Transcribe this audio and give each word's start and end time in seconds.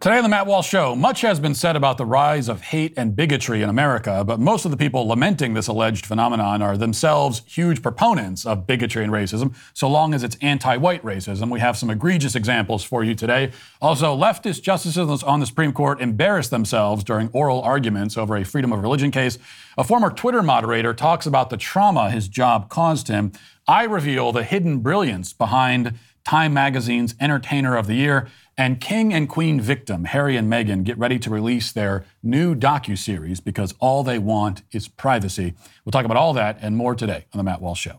Today 0.00 0.18
on 0.18 0.22
the 0.22 0.28
Matt 0.28 0.46
Walsh 0.46 0.68
Show, 0.68 0.94
much 0.94 1.22
has 1.22 1.40
been 1.40 1.56
said 1.56 1.74
about 1.74 1.98
the 1.98 2.04
rise 2.04 2.48
of 2.48 2.60
hate 2.60 2.94
and 2.96 3.16
bigotry 3.16 3.62
in 3.62 3.68
America, 3.68 4.22
but 4.24 4.38
most 4.38 4.64
of 4.64 4.70
the 4.70 4.76
people 4.76 5.08
lamenting 5.08 5.54
this 5.54 5.66
alleged 5.66 6.06
phenomenon 6.06 6.62
are 6.62 6.76
themselves 6.76 7.42
huge 7.46 7.82
proponents 7.82 8.46
of 8.46 8.64
bigotry 8.64 9.02
and 9.02 9.12
racism, 9.12 9.56
so 9.74 9.88
long 9.88 10.14
as 10.14 10.22
it's 10.22 10.36
anti 10.40 10.76
white 10.76 11.02
racism. 11.02 11.50
We 11.50 11.58
have 11.58 11.76
some 11.76 11.90
egregious 11.90 12.36
examples 12.36 12.84
for 12.84 13.02
you 13.02 13.16
today. 13.16 13.50
Also, 13.82 14.16
leftist 14.16 14.62
justices 14.62 15.24
on 15.24 15.40
the 15.40 15.46
Supreme 15.46 15.72
Court 15.72 16.00
embarrassed 16.00 16.52
themselves 16.52 17.02
during 17.02 17.28
oral 17.32 17.60
arguments 17.62 18.16
over 18.16 18.36
a 18.36 18.44
freedom 18.44 18.72
of 18.72 18.80
religion 18.80 19.10
case. 19.10 19.36
A 19.76 19.82
former 19.82 20.10
Twitter 20.10 20.44
moderator 20.44 20.94
talks 20.94 21.26
about 21.26 21.50
the 21.50 21.56
trauma 21.56 22.08
his 22.08 22.28
job 22.28 22.68
caused 22.68 23.08
him. 23.08 23.32
I 23.66 23.82
reveal 23.82 24.30
the 24.30 24.44
hidden 24.44 24.78
brilliance 24.78 25.32
behind 25.32 25.98
Time 26.28 26.52
Magazine's 26.52 27.14
Entertainer 27.20 27.74
of 27.74 27.86
the 27.86 27.94
Year. 27.94 28.28
And 28.58 28.82
King 28.82 29.14
and 29.14 29.30
Queen 29.30 29.62
victim 29.62 30.04
Harry 30.04 30.36
and 30.36 30.52
Meghan 30.52 30.84
get 30.84 30.98
ready 30.98 31.18
to 31.20 31.30
release 31.30 31.72
their 31.72 32.04
new 32.22 32.54
docu-series 32.54 33.40
because 33.40 33.74
all 33.78 34.04
they 34.04 34.18
want 34.18 34.60
is 34.70 34.88
privacy. 34.88 35.54
We'll 35.86 35.90
talk 35.90 36.04
about 36.04 36.18
all 36.18 36.34
that 36.34 36.58
and 36.60 36.76
more 36.76 36.94
today 36.94 37.24
on 37.32 37.38
the 37.38 37.44
Matt 37.44 37.62
Walsh 37.62 37.80
Show. 37.80 37.96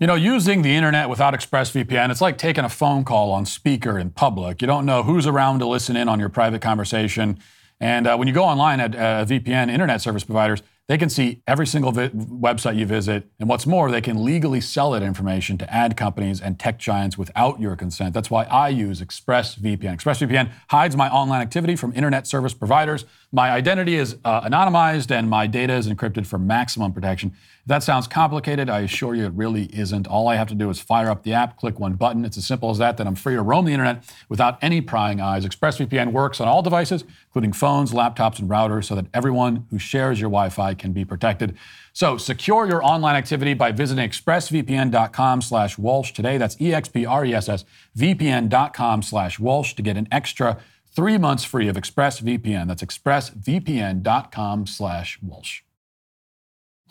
You 0.00 0.08
know, 0.08 0.16
using 0.16 0.62
the 0.62 0.74
internet 0.74 1.08
without 1.08 1.34
ExpressVPN, 1.34 2.10
it's 2.10 2.20
like 2.20 2.36
taking 2.36 2.64
a 2.64 2.68
phone 2.68 3.04
call 3.04 3.30
on 3.30 3.46
speaker 3.46 3.96
in 3.96 4.10
public. 4.10 4.60
You 4.60 4.66
don't 4.66 4.84
know 4.84 5.04
who's 5.04 5.28
around 5.28 5.60
to 5.60 5.68
listen 5.68 5.94
in 5.94 6.08
on 6.08 6.18
your 6.18 6.30
private 6.30 6.60
conversation. 6.60 7.38
And 7.82 8.06
uh, 8.06 8.16
when 8.16 8.28
you 8.28 8.32
go 8.32 8.44
online 8.44 8.78
at 8.78 8.94
uh, 8.94 9.24
VPN 9.24 9.68
internet 9.68 10.00
service 10.00 10.22
providers, 10.22 10.62
they 10.86 10.96
can 10.96 11.08
see 11.08 11.42
every 11.48 11.66
single 11.66 11.90
vi- 11.90 12.10
website 12.10 12.76
you 12.76 12.86
visit. 12.86 13.28
And 13.40 13.48
what's 13.48 13.66
more, 13.66 13.90
they 13.90 14.00
can 14.00 14.24
legally 14.24 14.60
sell 14.60 14.92
that 14.92 15.02
information 15.02 15.58
to 15.58 15.74
ad 15.74 15.96
companies 15.96 16.40
and 16.40 16.60
tech 16.60 16.78
giants 16.78 17.18
without 17.18 17.60
your 17.60 17.74
consent. 17.74 18.14
That's 18.14 18.30
why 18.30 18.44
I 18.44 18.68
use 18.68 19.00
ExpressVPN. 19.00 19.96
ExpressVPN 19.96 20.52
hides 20.68 20.96
my 20.96 21.10
online 21.10 21.42
activity 21.42 21.74
from 21.74 21.92
internet 21.94 22.28
service 22.28 22.54
providers. 22.54 23.04
My 23.32 23.50
identity 23.50 23.96
is 23.96 24.16
uh, 24.24 24.42
anonymized 24.42 25.10
and 25.10 25.28
my 25.28 25.48
data 25.48 25.72
is 25.72 25.88
encrypted 25.88 26.24
for 26.24 26.38
maximum 26.38 26.92
protection. 26.92 27.34
If 27.62 27.68
that 27.68 27.84
sounds 27.84 28.08
complicated, 28.08 28.68
I 28.68 28.80
assure 28.80 29.14
you 29.14 29.24
it 29.24 29.34
really 29.34 29.66
isn't. 29.66 30.08
All 30.08 30.26
I 30.26 30.34
have 30.34 30.48
to 30.48 30.54
do 30.56 30.68
is 30.68 30.80
fire 30.80 31.08
up 31.08 31.22
the 31.22 31.32
app, 31.32 31.56
click 31.56 31.78
one 31.78 31.94
button. 31.94 32.24
It's 32.24 32.36
as 32.36 32.44
simple 32.44 32.70
as 32.70 32.78
that. 32.78 32.96
Then 32.96 33.06
I'm 33.06 33.14
free 33.14 33.36
to 33.36 33.42
roam 33.42 33.66
the 33.66 33.72
internet 33.72 34.02
without 34.28 34.58
any 34.60 34.80
prying 34.80 35.20
eyes. 35.20 35.46
ExpressVPN 35.46 36.10
works 36.10 36.40
on 36.40 36.48
all 36.48 36.60
devices, 36.62 37.04
including 37.28 37.52
phones, 37.52 37.92
laptops, 37.92 38.40
and 38.40 38.50
routers, 38.50 38.86
so 38.86 38.96
that 38.96 39.06
everyone 39.14 39.68
who 39.70 39.78
shares 39.78 40.20
your 40.20 40.28
Wi 40.28 40.48
Fi 40.48 40.74
can 40.74 40.92
be 40.92 41.04
protected. 41.04 41.56
So 41.92 42.16
secure 42.16 42.66
your 42.66 42.84
online 42.84 43.14
activity 43.14 43.54
by 43.54 43.70
visiting 43.70 44.08
expressvpn.com 44.10 45.40
slash 45.42 45.78
Walsh 45.78 46.10
today. 46.10 46.38
That's 46.38 46.60
E-X-P-R-E-S-S 46.60 47.64
VPN.com 47.96 49.02
slash 49.02 49.38
Walsh 49.38 49.74
to 49.74 49.82
get 49.82 49.96
an 49.96 50.08
extra 50.10 50.58
three 50.88 51.16
months 51.16 51.44
free 51.44 51.68
of 51.68 51.76
ExpressVPN. 51.76 52.66
That's 52.66 52.82
expressvpn.com 52.82 54.66
slash 54.66 55.20
Walsh. 55.22 55.62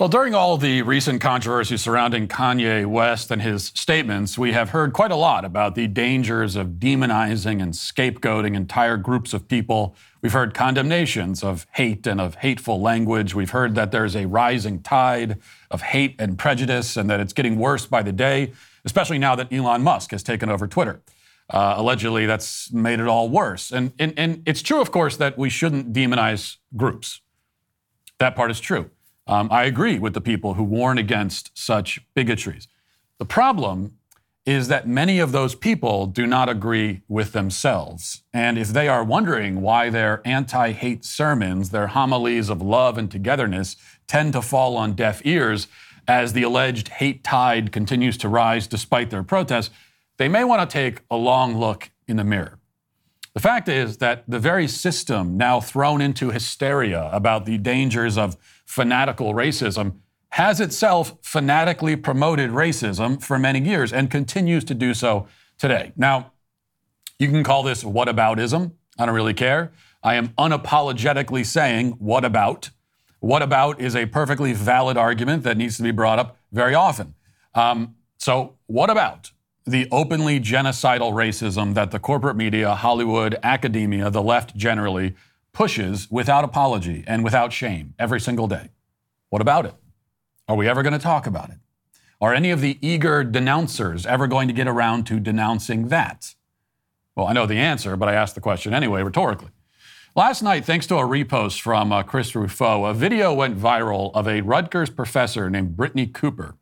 Well, 0.01 0.09
during 0.09 0.33
all 0.33 0.57
the 0.57 0.81
recent 0.81 1.21
controversy 1.21 1.77
surrounding 1.77 2.27
Kanye 2.27 2.87
West 2.87 3.29
and 3.29 3.39
his 3.39 3.65
statements, 3.75 4.35
we 4.35 4.51
have 4.51 4.71
heard 4.71 4.93
quite 4.93 5.11
a 5.11 5.15
lot 5.15 5.45
about 5.45 5.75
the 5.75 5.85
dangers 5.85 6.55
of 6.55 6.79
demonizing 6.79 7.61
and 7.61 7.71
scapegoating 7.71 8.55
entire 8.55 8.97
groups 8.97 9.31
of 9.31 9.47
people. 9.47 9.95
We've 10.23 10.33
heard 10.33 10.55
condemnations 10.55 11.43
of 11.43 11.67
hate 11.73 12.07
and 12.07 12.19
of 12.19 12.33
hateful 12.33 12.81
language. 12.81 13.35
We've 13.35 13.51
heard 13.51 13.75
that 13.75 13.91
there's 13.91 14.15
a 14.15 14.25
rising 14.25 14.81
tide 14.81 15.37
of 15.69 15.83
hate 15.83 16.15
and 16.17 16.35
prejudice 16.35 16.97
and 16.97 17.07
that 17.11 17.19
it's 17.19 17.33
getting 17.33 17.59
worse 17.59 17.85
by 17.85 18.01
the 18.01 18.11
day, 18.11 18.53
especially 18.83 19.19
now 19.19 19.35
that 19.35 19.53
Elon 19.53 19.83
Musk 19.83 20.09
has 20.09 20.23
taken 20.23 20.49
over 20.49 20.65
Twitter. 20.65 21.03
Uh, 21.47 21.75
allegedly, 21.77 22.25
that's 22.25 22.73
made 22.73 22.99
it 22.99 23.07
all 23.07 23.29
worse. 23.29 23.71
And, 23.71 23.93
and, 23.99 24.15
and 24.17 24.41
it's 24.47 24.63
true, 24.63 24.81
of 24.81 24.89
course, 24.89 25.15
that 25.17 25.37
we 25.37 25.51
shouldn't 25.51 25.93
demonize 25.93 26.57
groups. 26.75 27.21
That 28.17 28.35
part 28.35 28.49
is 28.49 28.59
true. 28.59 28.89
Um, 29.31 29.47
I 29.49 29.63
agree 29.63 29.97
with 29.97 30.13
the 30.13 30.19
people 30.19 30.55
who 30.55 30.63
warn 30.63 30.97
against 30.97 31.57
such 31.57 32.01
bigotries. 32.13 32.67
The 33.17 33.25
problem 33.25 33.97
is 34.45 34.67
that 34.67 34.89
many 34.89 35.19
of 35.19 35.31
those 35.31 35.55
people 35.55 36.05
do 36.05 36.27
not 36.27 36.49
agree 36.49 37.03
with 37.07 37.31
themselves. 37.31 38.23
And 38.33 38.57
if 38.57 38.69
they 38.69 38.89
are 38.89 39.05
wondering 39.05 39.61
why 39.61 39.89
their 39.89 40.21
anti 40.25 40.73
hate 40.73 41.05
sermons, 41.05 41.69
their 41.69 41.87
homilies 41.87 42.49
of 42.49 42.61
love 42.61 42.97
and 42.97 43.09
togetherness, 43.09 43.77
tend 44.05 44.33
to 44.33 44.41
fall 44.41 44.75
on 44.75 44.95
deaf 44.95 45.21
ears 45.23 45.67
as 46.09 46.33
the 46.33 46.43
alleged 46.43 46.89
hate 46.89 47.23
tide 47.23 47.71
continues 47.71 48.17
to 48.17 48.27
rise 48.27 48.67
despite 48.67 49.11
their 49.11 49.23
protests, 49.23 49.69
they 50.17 50.27
may 50.27 50.43
want 50.43 50.69
to 50.69 50.73
take 50.73 51.03
a 51.09 51.15
long 51.15 51.57
look 51.57 51.89
in 52.05 52.17
the 52.17 52.25
mirror. 52.25 52.59
The 53.33 53.39
fact 53.39 53.69
is 53.69 53.97
that 53.97 54.25
the 54.27 54.39
very 54.39 54.67
system 54.67 55.37
now 55.37 55.61
thrown 55.61 56.01
into 56.01 56.31
hysteria 56.31 57.09
about 57.13 57.45
the 57.45 57.57
dangers 57.57 58.17
of 58.17 58.35
fanatical 58.71 59.33
racism 59.33 59.97
has 60.29 60.61
itself 60.61 61.17
fanatically 61.21 61.93
promoted 61.97 62.49
racism 62.51 63.21
for 63.21 63.37
many 63.37 63.59
years 63.59 63.91
and 63.91 64.09
continues 64.09 64.63
to 64.63 64.73
do 64.73 64.93
so 64.93 65.27
today. 65.57 65.91
Now, 65.97 66.31
you 67.19 67.27
can 67.27 67.43
call 67.43 67.63
this 67.63 67.83
whataboutism. 67.83 68.71
I 68.97 69.05
don't 69.05 69.13
really 69.13 69.33
care. 69.33 69.73
I 70.01 70.15
am 70.15 70.29
unapologetically 70.29 71.45
saying 71.45 71.91
what 71.99 72.23
about. 72.23 72.69
What 73.19 73.41
about 73.41 73.81
is 73.81 73.93
a 73.93 74.05
perfectly 74.05 74.53
valid 74.53 74.95
argument 74.95 75.43
that 75.43 75.57
needs 75.57 75.75
to 75.75 75.83
be 75.83 75.91
brought 75.91 76.17
up 76.17 76.37
very 76.53 76.73
often. 76.73 77.13
Um, 77.53 77.95
so, 78.17 78.55
what 78.67 78.89
about 78.89 79.31
the 79.65 79.89
openly 79.91 80.39
genocidal 80.39 81.11
racism 81.11 81.73
that 81.73 81.91
the 81.91 81.99
corporate 81.99 82.37
media, 82.37 82.73
Hollywood, 82.73 83.37
academia, 83.43 84.09
the 84.09 84.23
left 84.23 84.55
generally 84.55 85.13
pushes 85.53 86.09
without 86.09 86.43
apology 86.43 87.03
and 87.07 87.23
without 87.23 87.53
shame 87.53 87.93
every 87.99 88.19
single 88.19 88.47
day. 88.47 88.69
What 89.29 89.41
about 89.41 89.65
it? 89.65 89.75
Are 90.47 90.55
we 90.55 90.67
ever 90.67 90.83
going 90.83 90.93
to 90.93 90.99
talk 90.99 91.27
about 91.27 91.49
it? 91.49 91.57
Are 92.19 92.33
any 92.33 92.51
of 92.51 92.61
the 92.61 92.77
eager 92.81 93.23
denouncers 93.23 94.05
ever 94.05 94.27
going 94.27 94.47
to 94.47 94.53
get 94.53 94.67
around 94.67 95.05
to 95.07 95.19
denouncing 95.19 95.87
that? 95.87 96.35
Well, 97.15 97.27
I 97.27 97.33
know 97.33 97.45
the 97.45 97.57
answer, 97.57 97.95
but 97.95 98.09
I 98.09 98.13
asked 98.13 98.35
the 98.35 98.41
question 98.41 98.73
anyway, 98.73 99.03
rhetorically. 99.03 99.49
Last 100.15 100.41
night, 100.41 100.65
thanks 100.65 100.87
to 100.87 100.97
a 100.97 101.03
repost 101.03 101.61
from 101.61 101.91
uh, 101.91 102.03
Chris 102.03 102.35
Rufo, 102.35 102.85
a 102.85 102.93
video 102.93 103.33
went 103.33 103.57
viral 103.57 104.11
of 104.13 104.27
a 104.27 104.41
Rutgers 104.41 104.89
professor 104.89 105.49
named 105.49 105.77
Brittney 105.77 106.13
Cooper 106.13 106.55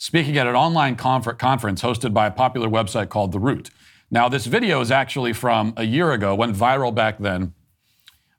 speaking 0.00 0.38
at 0.38 0.46
an 0.46 0.54
online 0.54 0.96
confer- 0.96 1.34
conference 1.34 1.82
hosted 1.82 2.14
by 2.14 2.26
a 2.26 2.30
popular 2.30 2.68
website 2.68 3.10
called 3.10 3.32
The 3.32 3.38
Root. 3.38 3.68
Now, 4.10 4.30
this 4.30 4.46
video 4.46 4.80
is 4.80 4.90
actually 4.90 5.34
from 5.34 5.74
a 5.76 5.84
year 5.84 6.12
ago, 6.12 6.34
went 6.34 6.56
viral 6.56 6.92
back 6.92 7.18
then, 7.18 7.52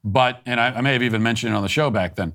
but, 0.03 0.41
and 0.45 0.59
I, 0.59 0.69
I 0.69 0.81
may 0.81 0.93
have 0.93 1.03
even 1.03 1.21
mentioned 1.23 1.53
it 1.53 1.55
on 1.55 1.63
the 1.63 1.69
show 1.69 1.89
back 1.89 2.15
then, 2.15 2.33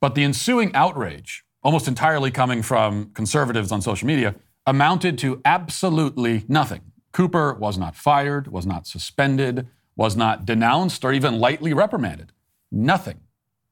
but 0.00 0.14
the 0.14 0.24
ensuing 0.24 0.74
outrage, 0.74 1.44
almost 1.62 1.88
entirely 1.88 2.30
coming 2.30 2.62
from 2.62 3.10
conservatives 3.14 3.72
on 3.72 3.82
social 3.82 4.06
media, 4.06 4.34
amounted 4.66 5.18
to 5.18 5.40
absolutely 5.44 6.44
nothing. 6.48 6.80
Cooper 7.12 7.54
was 7.54 7.76
not 7.76 7.96
fired, 7.96 8.48
was 8.48 8.66
not 8.66 8.86
suspended, 8.86 9.68
was 9.96 10.16
not 10.16 10.44
denounced, 10.46 11.04
or 11.04 11.12
even 11.12 11.40
lightly 11.40 11.74
reprimanded. 11.74 12.32
Nothing. 12.70 13.20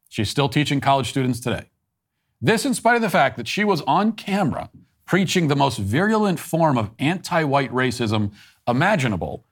She's 0.09 0.29
still 0.29 0.49
teaching 0.49 0.81
college 0.81 1.09
students 1.09 1.41
today. 1.41 1.67
This, 2.41 2.65
in 2.65 2.75
spite 2.75 2.97
of 2.97 3.03
the 3.03 3.11
fact 3.11 3.37
that 3.37 3.49
she 3.49 3.65
was 3.65 3.83
on 3.83 4.13
camera 4.13 4.71
preaching 5.07 5.49
the 5.49 5.57
most 5.57 5.79
virulent 5.79 6.39
form 6.39 6.77
of 6.77 6.91
anti 6.99 7.43
white 7.43 7.73
racism 7.73 8.33
imaginable. 8.69 9.45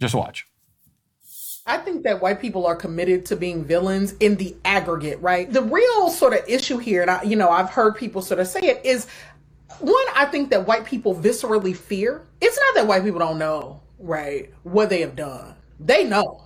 Just 0.00 0.14
watch. 0.14 0.46
I 1.64 1.78
think 1.78 2.02
that 2.02 2.20
white 2.20 2.40
people 2.40 2.66
are 2.66 2.74
committed 2.74 3.24
to 3.26 3.36
being 3.36 3.64
villains 3.64 4.14
in 4.18 4.34
the 4.34 4.56
aggregate, 4.64 5.20
right? 5.20 5.50
The 5.50 5.62
real 5.62 6.10
sort 6.10 6.32
of 6.32 6.40
issue 6.48 6.78
here, 6.78 7.02
and 7.02 7.10
I, 7.10 7.22
you 7.22 7.36
know, 7.36 7.50
I've 7.50 7.70
heard 7.70 7.94
people 7.94 8.20
sort 8.20 8.40
of 8.40 8.48
say 8.48 8.60
it, 8.62 8.84
is 8.84 9.06
one, 9.78 10.04
I 10.16 10.24
think 10.26 10.50
that 10.50 10.66
white 10.66 10.84
people 10.84 11.14
viscerally 11.14 11.76
fear. 11.76 12.26
It's 12.40 12.58
not 12.58 12.74
that 12.74 12.88
white 12.88 13.04
people 13.04 13.20
don't 13.20 13.38
know, 13.38 13.80
right, 14.00 14.52
what 14.64 14.90
they 14.90 15.02
have 15.02 15.14
done. 15.14 15.54
They 15.78 16.02
know. 16.02 16.42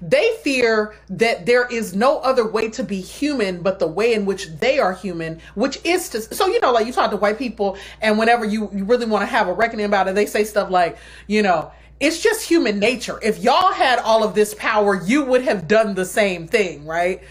They 0.00 0.36
fear 0.42 0.94
that 1.08 1.44
there 1.46 1.66
is 1.66 1.94
no 1.94 2.18
other 2.20 2.48
way 2.48 2.68
to 2.70 2.84
be 2.84 3.00
human 3.00 3.62
but 3.62 3.78
the 3.78 3.86
way 3.86 4.14
in 4.14 4.26
which 4.26 4.48
they 4.58 4.78
are 4.78 4.92
human, 4.92 5.40
which 5.54 5.78
is 5.84 6.08
to. 6.10 6.20
So, 6.20 6.46
you 6.48 6.60
know, 6.60 6.72
like 6.72 6.86
you 6.86 6.92
talk 6.92 7.10
to 7.10 7.16
white 7.16 7.38
people, 7.38 7.76
and 8.00 8.18
whenever 8.18 8.44
you, 8.44 8.70
you 8.72 8.84
really 8.84 9.06
want 9.06 9.22
to 9.22 9.26
have 9.26 9.48
a 9.48 9.52
reckoning 9.52 9.86
about 9.86 10.08
it, 10.08 10.14
they 10.14 10.26
say 10.26 10.44
stuff 10.44 10.70
like, 10.70 10.98
you 11.26 11.42
know, 11.42 11.72
it's 12.02 12.20
just 12.20 12.42
human 12.42 12.78
nature. 12.78 13.18
If 13.22 13.38
y'all 13.38 13.72
had 13.72 13.98
all 14.00 14.24
of 14.24 14.34
this 14.34 14.54
power, 14.54 15.02
you 15.04 15.24
would 15.24 15.42
have 15.42 15.68
done 15.68 15.94
the 15.94 16.04
same 16.04 16.48
thing, 16.48 16.84
right? 16.84 17.22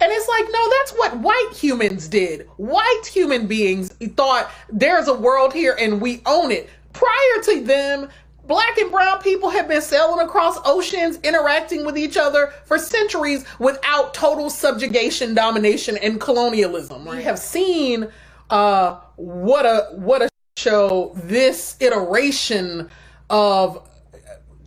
And 0.00 0.10
it's 0.12 0.28
like, 0.28 0.46
no, 0.50 0.70
that's 0.78 0.92
what 0.92 1.18
white 1.18 1.52
humans 1.54 2.08
did. 2.08 2.48
White 2.56 3.02
human 3.12 3.46
beings 3.46 3.92
thought 4.16 4.50
there's 4.72 5.08
a 5.08 5.14
world 5.14 5.52
here 5.52 5.76
and 5.78 6.00
we 6.00 6.22
own 6.24 6.52
it. 6.52 6.70
Prior 6.92 7.42
to 7.44 7.60
them 7.62 8.08
Black 8.46 8.78
and 8.78 8.90
brown 8.90 9.20
people 9.20 9.48
have 9.48 9.68
been 9.68 9.80
sailing 9.80 10.26
across 10.26 10.58
oceans, 10.64 11.20
interacting 11.22 11.86
with 11.86 11.96
each 11.96 12.16
other 12.16 12.52
for 12.64 12.78
centuries 12.80 13.44
without 13.60 14.12
total 14.12 14.50
subjugation, 14.50 15.34
domination, 15.34 15.96
and 15.98 16.20
colonialism. 16.20 17.04
We 17.04 17.22
have 17.22 17.38
seen 17.38 18.08
uh, 18.50 18.98
what 19.14 19.66
a 19.66 19.90
what 19.92 20.22
a 20.22 20.28
show 20.56 21.12
this 21.14 21.76
iteration 21.78 22.90
of 23.28 23.88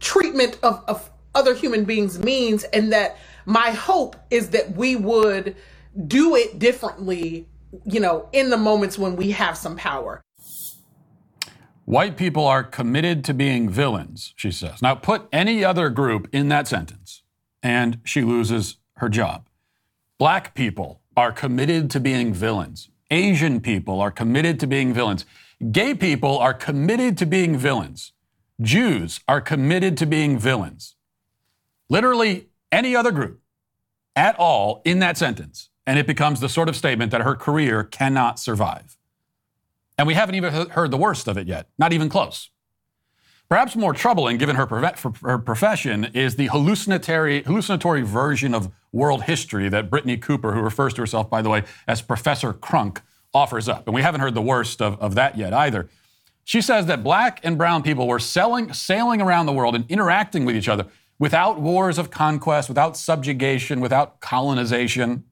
treatment 0.03 0.59
of, 0.61 0.83
of 0.87 1.09
other 1.33 1.55
human 1.55 1.85
beings 1.85 2.19
means, 2.19 2.63
and 2.65 2.91
that 2.91 3.17
my 3.45 3.71
hope 3.71 4.15
is 4.29 4.49
that 4.49 4.75
we 4.75 4.95
would 4.95 5.55
do 6.07 6.35
it 6.35 6.59
differently, 6.59 7.47
you 7.85 7.99
know, 7.99 8.29
in 8.31 8.49
the 8.49 8.57
moments 8.57 8.97
when 8.97 9.15
we 9.15 9.31
have 9.31 9.57
some 9.57 9.75
power. 9.75 10.21
White 11.85 12.15
people 12.15 12.45
are 12.45 12.63
committed 12.63 13.23
to 13.25 13.33
being 13.33 13.69
villains, 13.69 14.33
she 14.37 14.51
says. 14.51 14.81
Now, 14.81 14.95
put 14.95 15.27
any 15.31 15.65
other 15.65 15.89
group 15.89 16.29
in 16.31 16.49
that 16.49 16.67
sentence, 16.67 17.23
and 17.61 17.99
she 18.03 18.21
loses 18.21 18.77
her 18.97 19.09
job. 19.09 19.47
Black 20.17 20.53
people 20.53 21.01
are 21.17 21.31
committed 21.31 21.89
to 21.91 21.99
being 21.99 22.33
villains. 22.33 22.89
Asian 23.11 23.59
people 23.59 23.99
are 23.99 24.11
committed 24.11 24.59
to 24.61 24.67
being 24.67 24.93
villains. 24.93 25.25
Gay 25.71 25.93
people 25.93 26.37
are 26.39 26.53
committed 26.53 27.17
to 27.17 27.25
being 27.25 27.57
villains. 27.57 28.13
Jews 28.63 29.19
are 29.27 29.41
committed 29.41 29.97
to 29.97 30.05
being 30.05 30.39
villains. 30.39 30.95
Literally 31.89 32.47
any 32.71 32.95
other 32.95 33.11
group 33.11 33.41
at 34.15 34.35
all 34.39 34.81
in 34.85 34.99
that 34.99 35.17
sentence, 35.17 35.69
and 35.85 35.99
it 35.99 36.07
becomes 36.07 36.39
the 36.39 36.49
sort 36.49 36.69
of 36.69 36.75
statement 36.75 37.11
that 37.11 37.21
her 37.21 37.35
career 37.35 37.83
cannot 37.83 38.39
survive. 38.39 38.97
And 39.97 40.07
we 40.07 40.13
haven't 40.13 40.35
even 40.35 40.69
heard 40.69 40.91
the 40.91 40.97
worst 40.97 41.27
of 41.27 41.37
it 41.37 41.47
yet, 41.47 41.67
not 41.77 41.93
even 41.93 42.09
close. 42.09 42.49
Perhaps 43.49 43.75
more 43.75 43.93
troubling, 43.93 44.37
given 44.37 44.55
her, 44.55 44.65
her 45.21 45.37
profession, 45.37 46.05
is 46.13 46.37
the 46.37 46.47
hallucinatory, 46.47 47.43
hallucinatory 47.43 48.01
version 48.01 48.55
of 48.55 48.71
world 48.91 49.23
history 49.23 49.69
that 49.69 49.89
Brittney 49.89 50.19
Cooper, 50.19 50.53
who 50.53 50.61
refers 50.61 50.93
to 50.95 51.01
herself, 51.01 51.29
by 51.29 51.41
the 51.41 51.49
way, 51.49 51.63
as 51.87 52.01
Professor 52.01 52.53
Crunk, 52.53 53.01
offers 53.33 53.67
up. 53.67 53.85
And 53.87 53.93
we 53.93 54.01
haven't 54.01 54.21
heard 54.21 54.33
the 54.33 54.41
worst 54.41 54.81
of, 54.81 54.99
of 54.99 55.15
that 55.15 55.37
yet 55.37 55.53
either. 55.53 55.89
She 56.43 56.61
says 56.61 56.85
that 56.87 57.03
black 57.03 57.39
and 57.43 57.57
brown 57.57 57.83
people 57.83 58.07
were 58.07 58.19
selling, 58.19 58.73
sailing 58.73 59.21
around 59.21 59.45
the 59.45 59.53
world 59.53 59.75
and 59.75 59.89
interacting 59.89 60.45
with 60.45 60.55
each 60.55 60.67
other 60.67 60.87
without 61.19 61.59
wars 61.59 61.97
of 61.97 62.09
conquest, 62.11 62.67
without 62.67 62.97
subjugation, 62.97 63.79
without 63.79 64.19
colonization. 64.19 65.23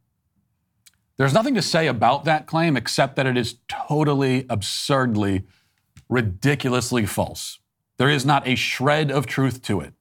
There's 1.18 1.34
nothing 1.34 1.56
to 1.56 1.62
say 1.62 1.88
about 1.88 2.24
that 2.26 2.48
claim 2.48 2.78
except 2.78 3.16
that 3.18 3.26
it 3.26 3.38
is 3.38 3.58
totally, 3.68 4.46
absurdly, 4.50 5.44
ridiculously 6.08 7.06
false. 7.06 7.60
There 7.98 8.10
is 8.10 8.26
not 8.26 8.48
a 8.48 8.56
shred 8.56 9.12
of 9.12 9.26
truth 9.26 9.62
to 9.64 9.82
it. 9.82 9.94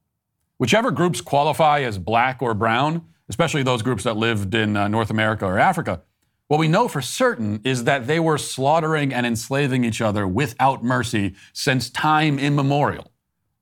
Whichever 0.59 0.91
groups 0.91 1.21
qualify 1.21 1.81
as 1.81 1.99
black 1.99 2.41
or 2.41 2.55
brown, 2.55 3.07
especially 3.29 3.63
those 3.63 3.83
groups 3.83 4.05
that 4.05 4.17
lived 4.17 4.55
in 4.55 4.77
uh, 4.77 4.89
North 4.89 5.11
America 5.11 5.45
or 5.45 5.59
Africa, 5.59 6.03
what 6.51 6.59
we 6.59 6.67
know 6.67 6.89
for 6.89 7.01
certain 7.01 7.61
is 7.63 7.85
that 7.85 8.09
they 8.09 8.19
were 8.19 8.37
slaughtering 8.37 9.15
and 9.15 9.25
enslaving 9.25 9.85
each 9.85 10.01
other 10.01 10.27
without 10.27 10.83
mercy 10.83 11.37
since 11.53 11.89
time 11.89 12.41
immemorial. 12.41 13.13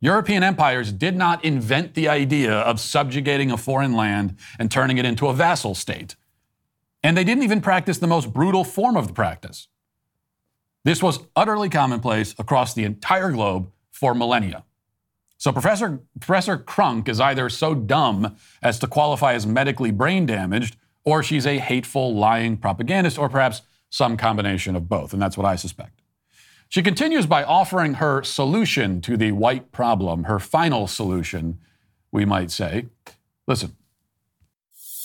European 0.00 0.42
empires 0.42 0.90
did 0.90 1.14
not 1.14 1.44
invent 1.44 1.92
the 1.92 2.08
idea 2.08 2.50
of 2.50 2.80
subjugating 2.80 3.50
a 3.50 3.58
foreign 3.58 3.92
land 3.92 4.38
and 4.58 4.70
turning 4.70 4.96
it 4.96 5.04
into 5.04 5.26
a 5.26 5.34
vassal 5.34 5.74
state. 5.74 6.16
And 7.02 7.14
they 7.14 7.24
didn't 7.24 7.42
even 7.42 7.60
practice 7.60 7.98
the 7.98 8.06
most 8.06 8.32
brutal 8.32 8.64
form 8.64 8.96
of 8.96 9.06
the 9.06 9.12
practice. 9.12 9.68
This 10.82 11.02
was 11.02 11.20
utterly 11.36 11.68
commonplace 11.68 12.34
across 12.38 12.72
the 12.72 12.84
entire 12.84 13.30
globe 13.32 13.70
for 13.90 14.14
millennia. 14.14 14.64
So 15.36 15.52
Professor, 15.52 16.00
Professor 16.20 16.64
is 17.06 17.20
either 17.20 17.50
so 17.50 17.74
dumb 17.74 18.38
as 18.62 18.78
to 18.78 18.86
qualify 18.86 19.34
as 19.34 19.46
medically 19.46 19.90
brain 19.90 20.24
damaged, 20.24 20.78
or 21.08 21.22
she's 21.22 21.46
a 21.46 21.56
hateful, 21.56 22.14
lying 22.14 22.58
propagandist, 22.58 23.18
or 23.18 23.30
perhaps 23.30 23.62
some 23.88 24.18
combination 24.18 24.76
of 24.76 24.90
both. 24.90 25.14
And 25.14 25.22
that's 25.22 25.38
what 25.38 25.46
I 25.46 25.56
suspect. 25.56 26.02
She 26.68 26.82
continues 26.82 27.24
by 27.24 27.44
offering 27.44 27.94
her 27.94 28.22
solution 28.22 29.00
to 29.00 29.16
the 29.16 29.32
white 29.32 29.72
problem, 29.72 30.24
her 30.24 30.38
final 30.38 30.86
solution, 30.86 31.60
we 32.12 32.26
might 32.26 32.50
say. 32.50 32.88
Listen, 33.46 33.74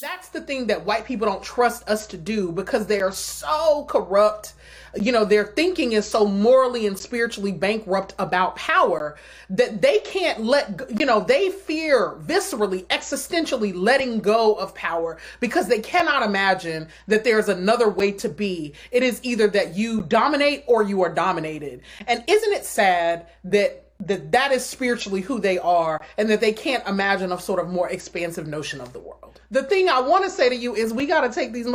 that's 0.02 0.28
the 0.28 0.42
thing 0.42 0.68
that 0.68 0.86
white 0.86 1.06
people 1.06 1.26
don't 1.26 1.42
trust 1.42 1.88
us 1.88 2.06
to 2.08 2.18
do 2.18 2.52
because 2.52 2.86
they 2.88 3.00
are 3.00 3.14
so 3.14 3.86
corrupt. 3.86 4.56
You 4.96 5.12
know, 5.12 5.26
their 5.26 5.46
thinking 5.46 5.94
is 5.94 6.08
so 6.08 6.26
morally 6.26 6.86
and 6.86 6.98
spiritually 6.98 7.52
bankrupt 7.52 8.14
about 8.20 8.56
power 8.56 9.18
that 9.50 9.82
they 9.82 10.00
can't 10.00 10.42
let, 10.42 11.00
you 11.00 11.06
know, 11.06 11.22
they 11.22 11.50
fear 11.50 12.20
viscerally, 12.24 12.86
existentially 12.88 13.74
letting 13.76 14.20
go 14.20 14.54
of 14.54 14.76
power 14.76 15.18
because 15.40 15.68
they 15.68 15.80
cannot 15.80 16.24
imagine 16.24 16.88
that 17.08 17.24
there's 17.24 17.50
another 17.50 17.90
way 17.90 18.12
to 18.12 18.30
be. 18.30 18.74
It 18.92 19.04
is 19.04 19.20
either 19.24 19.48
that 19.48 19.76
you 19.76 20.02
dominate 20.02 20.64
or 20.68 20.84
you 20.84 21.02
are 21.02 21.14
dominated. 21.14 21.82
And 22.08 22.24
isn't 22.28 22.54
it 22.54 22.66
sad 22.66 23.28
that 23.46 23.84
that 24.00 24.32
that 24.32 24.52
is 24.52 24.66
spiritually 24.66 25.22
who 25.22 25.40
they 25.40 25.58
are 25.60 26.02
and 26.18 26.30
that 26.30 26.42
they 26.42 26.52
can't 26.52 26.86
imagine 26.88 27.32
a 27.32 27.40
sort 27.40 27.60
of 27.60 27.70
more 27.70 27.90
expansive 27.90 28.48
notion 28.48 28.82
of 28.82 28.92
the 28.92 29.00
world. 29.00 29.40
The 29.52 29.64
thing 29.64 29.88
I 29.88 30.02
want 30.02 30.26
to 30.26 30.30
say 30.30 30.50
to 30.50 30.56
you 30.56 30.76
is 30.76 30.94
we 30.94 31.06
got 31.06 31.22
to 31.22 31.32
take 31.32 31.54
these 31.54 31.68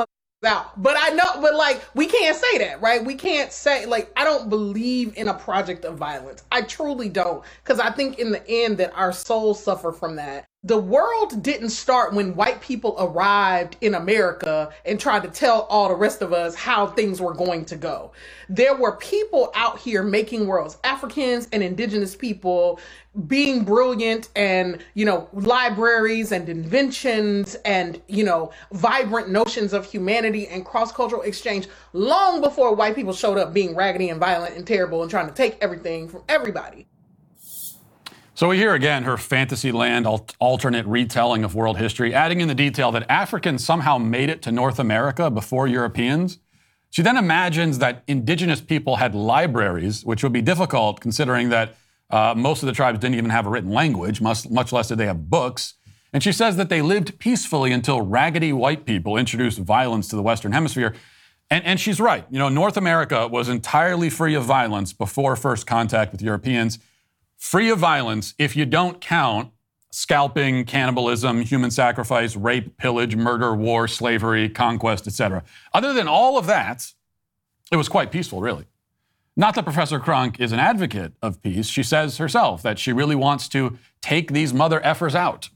out. 0.45 0.81
But 0.81 0.97
I 0.99 1.11
know, 1.11 1.41
but 1.41 1.55
like, 1.55 1.83
we 1.95 2.07
can't 2.07 2.37
say 2.37 2.59
that, 2.59 2.81
right? 2.81 3.05
We 3.05 3.15
can't 3.15 3.53
say, 3.53 3.87
like, 3.87 4.13
I 4.17 4.25
don't 4.25 4.49
believe 4.49 5.17
in 5.17 5.29
a 5.29 5.35
project 5.35 5.85
of 5.85 5.97
violence. 5.97 6.43
I 6.53 6.63
truly 6.63 7.09
don't. 7.09 7.45
Because 7.63 7.81
I 7.81 7.91
think 7.91 8.19
in 8.19 8.31
the 8.31 8.49
end 8.49 8.79
that 8.79 8.93
our 8.95 9.13
souls 9.13 9.63
suffer 9.63 9.93
from 9.93 10.17
that. 10.17 10.48
The 10.65 10.77
world 10.77 11.41
didn't 11.45 11.71
start 11.71 12.13
when 12.13 12.35
white 12.35 12.61
people 12.61 12.97
arrived 12.99 13.77
in 13.81 13.95
America 13.95 14.71
and 14.85 14.99
tried 14.99 15.23
to 15.23 15.29
tell 15.29 15.63
all 15.71 15.89
the 15.89 15.95
rest 15.95 16.21
of 16.21 16.33
us 16.33 16.57
how 16.57 16.89
things 16.89 17.21
were 17.21 17.33
going 17.33 17.65
to 17.67 17.77
go. 17.77 18.11
There 18.49 18.75
were 18.75 18.97
people 18.97 19.53
out 19.55 19.79
here 19.79 20.03
making 20.03 20.49
worlds, 20.49 20.77
Africans 20.83 21.49
and 21.53 21.63
indigenous 21.63 22.17
people 22.17 22.81
being 23.29 23.63
brilliant 23.65 24.31
and, 24.35 24.85
you 24.95 25.05
know, 25.05 25.29
libraries 25.33 26.33
and 26.33 26.49
inventions 26.49 27.55
and, 27.65 28.03
you 28.09 28.25
know, 28.25 28.51
vibrant 28.73 29.29
notions 29.31 29.73
of 29.73 29.87
humanity 29.87 30.49
and 30.49 30.65
cross 30.65 30.91
cultural 30.91 31.23
exchange 31.23 31.69
long 31.93 32.41
before 32.41 32.75
white 32.75 32.97
people 32.97 33.13
showed 33.13 33.39
up 33.39 33.55
being 33.55 33.77
raggedy 33.77 34.09
and 34.09 34.19
violent 34.19 34.57
and 34.57 34.67
terrible 34.67 35.03
and 35.03 35.11
trying 35.11 35.29
to 35.29 35.35
take 35.35 35.57
everything 35.61 36.09
from 36.09 36.25
everybody. 36.29 36.89
So 38.39 38.47
we 38.47 38.57
hear 38.57 38.73
again 38.73 39.03
her 39.03 39.17
Fantasyland 39.17 40.07
alternate 40.07 40.87
retelling 40.87 41.43
of 41.43 41.57
world 41.57 41.77
history, 41.77 42.15
adding 42.15 42.41
in 42.41 42.47
the 42.47 42.55
detail 42.55 42.93
that 42.93 43.05
Africans 43.11 43.65
somehow 43.65 43.99
made 43.99 44.31
it 44.31 44.43
to 44.43 44.53
North 44.53 44.79
America 44.79 45.29
before 45.29 45.67
Europeans. 45.67 46.39
She 46.91 47.03
then 47.03 47.17
imagines 47.17 47.81
that 47.81 48.05
indigenous 48.07 48.61
people 48.61 48.95
had 48.95 49.13
libraries, 49.13 50.05
which 50.05 50.23
would 50.23 50.33
be 50.33 50.41
difficult 50.41 51.01
considering 51.01 51.49
that 51.49 51.75
uh, 52.11 52.33
most 52.37 52.63
of 52.63 52.69
the 52.69 52.73
tribes 52.73 53.01
didn't 53.01 53.17
even 53.17 53.31
have 53.31 53.45
a 53.45 53.51
written 53.51 53.73
language, 53.73 54.21
much, 54.21 54.49
much 54.49 54.71
less 54.73 54.87
did 54.87 54.99
they 54.99 55.07
have 55.07 55.29
books. 55.29 55.75
And 56.13 56.23
she 56.23 56.31
says 56.31 56.57
that 56.59 56.69
they 56.69 56.81
lived 56.81 57.19
peacefully 57.19 57.73
until 57.73 58.03
raggedy 58.03 58.53
white 58.53 58.85
people 58.85 59.17
introduced 59.17 59.59
violence 59.59 60.07
to 60.11 60.15
the 60.15 60.23
Western 60.23 60.53
Hemisphere. 60.53 60.95
And, 61.51 61.65
and 61.65 61.81
she's 61.81 61.99
right. 61.99 62.25
You 62.31 62.39
know, 62.39 62.49
North 62.49 62.77
America 62.77 63.27
was 63.27 63.49
entirely 63.49 64.09
free 64.09 64.35
of 64.35 64.45
violence 64.45 64.93
before 64.93 65.35
first 65.35 65.67
contact 65.67 66.13
with 66.13 66.23
Europeans 66.23 66.79
free 67.39 67.71
of 67.71 67.79
violence 67.79 68.35
if 68.39 68.55
you 68.55 68.67
don't 68.67 69.01
count 69.01 69.53
scalping, 69.91 70.65
cannibalism, 70.65 71.41
human 71.41 71.71
sacrifice, 71.71 72.37
rape, 72.37 72.77
pillage, 72.77 73.17
murder, 73.17 73.55
war, 73.55 73.89
slavery, 73.89 74.49
conquest, 74.49 75.07
etc. 75.07 75.43
Other 75.73 75.95
than 75.95 76.07
all 76.07 76.37
of 76.37 76.47
that, 76.47 76.93
it 77.73 77.77
was 77.77 77.89
quite 77.89 78.13
peaceful, 78.13 78.41
really. 78.41 78.67
Not 79.37 79.55
that 79.55 79.65
Professor 79.65 80.01
Crunk 80.01 80.41
is 80.41 80.53
an 80.53 80.59
advocate 80.59 81.13
of 81.23 81.41
peace. 81.43 81.69
She 81.69 81.83
says 81.83 82.19
herself 82.19 82.61
that 82.63 82.79
she 82.79 82.93
really 82.93 83.15
wants 83.15 83.49
to 83.51 83.79
take 84.01 84.33
these 84.33 84.53
mother 84.53 84.81
effers 84.81 85.15
out. 85.15 85.49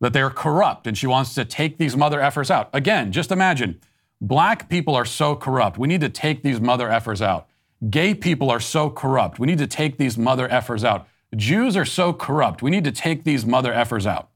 That 0.00 0.12
they're 0.12 0.30
corrupt, 0.30 0.86
and 0.86 0.96
she 0.96 1.06
wants 1.06 1.34
to 1.34 1.44
take 1.44 1.78
these 1.78 1.96
mother 1.96 2.18
effers 2.18 2.50
out. 2.50 2.70
Again, 2.72 3.12
just 3.12 3.30
imagine 3.30 3.80
black 4.20 4.68
people 4.68 4.94
are 4.94 5.04
so 5.04 5.36
corrupt. 5.36 5.78
We 5.78 5.88
need 5.88 6.00
to 6.00 6.08
take 6.08 6.42
these 6.42 6.60
mother 6.60 6.88
effers 6.88 7.20
out. 7.20 7.48
Gay 7.90 8.14
people 8.14 8.50
are 8.50 8.60
so 8.60 8.88
corrupt. 8.90 9.38
We 9.38 9.46
need 9.46 9.58
to 9.58 9.66
take 9.66 9.98
these 9.98 10.16
mother 10.16 10.48
effers 10.48 10.84
out. 10.84 11.08
Jews 11.34 11.76
are 11.76 11.84
so 11.84 12.12
corrupt. 12.12 12.62
We 12.62 12.70
need 12.70 12.84
to 12.84 12.92
take 12.92 13.24
these 13.24 13.44
mother 13.44 13.72
effers 13.72 14.06
out. 14.06 14.30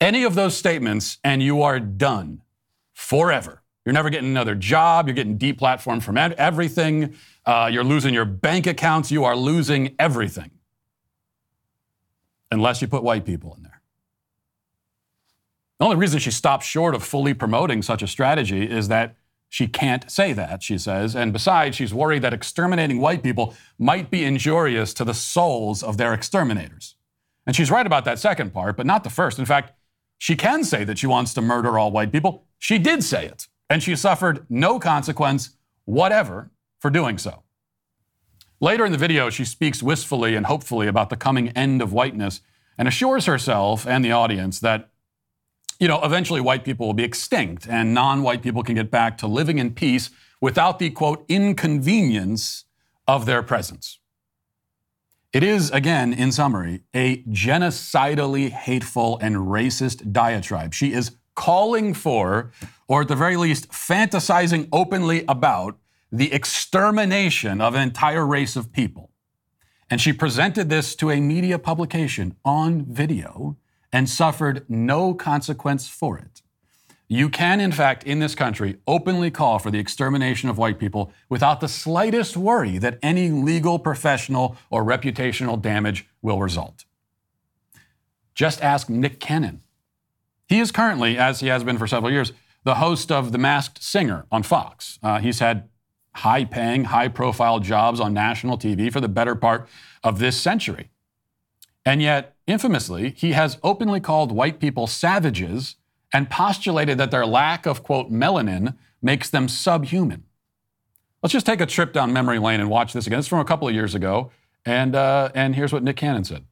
Any 0.00 0.24
of 0.24 0.34
those 0.34 0.56
statements, 0.56 1.18
and 1.22 1.42
you 1.42 1.62
are 1.62 1.78
done 1.78 2.42
forever. 2.92 3.62
You're 3.84 3.92
never 3.92 4.10
getting 4.10 4.28
another 4.28 4.54
job. 4.54 5.06
You're 5.06 5.14
getting 5.14 5.38
deplatformed 5.38 6.02
from 6.02 6.16
everything. 6.16 7.14
Uh, 7.46 7.68
you're 7.72 7.84
losing 7.84 8.14
your 8.14 8.24
bank 8.24 8.66
accounts. 8.66 9.10
You 9.10 9.24
are 9.24 9.36
losing 9.36 9.94
everything. 9.98 10.50
Unless 12.50 12.82
you 12.82 12.88
put 12.88 13.02
white 13.02 13.24
people 13.24 13.54
in 13.54 13.62
there. 13.62 13.80
The 15.78 15.86
only 15.86 15.96
reason 15.96 16.20
she 16.20 16.30
stopped 16.30 16.64
short 16.64 16.94
of 16.94 17.02
fully 17.02 17.34
promoting 17.34 17.82
such 17.82 18.02
a 18.02 18.06
strategy 18.06 18.68
is 18.70 18.88
that 18.88 19.16
She 19.52 19.68
can't 19.68 20.10
say 20.10 20.32
that, 20.32 20.62
she 20.62 20.78
says. 20.78 21.14
And 21.14 21.30
besides, 21.30 21.76
she's 21.76 21.92
worried 21.92 22.22
that 22.22 22.32
exterminating 22.32 23.00
white 23.00 23.22
people 23.22 23.54
might 23.78 24.10
be 24.10 24.24
injurious 24.24 24.94
to 24.94 25.04
the 25.04 25.12
souls 25.12 25.82
of 25.82 25.98
their 25.98 26.14
exterminators. 26.14 26.96
And 27.46 27.54
she's 27.54 27.70
right 27.70 27.84
about 27.84 28.06
that 28.06 28.18
second 28.18 28.54
part, 28.54 28.78
but 28.78 28.86
not 28.86 29.04
the 29.04 29.10
first. 29.10 29.38
In 29.38 29.44
fact, 29.44 29.74
she 30.16 30.36
can 30.36 30.64
say 30.64 30.84
that 30.84 30.96
she 30.96 31.06
wants 31.06 31.34
to 31.34 31.42
murder 31.42 31.78
all 31.78 31.90
white 31.90 32.10
people. 32.10 32.46
She 32.58 32.78
did 32.78 33.04
say 33.04 33.26
it, 33.26 33.46
and 33.68 33.82
she 33.82 33.94
suffered 33.94 34.46
no 34.48 34.78
consequence 34.78 35.50
whatever 35.84 36.50
for 36.80 36.88
doing 36.88 37.18
so. 37.18 37.42
Later 38.58 38.86
in 38.86 38.92
the 38.92 38.96
video, 38.96 39.28
she 39.28 39.44
speaks 39.44 39.82
wistfully 39.82 40.34
and 40.34 40.46
hopefully 40.46 40.86
about 40.86 41.10
the 41.10 41.16
coming 41.16 41.50
end 41.50 41.82
of 41.82 41.92
whiteness 41.92 42.40
and 42.78 42.88
assures 42.88 43.26
herself 43.26 43.86
and 43.86 44.02
the 44.02 44.12
audience 44.12 44.60
that 44.60 44.91
you 45.82 45.88
know, 45.88 46.00
eventually 46.04 46.40
white 46.40 46.62
people 46.62 46.86
will 46.86 46.94
be 46.94 47.02
extinct 47.02 47.66
and 47.68 47.92
non 47.92 48.22
white 48.22 48.40
people 48.40 48.62
can 48.62 48.76
get 48.76 48.88
back 48.88 49.18
to 49.18 49.26
living 49.26 49.58
in 49.58 49.74
peace 49.74 50.10
without 50.40 50.78
the 50.78 50.90
quote 50.90 51.24
inconvenience 51.28 52.66
of 53.08 53.26
their 53.26 53.42
presence. 53.42 53.98
It 55.32 55.42
is, 55.42 55.72
again, 55.72 56.12
in 56.12 56.30
summary, 56.30 56.84
a 56.94 57.24
genocidally 57.24 58.50
hateful 58.50 59.18
and 59.20 59.34
racist 59.34 60.12
diatribe. 60.12 60.72
She 60.72 60.92
is 60.92 61.16
calling 61.34 61.94
for, 61.94 62.52
or 62.86 63.00
at 63.00 63.08
the 63.08 63.16
very 63.16 63.36
least, 63.36 63.68
fantasizing 63.72 64.68
openly 64.72 65.24
about, 65.26 65.78
the 66.12 66.32
extermination 66.32 67.60
of 67.60 67.74
an 67.74 67.82
entire 67.82 68.24
race 68.24 68.54
of 68.54 68.72
people. 68.72 69.10
And 69.90 70.00
she 70.00 70.12
presented 70.12 70.68
this 70.68 70.94
to 70.96 71.10
a 71.10 71.20
media 71.20 71.58
publication 71.58 72.36
on 72.44 72.84
video 72.84 73.56
and 73.92 74.08
suffered 74.08 74.64
no 74.68 75.14
consequence 75.14 75.88
for 75.88 76.18
it. 76.18 76.42
You 77.08 77.28
can, 77.28 77.60
in 77.60 77.72
fact, 77.72 78.04
in 78.04 78.20
this 78.20 78.34
country, 78.34 78.78
openly 78.86 79.30
call 79.30 79.58
for 79.58 79.70
the 79.70 79.78
extermination 79.78 80.48
of 80.48 80.56
white 80.56 80.78
people 80.78 81.12
without 81.28 81.60
the 81.60 81.68
slightest 81.68 82.38
worry 82.38 82.78
that 82.78 82.98
any 83.02 83.28
legal, 83.28 83.78
professional, 83.78 84.56
or 84.70 84.82
reputational 84.82 85.60
damage 85.60 86.06
will 86.22 86.40
result. 86.40 86.86
Just 88.34 88.62
ask 88.62 88.88
Nick 88.88 89.20
Cannon. 89.20 89.60
He 90.48 90.58
is 90.58 90.72
currently, 90.72 91.18
as 91.18 91.40
he 91.40 91.48
has 91.48 91.62
been 91.64 91.76
for 91.76 91.86
several 91.86 92.10
years, 92.10 92.32
the 92.64 92.76
host 92.76 93.12
of 93.12 93.32
The 93.32 93.38
Masked 93.38 93.82
Singer 93.82 94.24
on 94.32 94.42
Fox. 94.42 94.98
Uh, 95.02 95.18
he's 95.18 95.40
had 95.40 95.68
high 96.14 96.44
paying, 96.44 96.84
high 96.84 97.08
profile 97.08 97.58
jobs 97.58 98.00
on 98.00 98.14
national 98.14 98.56
TV 98.56 98.92
for 98.92 99.00
the 99.00 99.08
better 99.08 99.34
part 99.34 99.68
of 100.02 100.18
this 100.18 100.40
century. 100.40 100.88
And 101.84 102.00
yet, 102.00 102.36
infamously, 102.46 103.10
he 103.16 103.32
has 103.32 103.58
openly 103.62 104.00
called 104.00 104.32
white 104.32 104.60
people 104.60 104.86
savages 104.86 105.76
and 106.12 106.30
postulated 106.30 106.98
that 106.98 107.10
their 107.10 107.26
lack 107.26 107.66
of, 107.66 107.82
quote, 107.82 108.10
melanin 108.10 108.76
makes 109.00 109.30
them 109.30 109.48
subhuman. 109.48 110.24
Let's 111.22 111.32
just 111.32 111.46
take 111.46 111.60
a 111.60 111.66
trip 111.66 111.92
down 111.92 112.12
memory 112.12 112.38
lane 112.38 112.60
and 112.60 112.68
watch 112.68 112.92
this 112.92 113.06
again. 113.06 113.18
It's 113.18 113.28
from 113.28 113.40
a 113.40 113.44
couple 113.44 113.68
of 113.68 113.74
years 113.74 113.94
ago. 113.94 114.30
And, 114.64 114.94
uh, 114.94 115.30
and 115.34 115.56
here's 115.56 115.72
what 115.72 115.82
Nick 115.82 115.96
Cannon 115.96 116.24
said. 116.24 116.44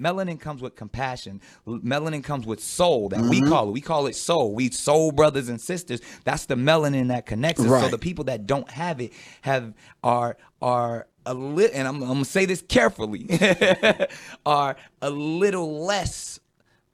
Melanin 0.00 0.40
comes 0.40 0.62
with 0.62 0.74
compassion. 0.74 1.40
Melanin 1.66 2.24
comes 2.24 2.46
with 2.46 2.60
soul 2.60 3.08
that 3.10 3.20
mm-hmm. 3.20 3.28
we 3.28 3.40
call 3.42 3.68
it. 3.68 3.72
We 3.72 3.80
call 3.80 4.06
it 4.06 4.16
soul. 4.16 4.54
We 4.54 4.70
soul 4.70 5.12
brothers 5.12 5.48
and 5.48 5.60
sisters. 5.60 6.00
That's 6.24 6.46
the 6.46 6.56
melanin 6.56 7.08
that 7.08 7.26
connects 7.26 7.60
us. 7.60 7.66
Right. 7.66 7.84
So 7.84 7.88
the 7.88 7.98
people 7.98 8.24
that 8.24 8.46
don't 8.46 8.68
have 8.70 9.00
it 9.00 9.12
have 9.42 9.74
are 10.02 10.36
are 10.60 11.06
a 11.26 11.34
little, 11.34 11.76
and 11.76 11.86
I'm, 11.86 12.02
I'm, 12.02 12.08
gonna 12.08 12.24
say 12.24 12.46
this 12.46 12.62
carefully, 12.62 13.26
are 14.46 14.76
a 15.00 15.10
little 15.10 15.84
less. 15.84 16.40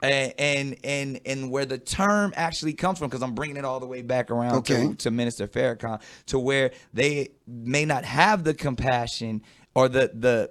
and 0.00 0.76
and 0.84 1.20
and 1.26 1.50
where 1.50 1.66
the 1.66 1.78
term 1.78 2.32
actually 2.36 2.72
comes 2.72 2.98
from, 2.98 3.08
because 3.08 3.22
I'm 3.22 3.34
bringing 3.34 3.56
it 3.56 3.64
all 3.64 3.80
the 3.80 3.86
way 3.86 4.02
back 4.02 4.30
around 4.30 4.56
okay. 4.58 4.88
to, 4.88 4.94
to 4.94 5.10
Minister 5.10 5.48
Farrakhan, 5.48 6.00
to 6.26 6.38
where 6.38 6.70
they 6.94 7.30
may 7.46 7.84
not 7.84 8.04
have 8.04 8.44
the 8.44 8.54
compassion 8.54 9.42
or 9.74 9.88
the 9.88 10.10
the 10.14 10.50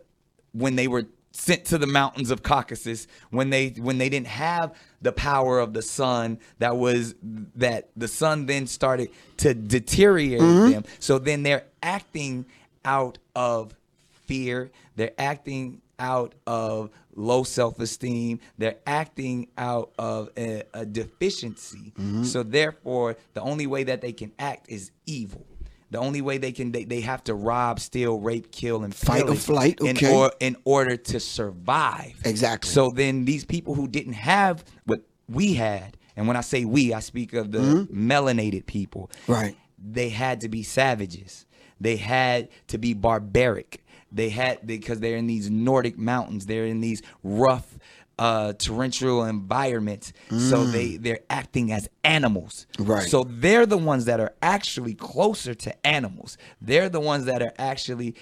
when 0.51 0.75
they 0.75 0.87
were 0.87 1.05
sent 1.37 1.65
to 1.65 1.77
the 1.77 1.87
mountains 1.87 2.31
of 2.31 2.41
Caucasus 2.41 3.07
when 3.29 3.51
they 3.51 3.69
when 3.69 3.99
they 3.99 4.09
didn't 4.09 4.27
have 4.27 4.75
the 5.01 5.11
power 5.11 5.59
of 5.59 5.73
the 5.73 5.83
sun 5.83 6.39
that 6.57 6.75
was 6.75 7.13
that 7.55 7.89
the 7.95 8.07
sun 8.07 8.47
then 8.47 8.65
started 8.65 9.09
to 9.37 9.53
deteriorate 9.53 10.41
mm-hmm. 10.41 10.71
them 10.71 10.83
so 10.99 11.19
then 11.19 11.43
they're 11.43 11.65
acting 11.83 12.45
out 12.85 13.17
of 13.35 13.75
fear. 14.09 14.71
They're 14.95 15.13
acting 15.17 15.81
out 15.99 16.35
of 16.45 16.91
low 17.15 17.43
self-esteem. 17.43 18.39
They're 18.57 18.77
acting 18.85 19.47
out 19.57 19.91
of 19.97 20.29
a, 20.37 20.63
a 20.73 20.85
deficiency. 20.85 21.93
Mm-hmm. 21.97 22.23
So 22.23 22.43
therefore, 22.43 23.17
the 23.33 23.41
only 23.41 23.67
way 23.67 23.83
that 23.85 24.01
they 24.01 24.11
can 24.11 24.31
act 24.37 24.69
is 24.69 24.91
evil. 25.05 25.45
The 25.89 25.99
only 25.99 26.21
way 26.21 26.37
they 26.37 26.51
can 26.51 26.73
they, 26.73 26.83
they 26.83 27.01
have 27.01 27.23
to 27.23 27.33
rob, 27.33 27.79
steal, 27.79 28.19
rape, 28.19 28.51
kill, 28.51 28.83
and 28.83 28.93
fight 28.93 29.23
or 29.23 29.35
flight. 29.35 29.79
Okay. 29.81 30.05
In, 30.05 30.13
or, 30.13 30.31
in 30.39 30.57
order 30.65 30.97
to 30.97 31.19
survive. 31.19 32.13
Exactly. 32.25 32.69
So 32.69 32.89
then 32.89 33.23
these 33.23 33.45
people 33.45 33.73
who 33.73 33.87
didn't 33.87 34.13
have 34.13 34.65
what 34.85 35.01
we 35.29 35.53
had, 35.53 35.97
and 36.17 36.27
when 36.27 36.35
I 36.35 36.41
say 36.41 36.65
we, 36.65 36.93
I 36.93 36.99
speak 36.99 37.33
of 37.33 37.51
the 37.51 37.59
mm-hmm. 37.59 38.11
melanated 38.11 38.65
people. 38.65 39.09
Right. 39.27 39.55
They 39.79 40.09
had 40.09 40.41
to 40.41 40.49
be 40.49 40.61
savages. 40.61 41.45
They 41.79 41.97
had 41.97 42.49
to 42.67 42.77
be 42.77 42.93
barbaric. 42.93 43.83
They 44.11 44.29
had 44.29 44.65
because 44.65 44.99
they're 44.99 45.17
in 45.17 45.27
these 45.27 45.49
Nordic 45.49 45.97
mountains. 45.97 46.45
They're 46.45 46.65
in 46.65 46.81
these 46.81 47.01
rough 47.23 47.77
uh, 48.19 48.53
torrential 48.53 49.25
environments. 49.25 50.13
Mm. 50.29 50.49
So 50.49 50.63
they 50.63 50.97
they're 50.97 51.19
acting 51.29 51.71
as 51.71 51.89
animals. 52.03 52.67
Right. 52.79 53.07
So 53.07 53.25
they're 53.27 53.65
the 53.65 53.77
ones 53.77 54.05
that 54.05 54.19
are 54.19 54.33
actually 54.41 54.95
closer 54.95 55.53
to 55.53 55.87
animals. 55.87 56.37
They're 56.61 56.89
the 56.89 56.99
ones 56.99 57.25
that 57.25 57.41
are 57.41 57.53
actually 57.57 58.15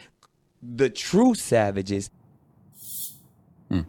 the 0.61 0.89
true 0.89 1.35
savages. 1.35 2.09
Hmm. 3.69 3.81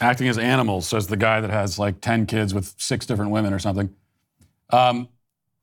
Acting 0.00 0.28
as 0.28 0.38
animals, 0.38 0.88
says 0.88 1.06
the 1.06 1.16
guy 1.16 1.40
that 1.40 1.50
has 1.50 1.78
like 1.78 2.00
ten 2.00 2.26
kids 2.26 2.54
with 2.54 2.74
six 2.78 3.06
different 3.06 3.30
women 3.30 3.52
or 3.52 3.58
something. 3.58 3.94
Um, 4.70 5.08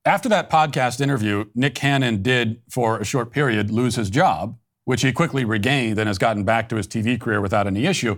after 0.06 0.29
that 0.29 0.50
podcast 0.50 1.01
interview, 1.01 1.46
Nick 1.53 1.75
Cannon 1.75 2.22
did, 2.22 2.62
for 2.70 3.00
a 3.00 3.06
short 3.06 3.32
period, 3.32 3.70
lose 3.70 3.96
his 3.96 4.10
job, 4.10 4.58
which 4.86 5.01
he 5.01 5.12
quickly 5.12 5.46
regained 5.46 6.00
and 6.00 6.08
has 6.08 6.18
gotten 6.18 6.44
back 6.44 6.70
to 6.70 6.75
his 6.75 6.88
TV 6.88 7.20
career 7.20 7.41
without 7.41 7.68
any 7.68 7.86
issue. 7.86 8.18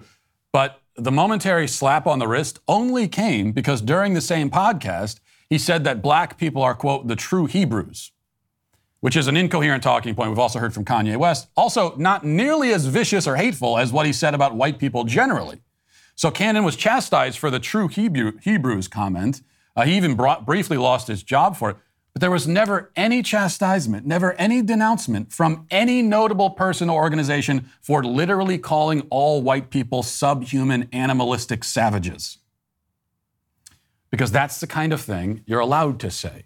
But 0.52 0.82
the 0.96 1.12
momentary 1.12 1.68
slap 1.68 2.06
on 2.06 2.20
the 2.20 2.28
wrist 2.28 2.60
only 2.68 3.08
came 3.08 3.52
because 3.52 3.82
during 3.82 4.14
the 4.14 4.22
same 4.22 4.50
podcast, 4.50 5.20
he 5.50 5.58
said 5.58 5.84
that 5.84 6.02
black 6.02 6.38
people 6.38 6.62
are, 6.62 6.76
quote, 6.76 7.08
the 7.08 7.16
true 7.16 7.46
Hebrews, 7.46 8.12
which 9.00 9.16
is 9.16 9.28
an 9.28 9.36
incoherent 9.36 9.84
talking 9.84 10.14
point 10.16 10.30
we've 10.30 10.40
also 10.40 10.60
heard 10.60 10.74
from 10.74 10.86
Kanye 10.86 11.18
West. 11.18 11.48
Also, 11.58 11.96
not 11.98 12.24
nearly 12.24 12.72
as 12.72 12.86
vicious 12.86 13.28
or 13.28 13.36
hateful 13.36 13.78
as 13.78 13.92
what 13.92 14.06
he 14.06 14.14
said 14.14 14.34
about 14.36 14.56
white 14.56 14.80
people 14.80 15.04
generally. 15.04 15.62
So 16.16 16.30
Cannon 16.30 16.64
was 16.64 16.76
chastised 16.76 17.40
for 17.40 17.50
the 17.50 17.60
true 17.60 17.88
Hebrew, 17.88 18.38
Hebrews 18.42 18.88
comment 18.88 19.42
uh, 19.76 19.84
he 19.84 19.96
even 19.96 20.16
brought, 20.16 20.46
briefly 20.46 20.78
lost 20.78 21.08
his 21.08 21.24
job 21.24 21.56
for 21.56 21.72
it. 21.72 21.78
But 22.14 22.20
there 22.20 22.32
was 22.32 22.48
never 22.48 22.92
any 22.96 23.24
chastisement, 23.24 24.06
never 24.06 24.34
any 24.34 24.62
denouncement 24.62 25.32
from 25.32 25.66
any 25.72 26.02
notable 26.02 26.50
person 26.50 26.90
or 26.90 27.02
organization 27.02 27.70
for 27.82 28.04
literally 28.04 28.58
calling 28.58 29.08
all 29.10 29.42
white 29.42 29.70
people 29.70 30.04
subhuman, 30.04 30.90
animalistic 30.92 31.64
savages. 31.64 32.40
Because 34.10 34.32
that's 34.32 34.60
the 34.60 34.68
kind 34.68 34.92
of 34.92 35.00
thing 35.00 35.44
you're 35.46 35.62
allowed 35.62 36.02
to 36.02 36.12
say. 36.12 36.44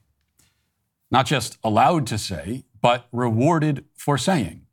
Not 1.10 1.26
just 1.26 1.58
allowed 1.64 2.06
to 2.08 2.20
say, 2.20 2.66
but 2.80 3.08
rewarded 3.12 3.86
for 3.96 4.18
saying. 4.20 4.66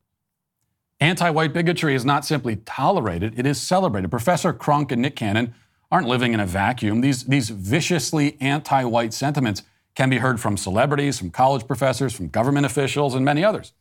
Anti 1.00 1.30
white 1.30 1.54
bigotry 1.54 1.94
is 1.94 2.04
not 2.04 2.26
simply 2.26 2.56
tolerated, 2.56 3.38
it 3.38 3.46
is 3.46 3.60
celebrated. 3.60 4.10
Professor 4.10 4.52
Crunk 4.52 4.92
and 4.92 5.00
Nick 5.00 5.16
Cannon 5.16 5.54
aren't 5.92 6.08
living 6.08 6.32
in 6.32 6.40
a 6.40 6.46
vacuum. 6.46 7.02
These, 7.02 7.24
these 7.24 7.50
viciously 7.50 8.38
anti 8.40 8.82
white 8.82 9.12
sentiments 9.12 9.62
can 9.94 10.08
be 10.08 10.18
heard 10.18 10.40
from 10.40 10.56
celebrities, 10.56 11.18
from 11.18 11.30
college 11.30 11.66
professors, 11.66 12.14
from 12.14 12.28
government 12.28 12.64
officials, 12.64 13.14
and 13.14 13.24
many 13.24 13.44
others. 13.44 13.74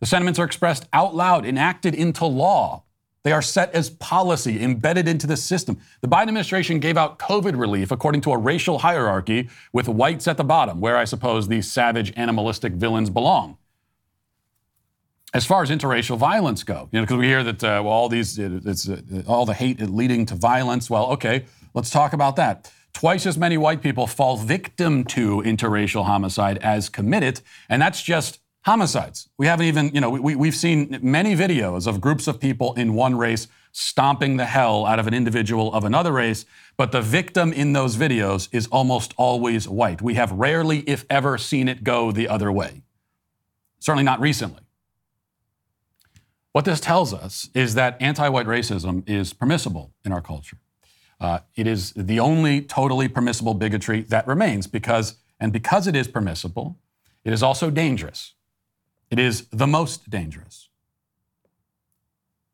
The 0.00 0.06
sentiments 0.06 0.38
are 0.38 0.44
expressed 0.44 0.88
out 0.94 1.14
loud, 1.14 1.44
enacted 1.44 1.94
into 1.94 2.24
law. 2.24 2.84
They 3.22 3.32
are 3.32 3.42
set 3.42 3.74
as 3.74 3.90
policy, 3.90 4.62
embedded 4.62 5.06
into 5.06 5.26
the 5.26 5.36
system. 5.36 5.78
The 6.00 6.08
Biden 6.08 6.28
administration 6.28 6.78
gave 6.78 6.96
out 6.96 7.18
COVID 7.18 7.58
relief 7.58 7.90
according 7.90 8.22
to 8.22 8.32
a 8.32 8.38
racial 8.38 8.78
hierarchy 8.78 9.50
with 9.74 9.88
whites 9.88 10.26
at 10.26 10.38
the 10.38 10.44
bottom, 10.44 10.80
where 10.80 10.96
I 10.96 11.04
suppose 11.04 11.48
these 11.48 11.70
savage, 11.70 12.14
animalistic 12.16 12.72
villains 12.72 13.10
belong 13.10 13.58
as 15.34 15.44
far 15.44 15.62
as 15.62 15.70
interracial 15.70 16.16
violence 16.16 16.62
go, 16.62 16.88
you 16.92 17.00
know, 17.00 17.02
because 17.02 17.18
we 17.18 17.26
hear 17.26 17.42
that 17.42 17.62
uh, 17.62 17.82
well, 17.84 17.92
all 17.92 18.08
these 18.08 18.38
it's 18.38 18.88
uh, 18.88 19.00
all 19.26 19.44
the 19.44 19.52
hate 19.52 19.80
leading 19.80 20.24
to 20.26 20.36
violence. 20.36 20.88
Well, 20.88 21.06
okay, 21.06 21.44
let's 21.74 21.90
talk 21.90 22.12
about 22.12 22.36
that. 22.36 22.72
Twice 22.92 23.26
as 23.26 23.36
many 23.36 23.58
white 23.58 23.82
people 23.82 24.06
fall 24.06 24.36
victim 24.36 25.02
to 25.06 25.42
interracial 25.42 26.04
homicide 26.04 26.58
as 26.58 26.88
committed, 26.88 27.40
and 27.68 27.82
that's 27.82 28.00
just 28.00 28.38
homicides. 28.64 29.28
We 29.36 29.46
haven't 29.48 29.66
even, 29.66 29.90
you 29.92 30.00
know, 30.00 30.10
we, 30.10 30.36
we've 30.36 30.54
seen 30.54 31.00
many 31.02 31.34
videos 31.34 31.88
of 31.88 32.00
groups 32.00 32.28
of 32.28 32.40
people 32.40 32.72
in 32.74 32.94
one 32.94 33.16
race 33.16 33.48
stomping 33.72 34.36
the 34.36 34.46
hell 34.46 34.86
out 34.86 35.00
of 35.00 35.08
an 35.08 35.12
individual 35.12 35.74
of 35.74 35.84
another 35.84 36.12
race, 36.12 36.46
but 36.76 36.92
the 36.92 37.02
victim 37.02 37.52
in 37.52 37.72
those 37.72 37.96
videos 37.96 38.48
is 38.52 38.68
almost 38.68 39.12
always 39.16 39.68
white. 39.68 40.00
We 40.00 40.14
have 40.14 40.30
rarely, 40.30 40.78
if 40.86 41.04
ever, 41.10 41.36
seen 41.36 41.66
it 41.66 41.82
go 41.82 42.12
the 42.12 42.28
other 42.28 42.52
way. 42.52 42.82
Certainly 43.80 44.04
not 44.04 44.20
recently. 44.20 44.63
What 46.54 46.64
this 46.64 46.78
tells 46.78 47.12
us 47.12 47.50
is 47.52 47.74
that 47.74 47.96
anti 48.00 48.28
white 48.28 48.46
racism 48.46 49.02
is 49.08 49.32
permissible 49.32 49.92
in 50.04 50.12
our 50.12 50.20
culture. 50.20 50.58
Uh, 51.20 51.40
it 51.56 51.66
is 51.66 51.92
the 51.96 52.20
only 52.20 52.62
totally 52.62 53.08
permissible 53.08 53.54
bigotry 53.54 54.02
that 54.02 54.24
remains 54.28 54.68
because, 54.68 55.16
and 55.40 55.52
because 55.52 55.88
it 55.88 55.96
is 55.96 56.06
permissible, 56.06 56.78
it 57.24 57.32
is 57.32 57.42
also 57.42 57.70
dangerous. 57.70 58.34
It 59.10 59.18
is 59.18 59.48
the 59.48 59.66
most 59.66 60.08
dangerous. 60.08 60.68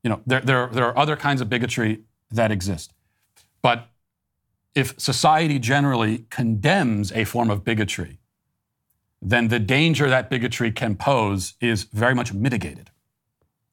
You 0.02 0.09
know, 0.09 0.23
there, 0.25 0.40
there, 0.40 0.66
there 0.69 0.87
are 0.87 0.97
other 0.97 1.16
kinds 1.16 1.42
of 1.42 1.50
bigotry 1.50 2.00
that 2.30 2.50
exist. 2.50 2.95
But 3.61 3.88
if 4.75 4.99
society 4.99 5.59
generally 5.59 6.25
condemns 6.30 7.12
a 7.12 7.25
form 7.25 7.50
of 7.50 7.64
bigotry, 7.64 8.19
then 9.21 9.49
the 9.49 9.59
danger 9.59 10.09
that 10.09 10.30
bigotry 10.30 10.73
can 10.73 10.97
pose 10.97 11.52
is 11.61 11.83
very 11.85 12.14
much 12.14 12.33
mitigated 12.33 12.90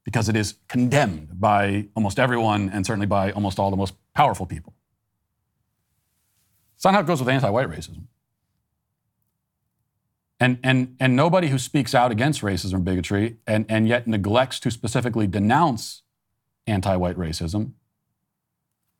because 0.07 0.29
it 0.29 0.37
is 0.37 0.55
condemned 0.69 1.37
by 1.37 1.85
almost 1.93 2.17
everyone 2.17 2.69
and 2.69 2.85
certainly 2.85 3.05
by 3.05 3.29
almost 3.33 3.59
all 3.59 3.69
the 3.69 3.75
most 3.75 3.93
powerful 4.13 4.45
people. 4.45 4.73
It's 6.77 6.85
not 6.85 6.93
how 6.93 7.01
it 7.01 7.05
goes 7.05 7.19
with 7.19 7.27
anti 7.27 7.49
white 7.49 7.67
racism. 7.67 8.03
And, 10.39 10.59
and, 10.63 10.95
and 11.01 11.13
nobody 11.13 11.49
who 11.49 11.59
speaks 11.59 11.93
out 11.93 12.09
against 12.09 12.41
racism 12.41 12.75
or 12.75 12.79
bigotry 12.79 13.35
and, 13.45 13.65
and 13.67 13.85
yet 13.85 14.07
neglects 14.07 14.61
to 14.61 14.71
specifically 14.71 15.27
denounce 15.27 16.03
anti 16.67 16.95
white 16.95 17.17
racism 17.17 17.73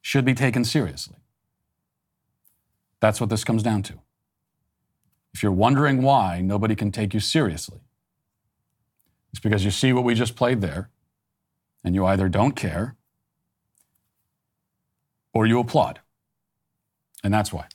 should 0.02 0.26
be 0.26 0.34
taken 0.34 0.66
seriously. 0.66 1.16
That's 3.00 3.22
what 3.22 3.30
this 3.30 3.46
comes 3.46 3.64
down 3.64 3.82
to. 3.84 3.94
If 5.34 5.42
you're 5.42 5.54
wondering 5.54 6.02
why 6.02 6.42
nobody 6.42 6.76
can 6.76 6.92
take 6.92 7.14
you 7.14 7.22
seriously, 7.22 7.80
it's 9.32 9.40
because 9.40 9.64
you 9.64 9.72
see 9.72 9.94
what 9.94 10.04
we 10.04 10.16
just 10.16 10.36
played 10.36 10.60
there, 10.60 10.90
and 11.88 11.96
you 11.96 12.06
either 12.06 12.28
don't 12.28 12.56
care 12.56 12.98
or 15.34 15.48
you 15.48 15.58
applaud. 15.60 16.02
And 17.24 17.34
that's 17.34 17.54
why. 17.54 17.68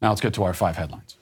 Now 0.00 0.08
let's 0.08 0.22
get 0.22 0.32
to 0.34 0.44
our 0.44 0.54
five 0.54 0.76
headlines. 0.76 1.16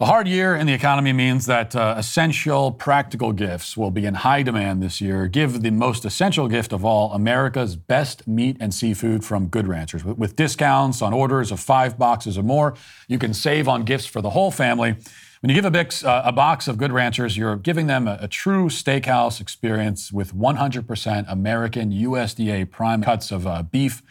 A 0.00 0.04
hard 0.04 0.26
year 0.26 0.56
in 0.56 0.66
the 0.66 0.72
economy 0.72 1.12
means 1.12 1.46
that 1.46 1.76
uh, 1.76 1.94
essential, 1.96 2.72
practical 2.72 3.32
gifts 3.32 3.76
will 3.76 3.92
be 3.92 4.04
in 4.04 4.14
high 4.14 4.42
demand 4.42 4.82
this 4.82 5.00
year. 5.00 5.28
Give 5.28 5.62
the 5.62 5.70
most 5.70 6.04
essential 6.04 6.48
gift 6.48 6.72
of 6.72 6.84
all 6.84 7.12
America's 7.12 7.76
best 7.76 8.26
meat 8.26 8.56
and 8.58 8.74
seafood 8.74 9.24
from 9.24 9.46
Good 9.46 9.68
Ranchers. 9.68 10.04
With 10.04 10.34
discounts 10.34 11.02
on 11.02 11.12
orders 11.12 11.52
of 11.52 11.60
five 11.60 11.98
boxes 11.98 12.36
or 12.36 12.42
more, 12.42 12.74
you 13.06 13.18
can 13.18 13.32
save 13.32 13.68
on 13.68 13.84
gifts 13.84 14.06
for 14.06 14.20
the 14.20 14.30
whole 14.30 14.50
family. 14.50 14.96
When 15.42 15.50
you 15.50 15.60
give 15.60 15.64
a, 15.64 15.76
bix, 15.76 16.06
uh, 16.06 16.22
a 16.24 16.30
box 16.30 16.68
of 16.68 16.78
Good 16.78 16.92
Ranchers, 16.92 17.36
you're 17.36 17.56
giving 17.56 17.88
them 17.88 18.06
a, 18.06 18.16
a 18.20 18.28
true 18.28 18.68
steakhouse 18.68 19.40
experience 19.40 20.12
with 20.12 20.32
100% 20.32 21.24
American 21.26 21.90
USDA 21.90 22.70
prime 22.70 23.02
cuts 23.02 23.32
of 23.32 23.44
uh, 23.44 23.64
beef 23.64 24.04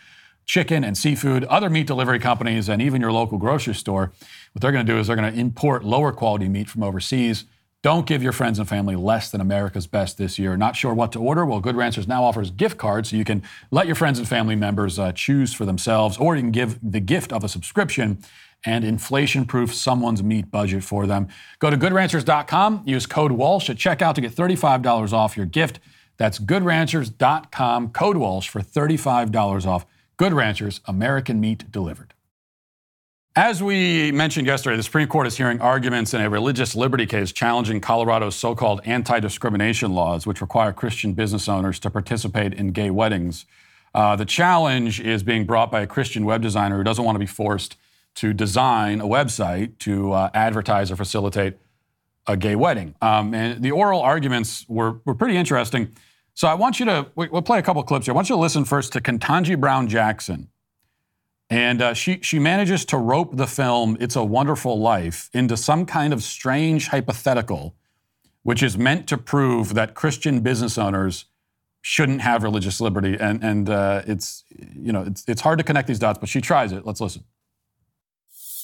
chicken 0.45 0.83
and 0.83 0.97
seafood, 0.97 1.45
other 1.45 1.69
meat 1.69 1.87
delivery 1.87 2.19
companies, 2.19 2.67
and 2.67 2.81
even 2.81 2.99
your 2.99 3.13
local 3.13 3.37
grocery 3.37 3.75
store, 3.75 4.11
what 4.51 4.61
they're 4.61 4.73
going 4.73 4.85
to 4.85 4.91
do 4.91 4.99
is 4.99 5.07
they're 5.07 5.15
going 5.15 5.33
to 5.33 5.39
import 5.39 5.85
lower 5.85 6.11
quality 6.11 6.49
meat 6.49 6.67
from 6.67 6.83
overseas. 6.83 7.45
Don't 7.81 8.05
give 8.05 8.21
your 8.21 8.33
friends 8.33 8.59
and 8.59 8.67
family 8.67 8.97
less 8.97 9.31
than 9.31 9.39
America's 9.39 9.87
best 9.87 10.17
this 10.17 10.37
year. 10.37 10.57
Not 10.57 10.75
sure 10.75 10.93
what 10.93 11.13
to 11.13 11.19
order? 11.19 11.45
Well, 11.45 11.61
Good 11.61 11.77
Ranchers 11.77 12.09
now 12.09 12.25
offers 12.25 12.51
gift 12.51 12.77
cards 12.77 13.11
so 13.11 13.15
you 13.15 13.23
can 13.23 13.41
let 13.71 13.85
your 13.87 13.95
friends 13.95 14.19
and 14.19 14.27
family 14.27 14.57
members 14.57 14.99
uh, 14.99 15.13
choose 15.13 15.53
for 15.53 15.63
themselves, 15.65 16.17
or 16.17 16.35
you 16.35 16.41
can 16.41 16.51
give 16.51 16.77
the 16.83 16.99
gift 16.99 17.31
of 17.31 17.45
a 17.45 17.47
subscription 17.47 18.17
and 18.65 18.83
inflation 18.83 19.45
proof 19.45 19.73
someone's 19.73 20.21
meat 20.21 20.51
budget 20.51 20.83
for 20.83 21.07
them. 21.07 21.27
Go 21.59 21.69
to 21.69 21.77
goodranchers.com, 21.77 22.83
use 22.85 23.05
code 23.05 23.31
Walsh 23.31 23.69
at 23.69 23.77
checkout 23.77 24.15
to 24.15 24.21
get 24.21 24.31
$35 24.31 25.13
off 25.13 25.35
your 25.35 25.45
gift. 25.45 25.79
That's 26.17 26.37
goodranchers.com, 26.39 27.89
code 27.89 28.17
Walsh 28.17 28.49
for 28.49 28.61
$35 28.61 29.65
off. 29.65 29.85
Good 30.17 30.33
Ranchers, 30.33 30.81
American 30.85 31.39
meat 31.39 31.71
delivered. 31.71 32.13
As 33.35 33.63
we 33.63 34.11
mentioned 34.11 34.45
yesterday, 34.45 34.75
the 34.75 34.83
Supreme 34.83 35.07
Court 35.07 35.25
is 35.25 35.37
hearing 35.37 35.61
arguments 35.61 36.13
in 36.13 36.19
a 36.19 36.29
religious 36.29 36.75
liberty 36.75 37.05
case 37.05 37.31
challenging 37.31 37.79
Colorado's 37.79 38.35
so 38.35 38.53
called 38.53 38.81
anti 38.83 39.21
discrimination 39.21 39.93
laws, 39.93 40.27
which 40.27 40.41
require 40.41 40.73
Christian 40.73 41.13
business 41.13 41.47
owners 41.47 41.79
to 41.79 41.89
participate 41.89 42.53
in 42.53 42.71
gay 42.71 42.89
weddings. 42.89 43.45
Uh, 43.95 44.17
the 44.17 44.25
challenge 44.25 44.99
is 44.99 45.23
being 45.23 45.45
brought 45.45 45.71
by 45.71 45.79
a 45.79 45.87
Christian 45.87 46.25
web 46.25 46.41
designer 46.41 46.77
who 46.77 46.83
doesn't 46.83 47.05
want 47.05 47.15
to 47.15 47.19
be 47.19 47.25
forced 47.25 47.77
to 48.15 48.33
design 48.33 49.01
a 49.01 49.05
website 49.05 49.77
to 49.79 50.11
uh, 50.11 50.29
advertise 50.33 50.91
or 50.91 50.95
facilitate 50.95 51.57
a 52.27 52.37
gay 52.37 52.55
wedding. 52.55 52.95
Um, 53.01 53.33
and 53.33 53.63
the 53.63 53.71
oral 53.71 54.01
arguments 54.01 54.65
were, 54.67 55.01
were 55.05 55.15
pretty 55.15 55.37
interesting. 55.37 55.95
So 56.33 56.47
I 56.47 56.53
want 56.53 56.79
you 56.79 56.85
to, 56.85 57.07
we'll 57.15 57.41
play 57.41 57.59
a 57.59 57.61
couple 57.61 57.83
clips 57.83 58.05
here. 58.05 58.13
I 58.13 58.15
want 58.15 58.29
you 58.29 58.35
to 58.35 58.41
listen 58.41 58.65
first 58.65 58.93
to 58.93 59.01
Ketanji 59.01 59.59
Brown 59.59 59.87
Jackson. 59.87 60.49
And 61.49 61.81
uh, 61.81 61.93
she, 61.93 62.19
she 62.21 62.39
manages 62.39 62.85
to 62.85 62.97
rope 62.97 63.35
the 63.35 63.47
film 63.47 63.97
It's 63.99 64.15
a 64.15 64.23
Wonderful 64.23 64.79
Life 64.79 65.29
into 65.33 65.57
some 65.57 65.85
kind 65.85 66.13
of 66.13 66.23
strange 66.23 66.87
hypothetical, 66.87 67.75
which 68.43 68.63
is 68.63 68.77
meant 68.77 69.07
to 69.07 69.17
prove 69.17 69.73
that 69.73 69.93
Christian 69.93 70.39
business 70.39 70.77
owners 70.77 71.25
shouldn't 71.81 72.21
have 72.21 72.43
religious 72.43 72.79
liberty. 72.79 73.17
And, 73.19 73.43
and 73.43 73.69
uh, 73.69 74.03
it's, 74.07 74.45
you 74.73 74.93
know, 74.93 75.01
it's, 75.01 75.25
it's 75.27 75.41
hard 75.41 75.57
to 75.57 75.65
connect 75.65 75.87
these 75.87 75.99
dots, 75.99 76.19
but 76.19 76.29
she 76.29 76.39
tries 76.39 76.71
it. 76.71 76.85
Let's 76.85 77.01
listen. 77.01 77.25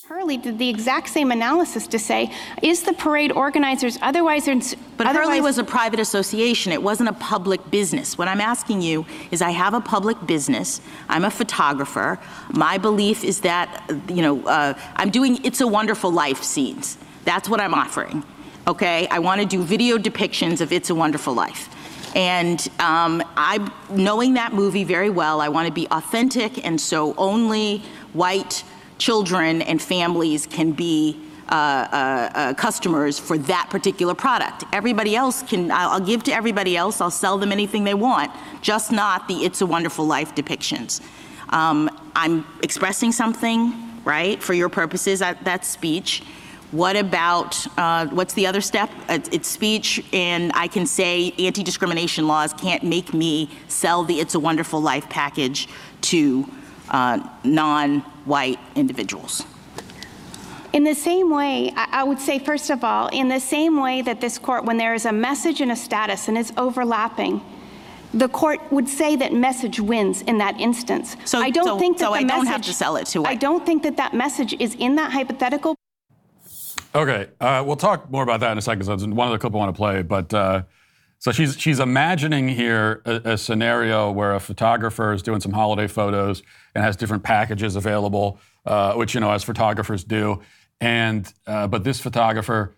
Hurley 0.07 0.37
did 0.37 0.57
the 0.57 0.69
exact 0.69 1.09
same 1.09 1.31
analysis 1.33 1.85
to 1.87 1.99
say, 1.99 2.31
is 2.61 2.83
the 2.83 2.93
parade 2.93 3.33
organizers 3.33 3.97
otherwise... 4.01 4.45
But 4.45 5.05
otherwise, 5.05 5.27
Hurley 5.27 5.41
was 5.41 5.57
a 5.57 5.65
private 5.65 5.99
association. 5.99 6.71
It 6.71 6.81
wasn't 6.81 7.09
a 7.09 7.13
public 7.13 7.69
business. 7.69 8.17
What 8.17 8.29
I'm 8.29 8.39
asking 8.39 8.81
you 8.81 9.05
is 9.31 9.41
I 9.41 9.49
have 9.49 9.73
a 9.73 9.81
public 9.81 10.25
business. 10.25 10.79
I'm 11.09 11.25
a 11.25 11.29
photographer. 11.29 12.19
My 12.53 12.77
belief 12.77 13.25
is 13.25 13.41
that, 13.41 13.83
you 14.07 14.21
know, 14.21 14.47
uh, 14.47 14.75
I'm 14.95 15.09
doing 15.09 15.43
It's 15.43 15.59
a 15.59 15.67
Wonderful 15.67 16.09
Life 16.09 16.41
scenes. 16.41 16.97
That's 17.25 17.49
what 17.49 17.59
I'm 17.59 17.73
offering, 17.73 18.23
okay? 18.65 19.09
I 19.09 19.19
want 19.19 19.41
to 19.41 19.47
do 19.47 19.61
video 19.61 19.97
depictions 19.97 20.61
of 20.61 20.71
It's 20.71 20.89
a 20.89 20.95
Wonderful 20.95 21.33
Life. 21.33 21.67
And 22.15 22.65
um, 22.79 23.21
I, 23.35 23.69
knowing 23.89 24.35
that 24.35 24.53
movie 24.53 24.85
very 24.85 25.09
well, 25.09 25.41
I 25.41 25.49
want 25.49 25.67
to 25.67 25.73
be 25.73 25.85
authentic, 25.91 26.65
and 26.65 26.79
so 26.79 27.13
only 27.17 27.79
white 28.13 28.63
children 28.97 29.61
and 29.61 29.81
families 29.81 30.45
can 30.45 30.71
be 30.71 31.21
uh, 31.49 31.53
uh, 31.53 32.29
uh, 32.35 32.53
customers 32.55 33.17
for 33.17 33.37
that 33.37 33.67
particular 33.69 34.13
product. 34.13 34.65
Everybody 34.73 35.15
else 35.15 35.43
can, 35.43 35.71
I'll, 35.71 36.01
give 36.01 36.21
to 36.23 36.33
everybody 36.33 36.75
else, 36.75 36.99
I'll 36.99 37.09
sell 37.09 37.37
them 37.37 37.53
anything 37.53 37.85
they 37.85 37.93
want, 37.93 38.31
just 38.61 38.91
not 38.91 39.29
the 39.29 39.45
It's 39.45 39.61
a 39.61 39.65
Wonderful 39.65 40.05
Life 40.05 40.35
depictions. 40.35 41.01
Um, 41.49 41.89
I'm 42.17 42.45
expressing 42.63 43.13
something, 43.13 43.73
right, 44.03 44.43
for 44.43 44.53
your 44.53 44.67
purposes 44.67 45.21
at 45.21 45.41
that 45.45 45.63
speech. 45.63 46.21
What 46.71 46.97
about, 46.97 47.65
uh, 47.77 48.07
what's 48.07 48.33
the 48.33 48.45
other 48.45 48.59
step? 48.59 48.89
It's, 49.07 49.29
it's 49.29 49.47
speech, 49.47 50.03
and 50.11 50.51
I 50.53 50.67
can 50.67 50.85
say 50.85 51.31
anti 51.39 51.63
discrimination 51.63 52.27
laws 52.27 52.51
can't 52.51 52.83
make 52.83 53.13
me 53.13 53.49
sell 53.69 54.03
the 54.03 54.19
It's 54.19 54.35
a 54.35 54.39
Wonderful 54.39 54.81
Life 54.81 55.07
package 55.07 55.69
to 56.01 56.45
uh, 56.89 57.27
non 57.43 57.99
white 58.25 58.59
individuals. 58.75 59.43
In 60.73 60.83
the 60.83 60.93
same 60.93 61.29
way, 61.29 61.71
I 61.75 62.03
would 62.03 62.19
say, 62.19 62.39
first 62.39 62.69
of 62.69 62.83
all, 62.83 63.07
in 63.07 63.29
the 63.29 63.39
same 63.39 63.81
way 63.81 64.01
that 64.01 64.21
this 64.21 64.37
court, 64.37 64.65
when 64.65 64.77
there 64.77 64.93
is 64.93 65.05
a 65.05 65.13
message 65.13 65.61
and 65.61 65.71
a 65.71 65.75
status 65.75 66.27
and 66.27 66.37
it's 66.37 66.51
overlapping, 66.57 67.41
the 68.13 68.29
court 68.29 68.59
would 68.71 68.87
say 68.87 69.15
that 69.15 69.33
message 69.33 69.79
wins 69.79 70.21
in 70.23 70.37
that 70.37 70.59
instance. 70.59 71.15
So 71.25 71.39
I 71.39 71.49
don't 71.49 71.65
so, 71.65 71.79
think 71.79 71.97
that 71.97 72.05
so 72.05 72.11
the 72.11 72.17
I 72.17 72.23
message, 72.23 72.37
don't 72.37 72.45
have 72.47 72.61
to 72.63 72.73
sell 72.73 72.95
it 72.97 73.05
to. 73.07 73.25
I 73.25 73.35
don't 73.35 73.65
think 73.65 73.83
that 73.83 73.97
that 73.97 74.13
message 74.13 74.53
is 74.59 74.75
in 74.75 74.95
that 74.95 75.11
hypothetical. 75.11 75.75
Okay, 76.93 77.27
uh, 77.39 77.63
we'll 77.65 77.75
talk 77.75 78.09
more 78.09 78.23
about 78.23 78.39
that 78.41 78.51
in 78.51 78.57
a 78.57 78.61
second. 78.61 78.85
So 78.85 78.95
one 79.07 79.27
of 79.27 79.33
the 79.33 79.39
clip 79.39 79.53
I 79.53 79.57
want 79.57 79.73
to 79.73 79.77
play, 79.77 80.01
but 80.01 80.33
uh, 80.33 80.63
so 81.19 81.31
she's 81.31 81.59
she's 81.59 81.79
imagining 81.79 82.47
here 82.47 83.01
a, 83.05 83.31
a, 83.31 83.37
scenario 83.37 84.11
where 84.11 84.35
a 84.35 84.39
photographer 84.39 85.13
is 85.13 85.23
doing 85.23 85.41
some 85.41 85.51
holiday 85.51 85.87
photos 85.87 86.43
and 86.75 86.83
has 86.83 86.95
different 86.95 87.23
packages 87.23 87.75
available, 87.75 88.39
uh, 88.65 88.93
which 88.93 89.15
you 89.15 89.19
know 89.19 89.31
as 89.31 89.43
photographers 89.43 90.03
do. 90.03 90.41
And 90.79 91.31
uh, 91.47 91.67
but 91.67 91.83
this 91.83 91.99
photographer 91.99 92.75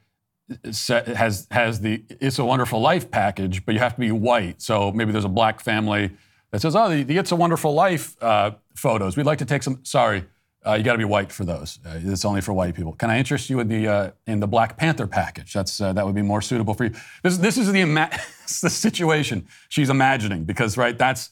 has 0.63 1.47
has 1.51 1.81
the 1.81 2.03
It's 2.09 2.39
a 2.39 2.45
Wonderful 2.45 2.79
Life 2.79 3.11
package, 3.11 3.65
but 3.65 3.73
you 3.73 3.79
have 3.79 3.95
to 3.95 3.99
be 3.99 4.11
white. 4.11 4.61
So 4.61 4.91
maybe 4.91 5.11
there's 5.11 5.25
a 5.25 5.29
black 5.29 5.59
family 5.59 6.11
that 6.51 6.61
says, 6.61 6.75
"Oh, 6.75 6.89
the, 6.89 7.03
the 7.03 7.17
It's 7.17 7.31
a 7.31 7.35
Wonderful 7.35 7.73
Life 7.73 8.21
uh, 8.23 8.51
photos. 8.75 9.17
We'd 9.17 9.25
like 9.25 9.39
to 9.39 9.45
take 9.45 9.63
some." 9.63 9.83
Sorry, 9.83 10.23
Uh, 10.65 10.73
you 10.73 10.83
got 10.83 10.91
to 10.91 10.97
be 10.97 11.05
white 11.05 11.31
for 11.31 11.45
those. 11.45 11.79
Uh, 11.85 11.99
it's 12.03 12.25
only 12.25 12.41
for 12.41 12.51
white 12.51 12.75
people. 12.75 12.91
Can 12.93 13.09
I 13.09 13.17
interest 13.17 13.49
you 13.49 13.61
in 13.61 13.69
the 13.69 13.87
uh, 13.87 14.11
in 14.27 14.41
the 14.41 14.47
Black 14.47 14.77
Panther 14.77 15.07
package? 15.07 15.53
That's 15.53 15.79
uh, 15.79 15.93
that 15.93 16.05
would 16.05 16.15
be 16.15 16.21
more 16.21 16.41
suitable 16.41 16.73
for 16.73 16.85
you. 16.85 16.91
This 17.23 17.37
this 17.37 17.57
is 17.57 17.71
the 17.71 17.81
ima- 17.81 18.09
the 18.61 18.69
situation 18.69 19.47
she's 19.69 19.89
imagining 19.89 20.43
because 20.43 20.77
right 20.77 20.97
that's 20.97 21.31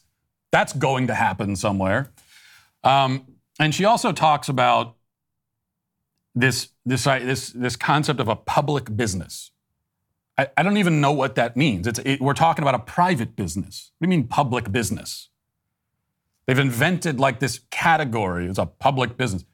that's 0.50 0.72
going 0.72 1.08
to 1.08 1.14
happen 1.14 1.56
somewhere. 1.56 2.10
Um, 2.84 3.26
and 3.60 3.74
she 3.74 3.84
also 3.84 4.12
talks 4.12 4.48
about 4.48 4.96
this 6.34 6.68
this 6.86 7.06
uh, 7.06 7.18
this 7.18 7.50
this 7.50 7.76
concept 7.76 8.20
of 8.20 8.28
a 8.28 8.36
public 8.36 8.96
business. 8.96 9.50
I, 10.38 10.48
I 10.56 10.62
don't 10.62 10.78
even 10.78 11.00
know 11.00 11.12
what 11.12 11.34
that 11.34 11.56
means. 11.56 11.86
It's 11.86 11.98
it, 11.98 12.20
we're 12.20 12.34
talking 12.34 12.62
about 12.62 12.74
a 12.74 12.78
private 12.78 13.36
business. 13.36 13.92
What 13.98 14.06
do 14.06 14.12
you 14.12 14.18
mean 14.18 14.28
public 14.28 14.72
business? 14.72 15.28
They've 16.48 16.58
invented 16.58 17.20
like 17.20 17.40
this 17.40 17.60
category. 17.70 18.46
It's 18.46 18.58
a 18.58 18.64
public 18.64 19.18
business. 19.18 19.44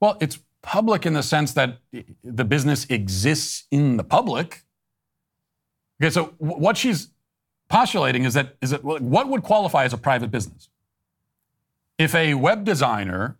Well, 0.00 0.18
it's 0.20 0.38
public 0.60 1.06
in 1.06 1.14
the 1.14 1.22
sense 1.22 1.54
that 1.54 1.78
the 2.22 2.44
business 2.44 2.84
exists 2.90 3.64
in 3.70 3.96
the 3.96 4.04
public. 4.04 4.62
Okay, 5.98 6.10
so 6.10 6.34
what 6.36 6.76
she's 6.76 7.08
postulating 7.70 8.24
is 8.24 8.34
that 8.34 8.56
is 8.60 8.68
that 8.68 8.84
what 8.84 9.28
would 9.28 9.44
qualify 9.44 9.84
as 9.84 9.94
a 9.94 9.96
private 9.96 10.30
business? 10.30 10.68
If 11.96 12.14
a 12.14 12.34
web 12.34 12.64
designer, 12.64 13.38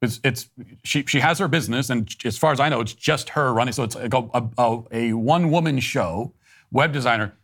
it's, 0.00 0.20
it's 0.22 0.50
she 0.84 1.04
she 1.06 1.18
has 1.18 1.40
her 1.40 1.48
business, 1.48 1.90
and 1.90 2.08
as 2.24 2.38
far 2.38 2.52
as 2.52 2.60
I 2.60 2.68
know, 2.68 2.80
it's 2.80 2.94
just 2.94 3.30
her 3.30 3.52
running. 3.52 3.72
So 3.72 3.82
it's 3.82 3.96
a, 3.96 4.08
a, 4.56 4.82
a 4.92 5.12
one 5.14 5.50
woman 5.50 5.80
show, 5.80 6.32
web 6.70 6.92
designer 6.92 7.34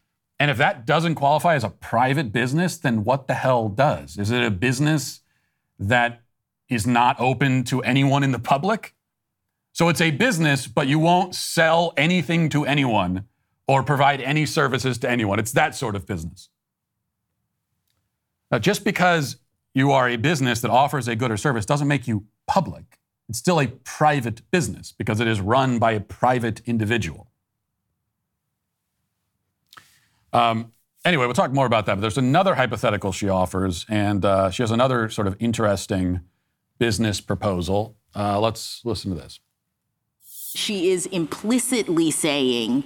and 0.40 0.50
if 0.50 0.56
that 0.56 0.86
doesn't 0.86 1.16
qualify 1.16 1.54
as 1.54 1.64
a 1.64 1.68
private 1.68 2.32
business, 2.32 2.78
then 2.78 3.04
what 3.04 3.28
the 3.28 3.34
hell 3.34 3.68
does? 3.68 4.16
Is 4.16 4.30
it 4.30 4.42
a 4.42 4.50
business 4.50 5.20
that 5.78 6.22
is 6.70 6.86
not 6.86 7.20
open 7.20 7.62
to 7.64 7.82
anyone 7.82 8.24
in 8.24 8.32
the 8.32 8.38
public? 8.38 8.94
So 9.72 9.90
it's 9.90 10.00
a 10.00 10.10
business, 10.10 10.66
but 10.66 10.88
you 10.88 10.98
won't 10.98 11.34
sell 11.34 11.92
anything 11.98 12.48
to 12.48 12.64
anyone 12.64 13.26
or 13.68 13.82
provide 13.82 14.22
any 14.22 14.46
services 14.46 14.96
to 14.98 15.10
anyone. 15.10 15.38
It's 15.38 15.52
that 15.52 15.74
sort 15.74 15.94
of 15.94 16.06
business. 16.06 16.48
Now, 18.50 18.58
just 18.58 18.82
because 18.82 19.36
you 19.74 19.92
are 19.92 20.08
a 20.08 20.16
business 20.16 20.62
that 20.62 20.70
offers 20.70 21.06
a 21.06 21.14
good 21.14 21.30
or 21.30 21.36
service 21.36 21.66
doesn't 21.66 21.86
make 21.86 22.08
you 22.08 22.24
public. 22.46 22.98
It's 23.28 23.38
still 23.38 23.60
a 23.60 23.66
private 23.68 24.40
business 24.50 24.90
because 24.90 25.20
it 25.20 25.28
is 25.28 25.40
run 25.40 25.78
by 25.78 25.92
a 25.92 26.00
private 26.00 26.62
individual. 26.64 27.29
Um, 30.32 30.72
anyway, 31.04 31.26
we'll 31.26 31.34
talk 31.34 31.52
more 31.52 31.66
about 31.66 31.86
that. 31.86 31.94
But 31.96 32.00
there's 32.00 32.18
another 32.18 32.54
hypothetical 32.54 33.12
she 33.12 33.28
offers, 33.28 33.86
and 33.88 34.24
uh, 34.24 34.50
she 34.50 34.62
has 34.62 34.70
another 34.70 35.08
sort 35.08 35.26
of 35.26 35.36
interesting 35.38 36.20
business 36.78 37.20
proposal. 37.20 37.96
Uh, 38.14 38.40
let's 38.40 38.80
listen 38.84 39.10
to 39.14 39.16
this. 39.16 39.40
She 40.54 40.90
is 40.90 41.06
implicitly 41.06 42.10
saying, 42.10 42.84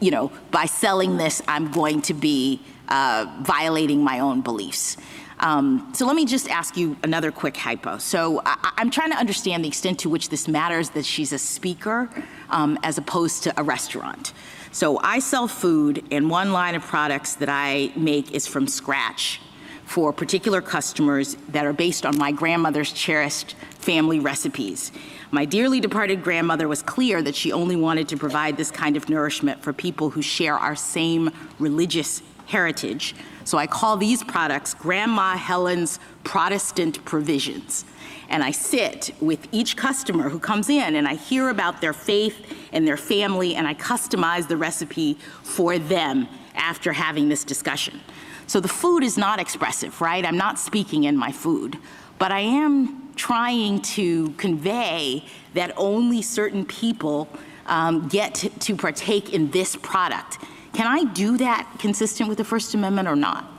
you 0.00 0.10
know, 0.10 0.32
by 0.50 0.66
selling 0.66 1.16
this, 1.16 1.40
I'm 1.46 1.70
going 1.70 2.02
to 2.02 2.14
be 2.14 2.60
uh, 2.88 3.26
violating 3.42 4.02
my 4.02 4.18
own 4.18 4.40
beliefs. 4.40 4.96
Um, 5.40 5.92
so 5.94 6.06
let 6.06 6.16
me 6.16 6.24
just 6.24 6.48
ask 6.48 6.76
you 6.76 6.96
another 7.02 7.30
quick 7.30 7.56
hypo. 7.56 7.98
So 7.98 8.42
I, 8.44 8.72
am 8.78 8.90
trying 8.90 9.10
to 9.10 9.16
understand 9.16 9.64
the 9.64 9.68
extent 9.68 10.00
to 10.00 10.08
which 10.08 10.30
this 10.30 10.48
matters 10.48 10.90
that 10.90 11.04
she's 11.04 11.32
a 11.32 11.38
speaker 11.38 12.10
um, 12.50 12.78
as 12.82 12.98
opposed 12.98 13.44
to 13.44 13.60
a 13.60 13.62
restaurant. 13.62 14.32
So 14.72 14.98
I 14.98 15.20
sell 15.20 15.48
food, 15.48 16.04
and 16.10 16.28
one 16.28 16.52
line 16.52 16.74
of 16.74 16.82
products 16.82 17.34
that 17.36 17.48
I 17.48 17.92
make 17.96 18.32
is 18.32 18.46
from 18.46 18.66
scratch 18.66 19.40
for 19.88 20.12
particular 20.12 20.60
customers 20.60 21.36
that 21.48 21.64
are 21.64 21.72
based 21.72 22.04
on 22.04 22.18
my 22.18 22.30
grandmother's 22.30 22.92
cherished 22.92 23.54
family 23.78 24.20
recipes. 24.20 24.92
My 25.30 25.46
dearly 25.46 25.80
departed 25.80 26.22
grandmother 26.22 26.68
was 26.68 26.82
clear 26.82 27.22
that 27.22 27.34
she 27.34 27.52
only 27.52 27.76
wanted 27.76 28.08
to 28.08 28.18
provide 28.18 28.58
this 28.58 28.70
kind 28.70 28.96
of 28.98 29.08
nourishment 29.08 29.62
for 29.62 29.72
people 29.72 30.10
who 30.10 30.20
share 30.20 30.58
our 30.58 30.76
same 30.76 31.30
religious 31.58 32.22
heritage. 32.48 33.14
So 33.44 33.56
I 33.56 33.66
call 33.66 33.96
these 33.96 34.22
products 34.24 34.74
Grandma 34.74 35.36
Helen's 35.36 36.00
Protestant 36.24 37.02
Provisions 37.04 37.84
and 38.28 38.42
I 38.42 38.50
sit 38.50 39.14
with 39.20 39.48
each 39.52 39.76
customer 39.76 40.28
who 40.28 40.38
comes 40.38 40.68
in 40.68 40.96
and 40.96 41.08
I 41.08 41.14
hear 41.14 41.48
about 41.48 41.80
their 41.80 41.92
faith 41.92 42.54
and 42.72 42.86
their 42.86 42.96
family 42.96 43.54
and 43.54 43.66
I 43.66 43.74
customize 43.74 44.48
the 44.48 44.56
recipe 44.56 45.14
for 45.42 45.78
them 45.78 46.28
after 46.54 46.92
having 46.92 47.28
this 47.28 47.44
discussion. 47.44 48.00
So 48.46 48.60
the 48.60 48.68
food 48.68 49.02
is 49.02 49.16
not 49.16 49.40
expressive, 49.40 50.00
right? 50.00 50.24
I'm 50.24 50.36
not 50.36 50.58
speaking 50.58 51.04
in 51.04 51.16
my 51.16 51.32
food, 51.32 51.78
but 52.18 52.32
I 52.32 52.40
am 52.40 53.12
trying 53.16 53.80
to 53.82 54.30
convey 54.32 55.24
that 55.54 55.72
only 55.76 56.22
certain 56.22 56.64
people 56.64 57.28
um, 57.66 58.08
get 58.08 58.34
to 58.60 58.76
partake 58.76 59.32
in 59.32 59.50
this 59.50 59.76
product. 59.76 60.38
Can 60.72 60.86
I 60.86 61.04
do 61.12 61.36
that 61.38 61.76
consistent 61.78 62.28
with 62.28 62.38
the 62.38 62.44
First 62.44 62.74
Amendment 62.74 63.08
or 63.08 63.16
not? 63.16 63.58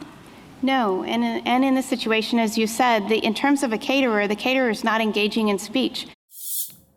No, 0.61 1.03
and, 1.03 1.23
and 1.23 1.63
in 1.63 1.75
this 1.75 1.87
situation, 1.87 2.37
as 2.37 2.57
you 2.57 2.67
said, 2.67 3.07
the, 3.07 3.17
in 3.17 3.33
terms 3.33 3.63
of 3.63 3.71
a 3.71 3.77
caterer, 3.77 4.27
the 4.27 4.35
caterer 4.35 4.69
is 4.69 4.83
not 4.83 4.99
engaging 4.99 5.47
in 5.47 5.57
speech. 5.57 6.07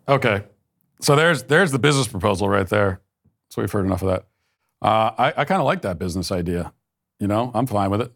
Okay, 0.09 0.43
so 1.01 1.15
there's 1.15 1.45
there's 1.45 1.71
the 1.71 1.79
business 1.79 2.09
proposal 2.09 2.49
right 2.49 2.69
there. 2.69 3.01
So 3.51 3.63
we've 3.63 3.71
heard 3.71 3.87
enough 3.87 4.03
of 4.03 4.09
that. 4.09 4.27
Uh, 4.81 5.13
I, 5.17 5.35
I 5.37 5.45
kind 5.45 5.61
of 5.61 5.67
like 5.67 5.83
that 5.83 5.99
business 5.99 6.33
idea. 6.33 6.73
You 7.21 7.29
know, 7.29 7.53
I'm 7.55 7.67
fine 7.67 7.91
with 7.91 8.01
it. 8.01 8.13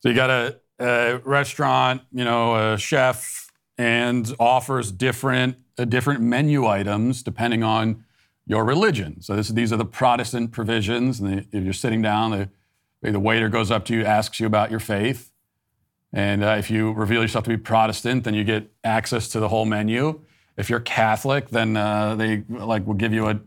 So 0.00 0.08
you 0.08 0.14
got 0.16 0.30
a, 0.30 0.58
a 0.80 1.18
restaurant, 1.18 2.02
you 2.10 2.24
know, 2.24 2.72
a 2.72 2.78
chef, 2.78 3.52
and 3.78 4.34
offers 4.40 4.90
different 4.90 5.56
uh, 5.78 5.84
different 5.84 6.20
menu 6.20 6.66
items 6.66 7.22
depending 7.22 7.62
on 7.62 8.04
your 8.46 8.64
religion. 8.64 9.20
So 9.22 9.36
this, 9.36 9.48
these 9.48 9.72
are 9.72 9.76
the 9.76 9.84
Protestant 9.84 10.52
provisions, 10.52 11.20
and 11.20 11.32
they, 11.32 11.58
if 11.58 11.64
you're 11.64 11.72
sitting 11.72 12.02
down, 12.02 12.30
they 12.30 12.48
the 13.10 13.20
waiter 13.20 13.48
goes 13.48 13.70
up 13.70 13.84
to 13.86 13.94
you, 13.94 14.04
asks 14.04 14.40
you 14.40 14.46
about 14.46 14.70
your 14.70 14.80
faith. 14.80 15.30
And 16.12 16.44
uh, 16.44 16.56
if 16.58 16.70
you 16.70 16.92
reveal 16.92 17.22
yourself 17.22 17.44
to 17.44 17.50
be 17.50 17.56
Protestant, 17.56 18.24
then 18.24 18.34
you 18.34 18.44
get 18.44 18.72
access 18.82 19.28
to 19.30 19.40
the 19.40 19.48
whole 19.48 19.64
menu. 19.64 20.22
If 20.56 20.70
you're 20.70 20.80
Catholic, 20.80 21.50
then 21.50 21.76
uh, 21.76 22.14
they 22.14 22.44
like 22.48 22.86
will 22.86 22.94
give 22.94 23.12
you 23.12 23.26
a, 23.26 23.40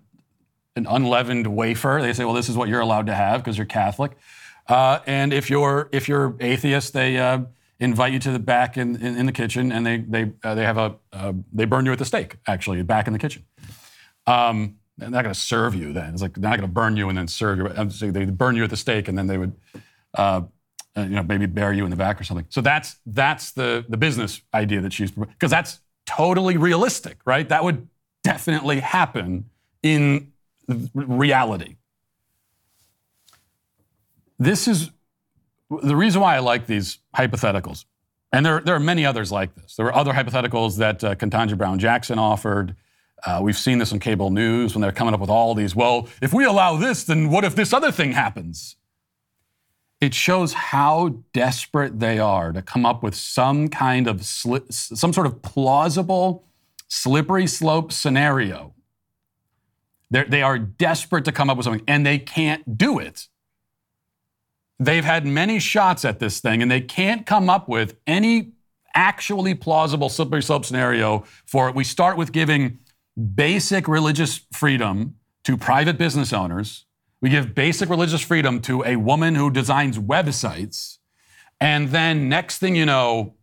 an 0.76 0.86
unleavened 0.88 1.48
wafer. 1.48 2.00
They 2.02 2.14
say, 2.14 2.26
well, 2.26 2.34
this 2.34 2.50
is 2.50 2.58
what 2.58 2.68
you're 2.68 2.82
allowed 2.82 3.06
to 3.08 3.16
have 3.16 3.42
because 3.42 3.58
you're 3.58 3.66
Catholic. 3.66 4.18
Uh, 4.68 5.00
and 5.08 5.32
if 5.32 5.50
you're 5.50 5.90
if 5.94 6.10
you're 6.10 6.36
atheist, 6.42 6.94
they 6.94 7.18
uh, 7.18 7.40
invite 7.80 8.12
you 8.12 8.20
to 8.20 8.32
the 8.32 8.40
back 8.40 8.78
in, 8.78 8.98
in, 8.98 9.18
in 9.18 9.26
the 9.26 9.32
kitchen, 9.32 9.72
and 9.72 9.86
they 9.86 9.98
they 10.00 10.34
uh, 10.44 10.54
they 10.54 10.64
have 10.64 10.78
a 10.78 10.96
uh, 11.14 11.32
they 11.54 11.64
burn 11.64 11.86
you 11.86 11.94
at 11.94 12.00
the 12.00 12.06
stake 12.06 12.36
actually 12.46 12.82
back 12.84 13.08
in 13.08 13.14
the 13.14 13.20
kitchen. 13.20 13.46
Um, 14.26 14.76
they're 14.98 15.10
not 15.10 15.24
going 15.24 15.34
to 15.34 15.40
serve 15.40 15.76
you 15.76 15.94
then. 15.94 16.14
It's 16.14 16.22
like 16.22 16.34
they're 16.34 16.50
not 16.50 16.58
going 16.58 16.70
to 16.70 16.74
burn 16.74 16.98
you 16.98 17.10
and 17.10 17.18
then 17.18 17.28
serve 17.28 17.60
you. 17.60 17.70
I'm 17.70 17.92
saying 17.92 18.14
they 18.14 18.26
burn 18.26 18.56
you 18.56 18.64
at 18.64 18.70
the 18.70 18.78
stake 18.78 19.08
and 19.08 19.18
then 19.18 19.28
they 19.28 19.38
would, 19.38 19.54
uh, 20.16 20.42
uh, 20.96 21.02
you 21.02 21.10
know, 21.10 21.24
maybe 21.24 21.46
bury 21.46 21.78
you 21.78 21.84
in 21.84 21.92
the 21.92 21.96
back 21.96 22.20
or 22.20 22.24
something. 22.24 22.48
So 22.50 22.62
that's 22.62 22.98
that's 23.06 23.52
the 23.52 23.86
the 23.88 23.98
business 23.98 24.42
idea 24.54 24.82
that 24.82 24.94
she's 24.94 25.12
because 25.12 25.52
that's 25.52 25.80
totally 26.08 26.58
realistic, 26.58 27.20
right? 27.26 27.48
That 27.48 27.64
would 27.64 27.88
definitely 28.24 28.80
happen 28.80 29.50
in 29.84 30.32
reality. 30.94 31.76
This 34.40 34.68
is 34.68 34.90
the 35.70 35.96
reason 35.96 36.22
why 36.22 36.36
I 36.36 36.40
like 36.40 36.66
these 36.66 37.00
hypotheticals, 37.16 37.86
and 38.32 38.44
there 38.44 38.62
there 38.62 38.74
are 38.74 38.80
many 38.80 39.06
others 39.06 39.32
like 39.32 39.54
this. 39.56 39.76
There 39.76 39.86
were 39.86 39.96
other 39.96 40.14
hypotheticals 40.14 40.78
that 40.78 41.04
uh, 41.04 41.56
Brown 41.56 41.78
Jackson 41.78 42.18
offered. 42.18 42.76
Uh, 43.26 43.40
we've 43.42 43.58
seen 43.58 43.80
this 43.80 43.92
on 43.92 44.00
cable 44.00 44.30
news 44.30 44.74
when 44.74 44.82
they're 44.82 44.92
coming 44.92 45.14
up 45.14 45.20
with 45.20 45.30
all 45.30 45.56
these, 45.56 45.76
well, 45.76 46.08
if 46.22 46.34
we 46.34 46.46
allow 46.46 46.78
this, 46.78 47.04
then 47.04 47.30
what 47.30 47.44
if 47.44 47.56
this 47.56 47.74
other 47.74 47.92
thing 47.92 48.12
happens? 48.12 48.76
It 50.00 50.14
shows 50.14 50.54
how 50.54 51.24
desperate 51.34 52.00
they 52.00 52.20
are 52.20 52.52
to 52.52 52.62
come 52.62 52.86
up 52.86 53.02
with 53.02 53.16
some 53.16 53.68
kind 53.68 54.08
of, 54.08 54.18
sli- 54.18 54.72
some 54.72 55.12
sort 55.12 55.26
of 55.26 55.42
plausible, 55.42 56.46
slippery 56.88 57.48
slope 57.48 57.92
scenario. 57.92 58.76
They're, 60.12 60.26
they 60.26 60.44
are 60.44 60.60
desperate 60.60 61.26
to 61.26 61.32
come 61.32 61.50
up 61.50 61.58
with 61.58 61.64
something, 61.66 61.84
and 61.88 62.06
they 62.06 62.20
can't 62.20 62.78
do 62.78 63.00
it. 63.00 63.28
They've 64.80 65.04
had 65.04 65.26
many 65.26 65.58
shots 65.58 66.06
at 66.06 66.20
this 66.20 66.40
thing, 66.40 66.62
and 66.62 66.70
they 66.70 66.82
can't 66.82 67.26
come 67.26 67.50
up 67.50 67.68
with 67.68 67.98
any 68.06 68.52
actually 68.94 69.56
plausible 69.56 70.10
slippery 70.10 70.44
slope 70.44 70.66
scenario 70.66 71.24
for 71.46 71.68
it. 71.68 71.76
We 71.76 71.84
start 71.84 72.18
with 72.18 72.32
giving 72.32 72.80
basic 73.18 73.88
religious 73.88 74.42
freedom 74.54 75.16
to 75.44 75.58
private 75.58 75.98
business 75.98 76.34
owners. 76.34 76.86
We 77.20 77.30
give 77.30 77.56
basic 77.56 77.90
religious 77.90 78.22
freedom 78.22 78.62
to 78.62 78.84
a 78.86 78.96
woman 78.96 79.36
who 79.36 79.50
designs 79.50 79.98
websites. 79.98 80.98
And 81.60 81.90
then, 81.90 82.30
next 82.30 82.60
thing 82.60 82.76
you 82.76 82.86
know, 82.86 83.34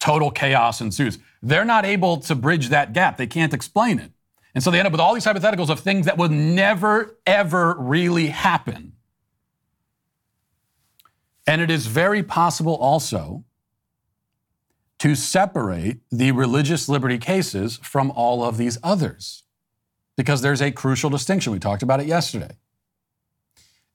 total 0.00 0.30
chaos 0.30 0.80
ensues. 0.80 1.18
They're 1.42 1.64
not 1.64 1.84
able 1.84 2.16
to 2.18 2.34
bridge 2.34 2.68
that 2.70 2.92
gap. 2.92 3.16
They 3.16 3.26
can't 3.26 3.54
explain 3.54 3.98
it. 3.98 4.10
And 4.54 4.64
so 4.64 4.70
they 4.70 4.78
end 4.78 4.86
up 4.86 4.92
with 4.92 5.00
all 5.00 5.14
these 5.14 5.24
hypotheticals 5.24 5.70
of 5.70 5.80
things 5.80 6.06
that 6.06 6.18
would 6.18 6.32
never, 6.32 7.18
ever 7.24 7.76
really 7.78 8.28
happen. 8.28 8.94
And 11.46 11.60
it 11.60 11.70
is 11.70 11.86
very 11.86 12.22
possible 12.22 12.74
also 12.74 13.44
to 15.00 15.14
separate 15.14 15.98
the 16.10 16.30
religious 16.32 16.88
liberty 16.88 17.18
cases 17.18 17.78
from 17.82 18.10
all 18.12 18.44
of 18.44 18.58
these 18.58 18.78
others 18.82 19.44
because 20.16 20.42
there's 20.42 20.60
a 20.60 20.70
crucial 20.70 21.08
distinction. 21.08 21.52
We 21.52 21.58
talked 21.58 21.82
about 21.82 22.00
it 22.00 22.06
yesterday. 22.06 22.56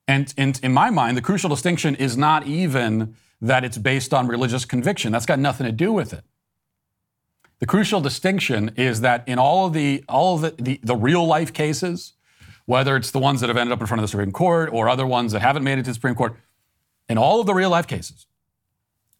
And 0.08 0.32
in, 0.36 0.54
in 0.62 0.72
my 0.72 0.90
mind, 0.90 1.16
the 1.16 1.22
crucial 1.22 1.48
distinction 1.48 1.94
is 1.94 2.16
not 2.16 2.46
even 2.46 3.14
that 3.40 3.64
it's 3.64 3.78
based 3.78 4.12
on 4.12 4.26
religious 4.26 4.64
conviction. 4.64 5.12
That's 5.12 5.26
got 5.26 5.38
nothing 5.38 5.66
to 5.66 5.72
do 5.72 5.92
with 5.92 6.12
it. 6.12 6.24
The 7.60 7.66
crucial 7.66 8.00
distinction 8.00 8.72
is 8.76 9.00
that 9.00 9.26
in 9.28 9.38
all 9.38 9.66
of 9.66 9.72
the 9.72 10.04
all 10.08 10.34
of 10.34 10.42
the, 10.42 10.62
the, 10.62 10.80
the, 10.82 10.96
real 10.96 11.24
life 11.24 11.52
cases, 11.52 12.12
whether 12.66 12.96
it's 12.96 13.12
the 13.12 13.18
ones 13.18 13.40
that 13.40 13.48
have 13.48 13.56
ended 13.56 13.72
up 13.72 13.80
in 13.80 13.86
front 13.86 14.00
of 14.00 14.02
the 14.04 14.08
Supreme 14.08 14.32
Court 14.32 14.70
or 14.72 14.88
other 14.88 15.06
ones 15.06 15.32
that 15.32 15.40
haven't 15.40 15.64
made 15.64 15.78
it 15.78 15.84
to 15.84 15.90
the 15.90 15.94
Supreme 15.94 16.14
Court, 16.14 16.36
in 17.08 17.16
all 17.16 17.40
of 17.40 17.46
the 17.46 17.54
real 17.54 17.70
life 17.70 17.86
cases, 17.86 18.25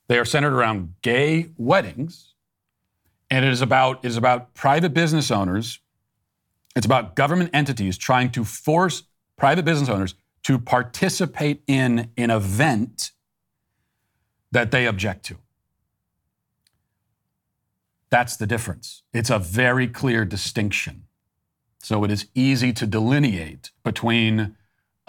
they 0.08 0.18
are 0.18 0.24
centered 0.24 0.52
around 0.52 0.94
gay 1.02 1.50
weddings, 1.56 2.34
and 3.30 3.44
it 3.44 3.52
is 3.52 3.62
about 3.62 4.04
it 4.04 4.08
is 4.08 4.16
about 4.16 4.54
private 4.54 4.94
business 4.94 5.30
owners. 5.30 5.80
It's 6.74 6.86
about 6.86 7.16
government 7.16 7.50
entities 7.52 7.96
trying 7.96 8.30
to 8.32 8.44
force 8.44 9.04
private 9.36 9.64
business 9.64 9.88
owners 9.88 10.14
to 10.44 10.58
participate 10.58 11.62
in 11.66 12.10
an 12.16 12.30
event 12.30 13.12
that 14.52 14.70
they 14.70 14.86
object 14.86 15.24
to. 15.26 15.36
That's 18.10 18.36
the 18.36 18.46
difference. 18.46 19.02
It's 19.12 19.30
a 19.30 19.38
very 19.38 19.88
clear 19.88 20.24
distinction. 20.24 21.04
So 21.80 22.04
it 22.04 22.10
is 22.10 22.26
easy 22.34 22.72
to 22.74 22.86
delineate 22.86 23.70
between 23.84 24.55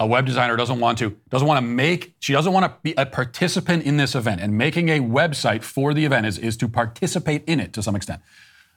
a 0.00 0.06
web 0.06 0.26
designer 0.26 0.56
doesn't 0.56 0.78
want 0.78 0.98
to 0.98 1.16
doesn't 1.28 1.46
want 1.46 1.58
to 1.58 1.66
make 1.66 2.14
she 2.20 2.32
doesn't 2.32 2.52
want 2.52 2.64
to 2.64 2.74
be 2.82 2.94
a 2.96 3.04
participant 3.04 3.82
in 3.82 3.96
this 3.96 4.14
event. 4.14 4.40
And 4.40 4.56
making 4.56 4.88
a 4.88 5.00
website 5.00 5.62
for 5.62 5.92
the 5.92 6.04
event 6.04 6.26
is, 6.26 6.38
is 6.38 6.56
to 6.58 6.68
participate 6.68 7.44
in 7.46 7.58
it 7.58 7.72
to 7.72 7.82
some 7.82 7.96
extent. 7.96 8.22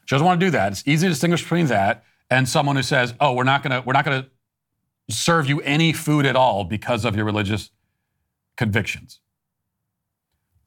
She 0.06 0.16
doesn't 0.16 0.26
want 0.26 0.40
to 0.40 0.46
do 0.46 0.52
that. 0.52 0.72
It's 0.72 0.84
easy 0.88 1.06
to 1.06 1.12
distinguish 1.12 1.44
between 1.44 1.68
that 1.68 2.04
and 2.30 2.50
someone 2.50 2.76
who 2.76 2.84
says 2.84 3.14
oh 3.20 3.34
we're 3.34 3.44
not 3.44 3.62
going 3.62 3.72
to 3.72 3.86
we're 3.86 3.94
not 3.94 4.06
going 4.06 4.24
to 4.24 5.14
serve 5.14 5.48
you 5.48 5.62
any 5.62 5.94
food 5.94 6.26
at 6.26 6.36
all 6.36 6.64
because 6.64 7.06
of 7.06 7.16
your 7.16 7.26
religious 7.26 7.70
convictions. 8.56 9.20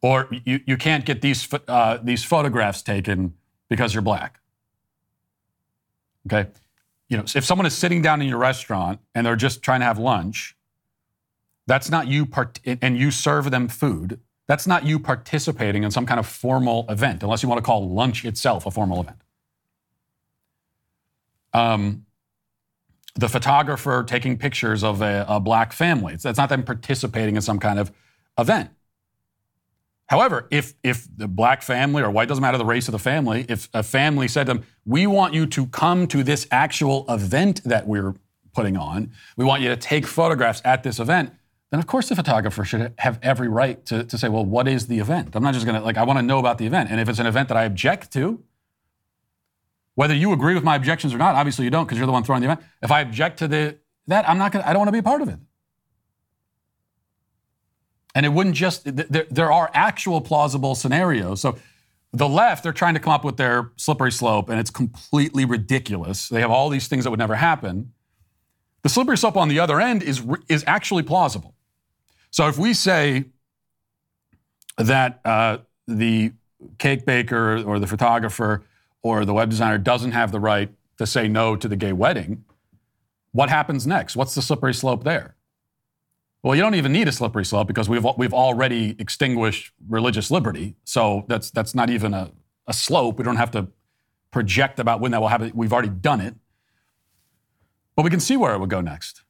Or 0.02 0.28
you, 0.44 0.60
you 0.66 0.76
can't 0.76 1.04
get 1.04 1.20
these 1.20 1.48
uh, 1.66 1.98
these 2.02 2.22
photographs 2.22 2.82
taken 2.82 3.34
because 3.68 3.92
you're 3.92 4.02
black. 4.02 4.38
Okay 6.26 6.48
you 7.08 7.16
know, 7.16 7.24
if 7.34 7.44
someone 7.44 7.66
is 7.66 7.74
sitting 7.74 8.02
down 8.02 8.22
in 8.22 8.28
your 8.28 8.38
restaurant 8.38 9.00
and 9.14 9.26
they're 9.26 9.36
just 9.36 9.62
trying 9.62 9.80
to 9.80 9.86
have 9.86 9.98
lunch, 9.98 10.56
that's 11.66 11.90
not 11.90 12.08
you 12.08 12.26
part- 12.26 12.60
and 12.64 12.98
you 12.98 13.10
serve 13.10 13.50
them 13.50 13.68
food. 13.68 14.20
That's 14.46 14.66
not 14.66 14.84
you 14.84 14.98
participating 14.98 15.84
in 15.84 15.90
some 15.90 16.06
kind 16.06 16.20
of 16.20 16.26
formal 16.26 16.84
event, 16.88 17.22
unless 17.22 17.42
you 17.42 17.48
want 17.48 17.58
to 17.58 17.62
call 17.62 17.88
lunch 17.88 18.24
itself 18.24 18.66
a 18.66 18.70
formal 18.70 19.00
event. 19.00 19.16
Um, 21.54 22.04
the 23.14 23.28
photographer 23.28 24.04
taking 24.06 24.36
pictures 24.36 24.82
of 24.82 25.00
a, 25.00 25.24
a 25.28 25.40
black 25.40 25.72
family. 25.72 26.16
That's 26.16 26.36
not 26.36 26.48
them 26.48 26.64
participating 26.64 27.36
in 27.36 27.42
some 27.42 27.58
kind 27.58 27.78
of 27.78 27.92
event. 28.38 28.70
However, 30.06 30.46
if 30.50 30.74
if 30.82 31.08
the 31.16 31.28
black 31.28 31.62
family 31.62 32.02
or 32.02 32.10
white 32.10 32.28
doesn't 32.28 32.42
matter 32.42 32.58
the 32.58 32.64
race 32.64 32.88
of 32.88 32.92
the 32.92 32.98
family, 32.98 33.46
if 33.48 33.68
a 33.72 33.82
family 33.82 34.28
said 34.28 34.46
to 34.46 34.54
them, 34.54 34.64
"We 34.84 35.06
want 35.06 35.32
you 35.34 35.46
to 35.46 35.66
come 35.66 36.06
to 36.08 36.22
this 36.22 36.46
actual 36.50 37.06
event 37.08 37.62
that 37.64 37.86
we're 37.86 38.14
putting 38.52 38.76
on. 38.76 39.10
We 39.36 39.44
want 39.44 39.62
you 39.62 39.68
to 39.70 39.76
take 39.76 40.06
photographs 40.06 40.60
at 40.64 40.82
this 40.82 40.98
event." 40.98 41.32
Then 41.70 41.80
of 41.80 41.86
course 41.86 42.08
the 42.08 42.16
photographer 42.16 42.64
should 42.64 42.92
have 42.98 43.18
every 43.22 43.48
right 43.48 43.84
to, 43.86 44.04
to 44.04 44.18
say, 44.18 44.28
"Well, 44.28 44.44
what 44.44 44.68
is 44.68 44.86
the 44.88 44.98
event?" 44.98 45.34
I'm 45.34 45.42
not 45.42 45.54
just 45.54 45.64
going 45.64 45.78
to 45.78 45.84
like 45.84 45.96
I 45.96 46.04
want 46.04 46.18
to 46.18 46.22
know 46.22 46.38
about 46.38 46.58
the 46.58 46.66
event, 46.66 46.90
and 46.90 47.00
if 47.00 47.08
it's 47.08 47.18
an 47.18 47.26
event 47.26 47.48
that 47.48 47.56
I 47.56 47.64
object 47.64 48.12
to, 48.12 48.42
whether 49.94 50.14
you 50.14 50.32
agree 50.32 50.54
with 50.54 50.64
my 50.64 50.76
objections 50.76 51.14
or 51.14 51.18
not, 51.18 51.34
obviously 51.34 51.64
you 51.64 51.70
don't 51.70 51.86
because 51.86 51.96
you're 51.96 52.06
the 52.06 52.12
one 52.12 52.24
throwing 52.24 52.42
the 52.42 52.46
event. 52.46 52.60
If 52.82 52.90
I 52.90 53.00
object 53.00 53.38
to 53.38 53.48
the 53.48 53.78
that, 54.06 54.28
I'm 54.28 54.36
not 54.36 54.52
going 54.52 54.62
to 54.62 54.68
I 54.68 54.74
don't 54.74 54.80
want 54.80 54.88
to 54.88 54.92
be 54.92 54.98
a 54.98 55.02
part 55.02 55.22
of 55.22 55.28
it. 55.28 55.38
And 58.14 58.24
it 58.24 58.28
wouldn't 58.28 58.54
just, 58.54 58.84
there, 58.84 59.26
there 59.30 59.52
are 59.52 59.70
actual 59.74 60.20
plausible 60.20 60.74
scenarios. 60.74 61.40
So 61.40 61.58
the 62.12 62.28
left, 62.28 62.62
they're 62.62 62.72
trying 62.72 62.94
to 62.94 63.00
come 63.00 63.12
up 63.12 63.24
with 63.24 63.36
their 63.36 63.72
slippery 63.76 64.12
slope, 64.12 64.48
and 64.48 64.60
it's 64.60 64.70
completely 64.70 65.44
ridiculous. 65.44 66.28
They 66.28 66.40
have 66.40 66.50
all 66.50 66.68
these 66.68 66.86
things 66.86 67.04
that 67.04 67.10
would 67.10 67.18
never 67.18 67.34
happen. 67.34 67.92
The 68.82 68.88
slippery 68.88 69.18
slope 69.18 69.36
on 69.36 69.48
the 69.48 69.58
other 69.58 69.80
end 69.80 70.02
is, 70.02 70.22
is 70.48 70.62
actually 70.66 71.02
plausible. 71.02 71.54
So 72.30 72.46
if 72.48 72.56
we 72.56 72.72
say 72.72 73.24
that 74.78 75.20
uh, 75.24 75.58
the 75.88 76.32
cake 76.78 77.04
baker 77.04 77.62
or 77.64 77.78
the 77.78 77.86
photographer 77.86 78.62
or 79.02 79.24
the 79.24 79.34
web 79.34 79.50
designer 79.50 79.78
doesn't 79.78 80.12
have 80.12 80.30
the 80.32 80.40
right 80.40 80.70
to 80.98 81.06
say 81.06 81.26
no 81.26 81.56
to 81.56 81.66
the 81.66 81.76
gay 81.76 81.92
wedding, 81.92 82.44
what 83.32 83.48
happens 83.48 83.86
next? 83.86 84.14
What's 84.14 84.34
the 84.36 84.42
slippery 84.42 84.74
slope 84.74 85.02
there? 85.02 85.34
Well, 86.44 86.54
you 86.54 86.60
don't 86.60 86.74
even 86.74 86.92
need 86.92 87.08
a 87.08 87.12
slippery 87.12 87.46
slope 87.46 87.66
because 87.66 87.88
we've 87.88 88.06
we've 88.18 88.34
already 88.34 88.94
extinguished 88.98 89.72
religious 89.88 90.30
liberty. 90.30 90.76
So 90.84 91.24
that's 91.26 91.50
that's 91.50 91.74
not 91.74 91.88
even 91.88 92.12
a, 92.12 92.32
a 92.66 92.74
slope. 92.74 93.16
We 93.16 93.24
don't 93.24 93.36
have 93.36 93.50
to 93.52 93.68
project 94.30 94.78
about 94.78 95.00
when 95.00 95.10
that 95.12 95.22
will 95.22 95.28
happen. 95.28 95.52
We've 95.54 95.72
already 95.72 95.88
done 95.88 96.20
it. 96.20 96.34
But 97.96 98.02
we 98.02 98.10
can 98.10 98.20
see 98.20 98.36
where 98.36 98.52
it 98.52 98.58
would 98.58 98.68
go 98.68 98.82
next. 98.82 99.22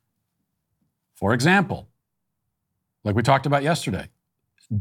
For 1.15 1.33
example, 1.33 1.89
like 3.05 3.15
we 3.15 3.23
talked 3.23 3.47
about 3.47 3.63
yesterday, 3.63 4.09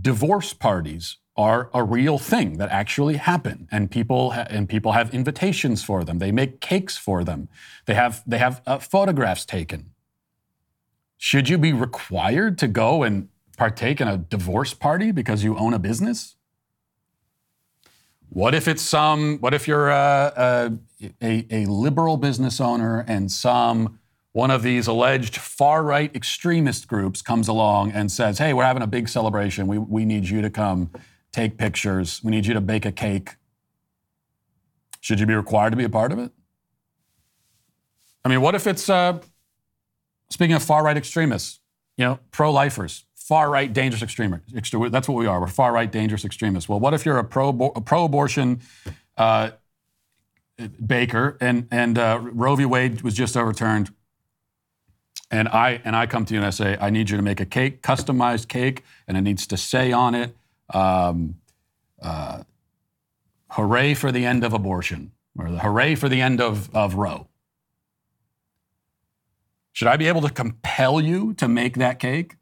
divorce 0.02 0.54
parties 0.54 1.18
are 1.38 1.70
a 1.72 1.84
real 1.84 2.18
thing 2.18 2.58
that 2.58 2.70
actually 2.70 3.18
happen 3.18 3.68
and 3.72 3.92
people 3.92 4.32
ha- 4.32 4.48
and 4.50 4.68
people 4.68 4.94
have 4.94 5.14
invitations 5.14 5.84
for 5.84 6.04
them 6.04 6.20
they 6.20 6.32
make 6.32 6.62
cakes 6.62 6.96
for 6.96 7.24
them 7.24 7.50
they 7.88 7.96
have 7.96 8.24
they 8.28 8.38
have 8.38 8.62
uh, 8.68 8.78
photographs 8.78 9.44
taken 9.44 9.93
should 11.24 11.48
you 11.48 11.58
be 11.58 11.72
required 11.72 12.58
to 12.58 12.68
go 12.68 13.02
and 13.02 13.30
partake 13.56 14.02
in 14.02 14.10
a 14.10 14.18
divorce 14.18 14.74
party 14.74 15.10
because 15.10 15.42
you 15.42 15.56
own 15.56 15.74
a 15.74 15.80
business? 15.80 16.36
What 18.28 18.54
if 18.54 18.68
it's 18.68 18.82
some, 18.82 19.38
what 19.40 19.54
if 19.54 19.66
you're 19.66 19.90
a, 19.90 20.78
a, 21.22 21.46
a, 21.50 21.66
liberal 21.68 22.18
business 22.18 22.60
owner 22.60 23.06
and 23.08 23.32
some, 23.32 24.00
one 24.34 24.52
of 24.52 24.64
these 24.64 24.88
alleged 24.88 25.38
far 25.38 25.82
right 25.82 26.14
extremist 26.14 26.90
groups 26.90 27.22
comes 27.22 27.48
along 27.48 27.94
and 27.94 28.12
says, 28.12 28.38
hey, 28.38 28.52
we're 28.54 28.66
having 28.66 28.84
a 28.84 28.88
big 28.88 29.08
celebration. 29.08 29.66
We, 29.66 29.78
we 29.78 30.04
need 30.04 30.28
you 30.28 30.42
to 30.42 30.50
come 30.50 30.92
take 31.32 31.58
pictures. 31.58 32.20
We 32.22 32.32
need 32.32 32.46
you 32.46 32.54
to 32.54 32.62
bake 32.62 32.86
a 32.86 32.92
cake. 32.92 33.38
Should 35.00 35.22
you 35.22 35.26
be 35.26 35.36
required 35.36 35.70
to 35.70 35.78
be 35.78 35.86
a 35.86 35.90
part 35.90 36.12
of 36.12 36.20
it? 36.20 36.34
I 38.26 38.28
mean, 38.28 38.42
what 38.42 38.56
if 38.56 38.68
it's, 38.68 38.90
uh, 38.90 39.20
Speaking 40.34 40.56
of 40.56 40.64
far 40.64 40.84
right 40.84 40.98
extremists, 40.98 41.60
you 41.96 42.06
know, 42.06 42.20
pro 42.32 42.52
lifers, 42.52 43.06
far 43.14 43.52
right 43.52 43.72
dangerous 43.72 44.02
extremists. 44.02 44.52
That's 44.52 45.08
what 45.08 45.16
we 45.16 45.28
are. 45.28 45.40
We're 45.40 45.46
far 45.46 45.72
right 45.72 45.92
dangerous 45.92 46.26
extremists. 46.26 46.68
Well, 46.68 46.80
what 46.80 46.96
if 46.96 47.06
you're 47.06 47.20
a 47.20 47.24
pro 47.24 47.54
pro 47.54 48.06
abortion 48.06 48.62
uh, 49.16 49.52
baker 50.84 51.38
and 51.40 51.68
and 51.70 52.00
uh, 52.00 52.20
Roe 52.20 52.56
v. 52.56 52.66
Wade 52.66 53.04
was 53.04 53.14
just 53.14 53.38
overturned, 53.38 53.94
and 55.30 55.48
I 55.50 55.80
and 55.86 55.96
I 55.96 56.08
come 56.08 56.26
to 56.26 56.34
you 56.34 56.40
and 56.40 56.48
I 56.48 56.50
say 56.50 56.78
I 56.82 56.90
need 56.90 57.12
you 57.12 57.18
to 57.18 57.24
make 57.24 57.40
a 57.40 57.46
cake, 57.46 57.84
customized 57.84 58.48
cake, 58.48 58.84
and 59.08 59.16
it 59.16 59.22
needs 59.22 59.46
to 59.46 59.56
say 59.56 59.92
on 59.92 60.16
it, 60.16 60.36
um, 60.74 61.36
uh, 62.02 62.42
"Hooray 63.52 63.94
for 63.94 64.12
the 64.12 64.26
end 64.26 64.44
of 64.44 64.52
abortion," 64.52 65.12
or 65.38 65.52
the 65.52 65.60
"Hooray 65.60 65.94
for 65.94 66.10
the 66.10 66.22
end 66.22 66.42
of 66.42 66.76
of 66.76 66.96
Roe." 66.96 67.28
Should 69.74 69.88
I 69.88 69.98
be 69.98 70.08
able 70.08 70.22
to 70.22 70.30
compel 70.30 71.02
you 71.02 71.34
to 71.36 71.48
make 71.48 71.78
that 71.78 72.00
cake? 72.00 72.36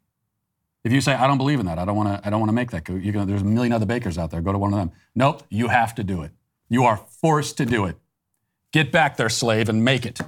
If 0.84 0.92
you 0.92 1.00
say, 1.00 1.14
I 1.14 1.26
don't 1.26 1.38
believe 1.38 1.60
in 1.60 1.66
that, 1.66 1.78
I 1.78 1.84
don't 1.84 1.96
want 1.96 2.08
to, 2.08 2.26
I 2.26 2.30
don't 2.30 2.40
want 2.40 2.50
to 2.50 2.54
make 2.54 2.70
that 2.72 2.84
there's 2.84 3.42
a 3.42 3.44
million 3.44 3.72
other 3.72 3.86
bakers 3.86 4.18
out 4.18 4.30
there. 4.30 4.40
Go 4.40 4.52
to 4.52 4.58
one 4.58 4.72
of 4.72 4.78
them. 4.78 4.92
Nope, 5.14 5.42
you 5.48 5.68
have 5.68 5.94
to 5.96 6.04
do 6.04 6.22
it. 6.22 6.32
You 6.68 6.84
are 6.84 6.96
forced 6.96 7.56
to 7.58 7.66
do 7.66 7.86
it. 7.86 7.96
Get 8.72 8.90
back 8.90 9.16
there, 9.16 9.28
slave, 9.28 9.68
and 9.68 9.84
make 9.84 10.04
it. 10.04 10.20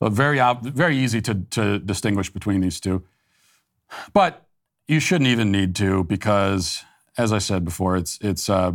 So 0.00 0.08
very, 0.08 0.40
very 0.62 0.96
easy 0.96 1.20
to, 1.22 1.34
to 1.50 1.78
distinguish 1.78 2.30
between 2.30 2.60
these 2.60 2.80
two. 2.80 3.04
But 4.12 4.46
you 4.88 5.00
shouldn't 5.00 5.28
even 5.28 5.50
need 5.50 5.74
to 5.76 6.04
because, 6.04 6.84
as 7.16 7.32
I 7.32 7.38
said 7.38 7.64
before, 7.64 7.96
it's, 7.96 8.18
it's 8.20 8.48
uh, 8.48 8.72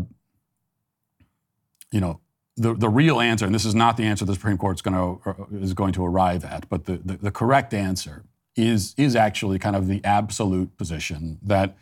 you 1.91 1.99
know, 1.99 2.19
the, 2.62 2.74
the 2.76 2.89
real 2.89 3.19
answer, 3.19 3.45
and 3.45 3.56
this 3.56 3.65
is 3.65 3.74
not 3.74 3.97
the 3.97 4.04
answer 4.04 4.24
the 4.24 4.36
Supreme 4.36 4.58
Court 4.58 4.82
going 4.84 4.93
to, 4.93 5.47
is 5.58 5.74
going 5.74 5.93
to 5.93 6.06
arrive 6.06 6.45
at, 6.45 6.69
but 6.69 6.86
the, 6.86 6.97
the, 7.04 7.17
the 7.17 7.32
correct 7.32 7.74
answer 7.74 8.24
is, 8.56 8.93
is 8.97 9.15
actually 9.15 9.58
kind 9.58 9.76
of 9.76 9.88
the 9.88 10.04
absolute 10.04 10.78
position 10.78 11.39
that 11.41 11.76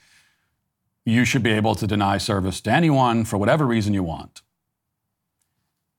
you 1.06 1.26
should 1.26 1.44
be 1.44 1.52
able 1.52 1.76
to 1.76 1.86
deny 1.86 2.18
service 2.18 2.62
to 2.62 2.72
anyone 2.72 3.26
for 3.26 3.38
whatever 3.38 3.66
reason 3.66 3.94
you 3.94 4.04
want. 4.04 4.42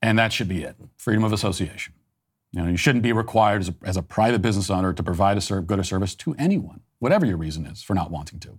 And 0.00 0.18
that 0.18 0.32
should 0.32 0.48
be 0.48 0.62
it 0.62 0.76
freedom 0.96 1.24
of 1.24 1.32
association. 1.32 1.94
You 2.52 2.62
know, 2.62 2.68
you 2.68 2.76
shouldn't 2.76 3.02
be 3.02 3.12
required 3.12 3.60
as 3.60 3.68
a, 3.68 3.74
as 3.84 3.96
a 3.96 4.02
private 4.02 4.40
business 4.40 4.70
owner 4.70 4.92
to 4.92 5.02
provide 5.02 5.36
a 5.36 5.40
serve, 5.40 5.66
good 5.66 5.78
or 5.78 5.84
service 5.84 6.14
to 6.16 6.34
anyone, 6.38 6.80
whatever 6.98 7.26
your 7.26 7.36
reason 7.36 7.66
is 7.66 7.82
for 7.82 7.94
not 7.94 8.10
wanting 8.10 8.40
to. 8.40 8.58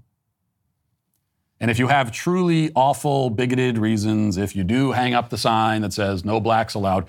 And 1.62 1.70
if 1.70 1.78
you 1.78 1.88
have 1.88 2.12
truly 2.12 2.72
awful, 2.76 3.30
bigoted 3.30 3.78
reasons, 3.78 4.36
if 4.36 4.56
you 4.56 4.64
do 4.64 4.94
hang 4.94 5.14
up 5.14 5.30
the 5.30 5.38
sign 5.38 5.84
that 5.84 5.94
says 5.94 6.26
no 6.26 6.40
blacks 6.40 6.74
allowed, 6.74 7.06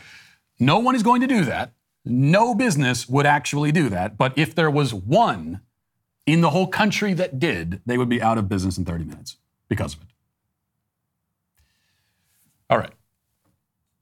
no 0.60 0.78
one 0.78 0.94
is 0.94 1.02
going 1.02 1.22
to 1.22 1.26
do 1.26 1.46
that. 1.46 1.72
No 2.04 2.54
business 2.54 3.08
would 3.08 3.24
actually 3.24 3.72
do 3.72 3.88
that. 3.88 4.18
But 4.18 4.36
if 4.36 4.54
there 4.54 4.70
was 4.70 4.92
one 4.92 5.62
in 6.26 6.42
the 6.42 6.50
whole 6.50 6.66
country 6.66 7.14
that 7.14 7.38
did, 7.38 7.80
they 7.86 7.96
would 7.96 8.10
be 8.10 8.20
out 8.20 8.36
of 8.36 8.50
business 8.50 8.76
in 8.76 8.84
30 8.84 9.04
minutes 9.04 9.38
because 9.68 9.94
of 9.94 10.02
it. 10.02 10.08
All 12.68 12.78
right. 12.78 12.92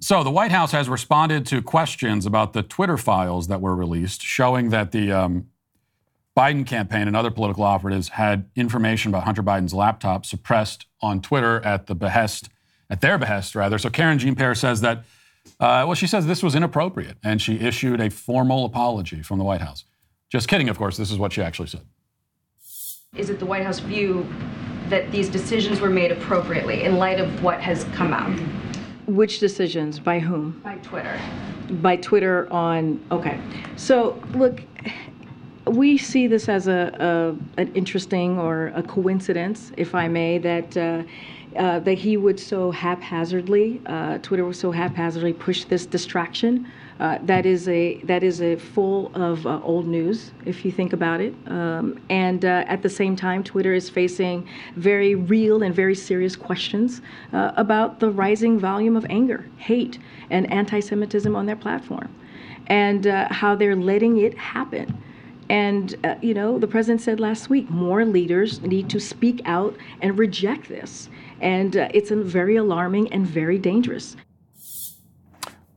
So 0.01 0.25
the 0.25 0.31
White 0.33 0.51
House 0.51 0.73
has 0.73 0.89
responded 0.89 1.47
to 1.47 1.63
questions 1.63 2.27
about 2.27 2.55
the 2.55 2.65
Twitter 2.65 2.97
files 2.97 3.47
that 3.47 3.61
were 3.61 3.77
released, 3.77 4.21
showing 4.21 4.71
that 4.71 4.91
the 4.91 5.13
um, 5.13 5.50
Biden 6.41 6.67
campaign 6.67 7.07
and 7.07 7.15
other 7.15 7.31
political 7.31 7.65
operatives 7.65 8.09
had 8.09 8.49
information 8.57 9.11
about 9.11 9.25
Hunter 9.25 9.43
Biden's 9.43 9.75
laptop 9.75 10.25
suppressed 10.25 10.87
on 11.03 11.21
Twitter 11.21 11.61
at 11.67 11.87
the 11.87 11.95
behest, 11.95 12.49
at 12.89 13.03
their 13.03 13.19
behest 13.19 13.55
rather. 13.55 13.77
So 13.77 13.91
Karine 13.91 14.19
Jean-Pierre 14.19 14.55
says 14.55 14.81
that, 14.81 15.05
uh, 15.61 15.85
well, 15.87 15.95
she 15.95 16.07
says 16.07 16.27
this 16.27 16.43
was 16.43 16.55
inappropriate, 16.55 17.19
and 17.23 17.43
she 17.43 17.61
issued 17.61 18.01
a 18.01 18.09
formal 18.09 18.65
apology 18.65 19.21
from 19.21 19.37
the 19.39 19.45
White 19.45 19.61
House. 19.61 19.85
Just 20.31 20.49
kidding, 20.49 20.71
of 20.71 20.79
course. 20.79 20.97
This 20.97 21.11
is 21.11 21.19
what 21.19 21.31
she 21.35 21.43
actually 21.43 21.69
said. 21.69 21.83
Is 23.15 23.29
it 23.29 23.39
the 23.39 23.47
White 23.47 23.65
House 23.65 23.81
view 23.81 24.27
that 24.89 25.13
these 25.13 25.29
decisions 25.29 25.79
were 25.81 25.91
made 25.91 26.11
appropriately 26.11 26.85
in 26.85 26.97
light 26.97 27.21
of 27.21 27.43
what 27.43 27.61
has 27.61 27.85
come 27.93 28.15
out? 28.15 28.33
Which 29.07 29.41
decisions? 29.41 29.99
By 29.99 30.21
whom? 30.21 30.61
By 30.65 30.77
Twitter. 30.77 31.21
By 31.83 31.97
Twitter 31.97 32.51
on, 32.51 33.05
okay. 33.11 33.39
So, 33.77 34.23
look, 34.35 34.63
we 35.71 35.97
see 35.97 36.27
this 36.27 36.49
as 36.49 36.67
a, 36.69 36.93
a, 36.99 37.61
an 37.61 37.73
interesting 37.75 38.39
or 38.39 38.73
a 38.75 38.83
coincidence, 38.83 39.73
if 39.77 39.95
I 39.95 40.09
may, 40.09 40.39
that 40.39 40.77
uh, 40.77 41.03
uh, 41.57 41.81
that 41.81 41.99
he 41.99 42.17
would 42.17 42.39
so 42.39 42.71
haphazardly, 42.71 43.81
uh, 43.87 44.19
Twitter 44.19 44.45
would 44.45 44.55
so 44.55 44.71
haphazardly 44.71 45.33
push 45.33 45.65
this 45.65 45.85
distraction. 45.85 46.71
Uh, 47.01 47.19
that 47.23 47.45
is 47.45 47.67
a 47.67 47.97
that 48.05 48.23
is 48.23 48.41
a 48.41 48.55
full 48.57 49.11
of 49.15 49.45
uh, 49.47 49.61
old 49.63 49.87
news, 49.87 50.31
if 50.45 50.65
you 50.65 50.71
think 50.71 50.93
about 50.93 51.21
it. 51.21 51.35
Um, 51.47 51.99
and 52.09 52.45
uh, 52.45 52.65
at 52.69 52.83
the 52.83 52.89
same 52.89 53.17
time, 53.17 53.43
Twitter 53.43 53.73
is 53.73 53.91
facing 53.91 54.47
very 54.77 55.17
real 55.17 55.63
and 55.63 55.75
very 55.75 55.95
serious 55.95 56.37
questions 56.37 57.01
about 57.33 57.99
the 57.99 58.11
rising 58.11 58.59
volume 58.59 58.97
of 58.97 59.05
anger, 59.11 59.49
hate, 59.57 59.99
and 60.31 60.51
anti-Semitism 60.53 61.35
on 61.35 61.47
their 61.47 61.57
platform, 61.57 62.15
and 62.67 63.07
how 63.07 63.57
they're 63.57 63.77
letting 63.77 64.19
it 64.19 64.37
happen. 64.37 65.03
And, 65.51 65.97
uh, 66.05 66.15
you 66.23 66.33
know, 66.33 66.61
the 66.61 66.69
president 66.69 67.01
said 67.01 67.19
last 67.19 67.51
week 67.51 67.69
more 67.69 68.05
leaders 68.05 68.63
need 68.63 68.89
to 68.91 69.01
speak 69.01 69.43
out 69.45 69.77
and 70.01 70.17
reject 70.17 70.69
this. 70.69 71.09
And 71.41 71.77
uh, 71.77 71.89
it's 71.93 72.11
very 72.11 72.55
alarming 72.55 73.13
and 73.13 73.27
very 73.27 73.59
dangerous. 73.59 74.17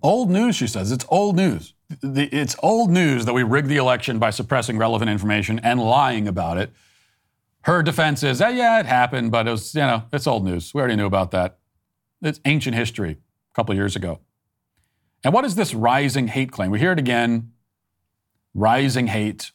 Old 0.03 0.29
news, 0.29 0.55
she 0.55 0.67
says. 0.67 0.91
It's 0.91 1.05
old 1.09 1.35
news. 1.35 1.73
It's 2.03 2.55
old 2.61 2.91
news 2.91 3.25
that 3.25 3.33
we 3.33 3.41
rigged 3.41 3.67
the 3.67 3.77
election 3.77 4.19
by 4.19 4.29
suppressing 4.29 4.77
relevant 4.77 5.09
information 5.09 5.59
and 5.63 5.81
lying 5.81 6.27
about 6.27 6.59
it. 6.59 6.71
Her 7.61 7.81
defense 7.81 8.21
is, 8.21 8.43
oh, 8.43 8.49
yeah, 8.49 8.79
it 8.79 8.85
happened, 8.85 9.31
but 9.31 9.47
it 9.47 9.51
was, 9.51 9.73
you 9.73 9.81
know, 9.81 10.03
it's 10.13 10.27
old 10.27 10.45
news. 10.45 10.71
We 10.73 10.81
already 10.81 10.97
knew 10.97 11.07
about 11.07 11.31
that. 11.31 11.57
It's 12.21 12.39
ancient 12.45 12.75
history 12.75 13.11
a 13.11 13.55
couple 13.55 13.73
of 13.73 13.77
years 13.77 13.95
ago. 13.95 14.19
And 15.23 15.33
what 15.33 15.45
is 15.45 15.55
this 15.55 15.73
rising 15.73 16.27
hate 16.27 16.51
claim? 16.51 16.69
We 16.69 16.77
hear 16.77 16.91
it 16.91 16.99
again 16.99 17.53
rising 18.53 19.07
hate 19.07 19.51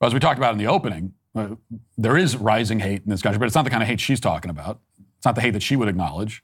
as 0.00 0.14
we 0.14 0.20
talked 0.20 0.38
about 0.38 0.52
in 0.52 0.58
the 0.58 0.66
opening, 0.66 1.14
uh, 1.34 1.48
there 1.96 2.16
is 2.16 2.36
rising 2.36 2.80
hate 2.80 3.02
in 3.04 3.10
this 3.10 3.22
country, 3.22 3.38
but 3.38 3.46
it's 3.46 3.54
not 3.54 3.64
the 3.64 3.70
kind 3.70 3.82
of 3.82 3.88
hate 3.88 4.00
she's 4.00 4.20
talking 4.20 4.50
about. 4.50 4.80
It's 5.16 5.26
not 5.26 5.34
the 5.34 5.40
hate 5.40 5.52
that 5.52 5.62
she 5.62 5.76
would 5.76 5.88
acknowledge. 5.88 6.42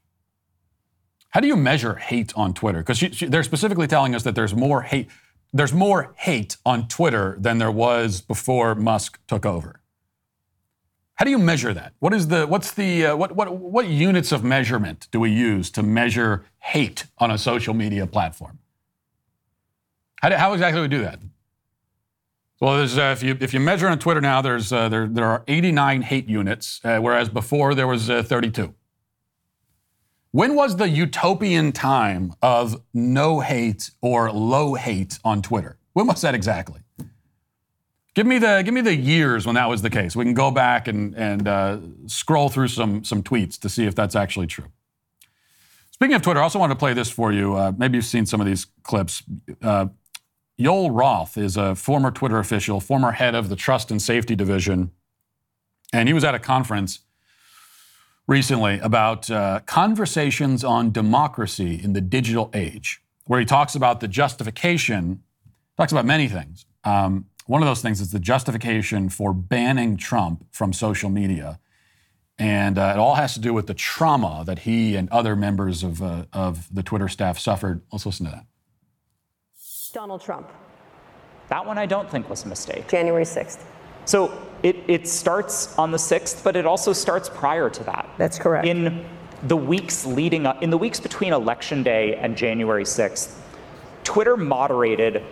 How 1.30 1.40
do 1.40 1.48
you 1.48 1.56
measure 1.56 1.96
hate 1.96 2.32
on 2.36 2.54
Twitter? 2.54 2.78
Because 2.78 3.00
they're 3.20 3.42
specifically 3.42 3.86
telling 3.86 4.14
us 4.14 4.22
that 4.22 4.34
there's 4.34 4.54
more 4.54 4.82
hate. 4.82 5.08
There's 5.52 5.72
more 5.72 6.14
hate 6.16 6.56
on 6.64 6.88
Twitter 6.88 7.36
than 7.38 7.58
there 7.58 7.70
was 7.70 8.20
before 8.20 8.74
Musk 8.74 9.18
took 9.26 9.46
over. 9.46 9.80
How 11.14 11.24
do 11.24 11.30
you 11.30 11.38
measure 11.38 11.72
that? 11.72 11.94
What 11.98 12.12
is 12.12 12.28
the 12.28 12.46
what's 12.46 12.72
the 12.72 13.06
uh, 13.06 13.16
what 13.16 13.32
what 13.32 13.54
what 13.56 13.88
units 13.88 14.32
of 14.32 14.44
measurement 14.44 15.08
do 15.10 15.18
we 15.18 15.30
use 15.30 15.70
to 15.70 15.82
measure 15.82 16.44
hate 16.58 17.06
on 17.18 17.30
a 17.30 17.38
social 17.38 17.72
media 17.72 18.06
platform? 18.06 18.58
How, 20.20 20.28
do, 20.28 20.36
how 20.36 20.52
exactly 20.52 20.78
do 20.78 20.82
we 20.82 20.88
do 20.88 21.02
that? 21.04 21.20
Well, 22.58 22.80
uh, 22.80 23.12
if 23.12 23.22
you 23.22 23.36
if 23.40 23.52
you 23.52 23.60
measure 23.60 23.86
on 23.86 23.98
Twitter 23.98 24.20
now, 24.20 24.40
there's 24.40 24.72
uh, 24.72 24.88
there 24.88 25.06
there 25.06 25.26
are 25.26 25.44
89 25.46 26.02
hate 26.02 26.28
units, 26.28 26.80
uh, 26.84 26.98
whereas 26.98 27.28
before 27.28 27.74
there 27.74 27.86
was 27.86 28.08
uh, 28.08 28.22
32. 28.22 28.74
When 30.30 30.54
was 30.54 30.76
the 30.76 30.88
utopian 30.88 31.72
time 31.72 32.32
of 32.42 32.82
no 32.94 33.40
hate 33.40 33.90
or 34.00 34.30
low 34.32 34.74
hate 34.74 35.18
on 35.24 35.42
Twitter? 35.42 35.78
When 35.92 36.06
was 36.06 36.22
that 36.22 36.34
exactly? 36.34 36.80
Give 38.14 38.26
me 38.26 38.38
the 38.38 38.62
give 38.64 38.72
me 38.72 38.80
the 38.80 38.96
years 38.96 39.44
when 39.44 39.56
that 39.56 39.68
was 39.68 39.82
the 39.82 39.90
case. 39.90 40.16
We 40.16 40.24
can 40.24 40.32
go 40.32 40.50
back 40.50 40.88
and 40.88 41.14
and 41.14 41.46
uh, 41.46 41.78
scroll 42.06 42.48
through 42.48 42.68
some 42.68 43.04
some 43.04 43.22
tweets 43.22 43.58
to 43.60 43.68
see 43.68 43.84
if 43.84 43.94
that's 43.94 44.16
actually 44.16 44.46
true. 44.46 44.72
Speaking 45.90 46.14
of 46.14 46.22
Twitter, 46.22 46.40
I 46.40 46.42
also 46.42 46.58
want 46.58 46.72
to 46.72 46.76
play 46.76 46.94
this 46.94 47.10
for 47.10 47.32
you. 47.32 47.54
Uh, 47.54 47.72
maybe 47.76 47.96
you've 47.96 48.06
seen 48.06 48.24
some 48.24 48.40
of 48.40 48.46
these 48.46 48.66
clips. 48.82 49.22
Yoel 50.58 50.90
Roth 50.92 51.36
is 51.36 51.56
a 51.56 51.74
former 51.74 52.10
Twitter 52.10 52.38
official, 52.38 52.80
former 52.80 53.12
head 53.12 53.34
of 53.34 53.48
the 53.48 53.56
Trust 53.56 53.90
and 53.90 54.00
Safety 54.00 54.34
Division, 54.34 54.90
and 55.92 56.08
he 56.08 56.14
was 56.14 56.24
at 56.24 56.34
a 56.34 56.38
conference 56.38 57.00
recently 58.26 58.78
about 58.80 59.30
uh, 59.30 59.60
conversations 59.66 60.64
on 60.64 60.90
democracy 60.90 61.80
in 61.82 61.92
the 61.92 62.00
digital 62.00 62.50
age, 62.54 63.02
where 63.26 63.38
he 63.38 63.46
talks 63.46 63.74
about 63.74 64.00
the 64.00 64.08
justification, 64.08 65.22
talks 65.76 65.92
about 65.92 66.06
many 66.06 66.26
things. 66.26 66.64
Um, 66.84 67.26
one 67.46 67.62
of 67.62 67.68
those 67.68 67.82
things 67.82 68.00
is 68.00 68.10
the 68.10 68.18
justification 68.18 69.08
for 69.08 69.32
banning 69.32 69.96
Trump 69.96 70.46
from 70.50 70.72
social 70.72 71.10
media. 71.10 71.60
And 72.38 72.76
uh, 72.76 72.92
it 72.94 72.98
all 72.98 73.14
has 73.14 73.34
to 73.34 73.40
do 73.40 73.54
with 73.54 73.66
the 73.66 73.74
trauma 73.74 74.42
that 74.46 74.60
he 74.60 74.96
and 74.96 75.08
other 75.10 75.36
members 75.36 75.82
of, 75.82 76.02
uh, 76.02 76.24
of 76.32 76.72
the 76.74 76.82
Twitter 76.82 77.08
staff 77.08 77.38
suffered. 77.38 77.82
Let's 77.92 78.04
listen 78.04 78.26
to 78.26 78.32
that. 78.32 78.46
Donald 79.96 80.20
Trump? 80.20 80.52
That 81.48 81.64
one 81.64 81.78
I 81.78 81.86
don't 81.86 82.10
think 82.10 82.28
was 82.28 82.44
a 82.44 82.48
mistake. 82.48 82.86
January 82.86 83.24
6th. 83.24 83.60
So 84.04 84.30
it, 84.62 84.76
it 84.86 85.08
starts 85.08 85.74
on 85.78 85.90
the 85.90 85.96
6th, 85.96 86.44
but 86.44 86.54
it 86.54 86.66
also 86.66 86.92
starts 86.92 87.30
prior 87.30 87.70
to 87.70 87.84
that. 87.84 88.06
That's 88.18 88.38
correct. 88.38 88.66
In 88.66 89.06
the 89.44 89.56
weeks 89.56 90.04
leading 90.04 90.44
up, 90.44 90.62
in 90.62 90.68
the 90.68 90.76
weeks 90.76 91.00
between 91.00 91.32
Election 91.32 91.82
Day 91.82 92.14
and 92.16 92.36
January 92.36 92.84
6th, 92.84 93.38
Twitter 94.04 94.36
moderated 94.36 95.22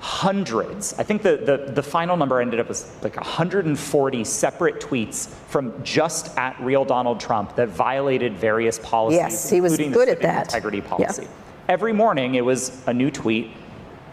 hundreds. 0.00 0.94
I 0.98 1.02
think 1.02 1.20
the, 1.20 1.36
the, 1.36 1.72
the 1.72 1.82
final 1.82 2.16
number 2.16 2.40
ended 2.40 2.60
up 2.60 2.70
as 2.70 2.90
like 3.02 3.16
140 3.16 4.24
separate 4.24 4.80
tweets 4.80 5.28
from 5.28 5.84
just 5.84 6.34
at 6.38 6.58
real 6.60 6.86
Donald 6.86 7.20
Trump 7.20 7.56
that 7.56 7.68
violated 7.68 8.38
various 8.38 8.78
policies. 8.78 9.18
Yes, 9.18 9.50
he 9.50 9.60
was 9.60 9.76
good 9.76 10.08
at 10.08 10.22
that. 10.22 10.46
Integrity 10.46 10.80
policy. 10.80 11.24
Yeah. 11.24 11.28
Every 11.68 11.92
morning 11.92 12.36
it 12.36 12.44
was 12.44 12.82
a 12.86 12.94
new 12.94 13.10
tweet 13.10 13.50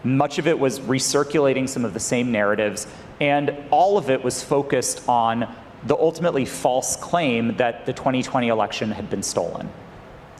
much 0.04 0.38
of 0.38 0.46
it 0.46 0.58
was 0.58 0.80
recirculating 0.80 1.68
some 1.68 1.84
of 1.84 1.94
the 1.94 2.00
same 2.00 2.32
narratives, 2.32 2.86
and 3.20 3.56
all 3.70 3.98
of 3.98 4.10
it 4.10 4.22
was 4.22 4.42
focused 4.42 5.08
on 5.08 5.54
the 5.84 5.96
ultimately 5.96 6.44
false 6.44 6.96
claim 6.96 7.56
that 7.56 7.86
the 7.86 7.92
2020 7.92 8.48
election 8.48 8.90
had 8.90 9.10
been 9.10 9.22
stolen. 9.22 9.68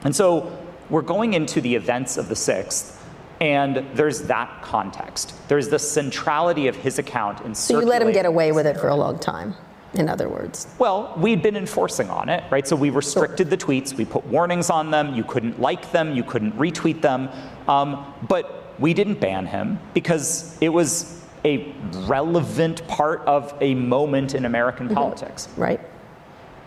And 0.04 0.14
so 0.14 0.58
we're 0.90 1.02
going 1.02 1.34
into 1.34 1.60
the 1.60 1.74
events 1.74 2.16
of 2.16 2.28
the 2.28 2.34
6th, 2.34 2.98
and 3.40 3.84
there's 3.94 4.22
that 4.22 4.62
context. 4.62 5.34
There's 5.48 5.68
the 5.68 5.78
centrality 5.78 6.68
of 6.68 6.76
his 6.76 6.98
account 6.98 7.40
in 7.44 7.54
So 7.54 7.80
you 7.80 7.86
let 7.86 8.02
him 8.02 8.12
get 8.12 8.26
away 8.26 8.52
with 8.52 8.66
it 8.66 8.78
for 8.78 8.88
a 8.88 8.96
long 8.96 9.18
time 9.18 9.54
in 9.94 10.08
other 10.08 10.28
words? 10.28 10.74
Well, 10.78 11.12
we'd 11.16 11.42
been 11.42 11.56
enforcing 11.56 12.08
on 12.08 12.28
it, 12.28 12.44
right? 12.50 12.66
So 12.66 12.76
we 12.76 12.90
restricted 12.90 13.50
the 13.50 13.56
tweets, 13.56 13.94
we 13.94 14.04
put 14.04 14.24
warnings 14.26 14.70
on 14.70 14.90
them, 14.90 15.14
you 15.14 15.24
couldn't 15.24 15.60
like 15.60 15.92
them, 15.92 16.14
you 16.14 16.24
couldn't 16.24 16.56
retweet 16.56 17.02
them. 17.02 17.28
Um, 17.68 18.14
but 18.28 18.61
we 18.82 18.92
didn't 18.92 19.20
ban 19.20 19.46
him 19.46 19.78
because 19.94 20.58
it 20.60 20.68
was 20.68 21.24
a 21.44 21.72
relevant 22.06 22.86
part 22.88 23.20
of 23.22 23.56
a 23.60 23.74
moment 23.74 24.34
in 24.34 24.44
American 24.44 24.86
mm-hmm. 24.86 24.96
politics. 24.96 25.48
Right. 25.56 25.80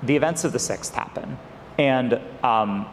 The 0.04 0.15
events 0.15 0.45
of 0.45 0.54
the 0.54 0.58
6th 0.58 0.93
happen. 0.93 1.38
And 1.78 2.19
um, 2.41 2.88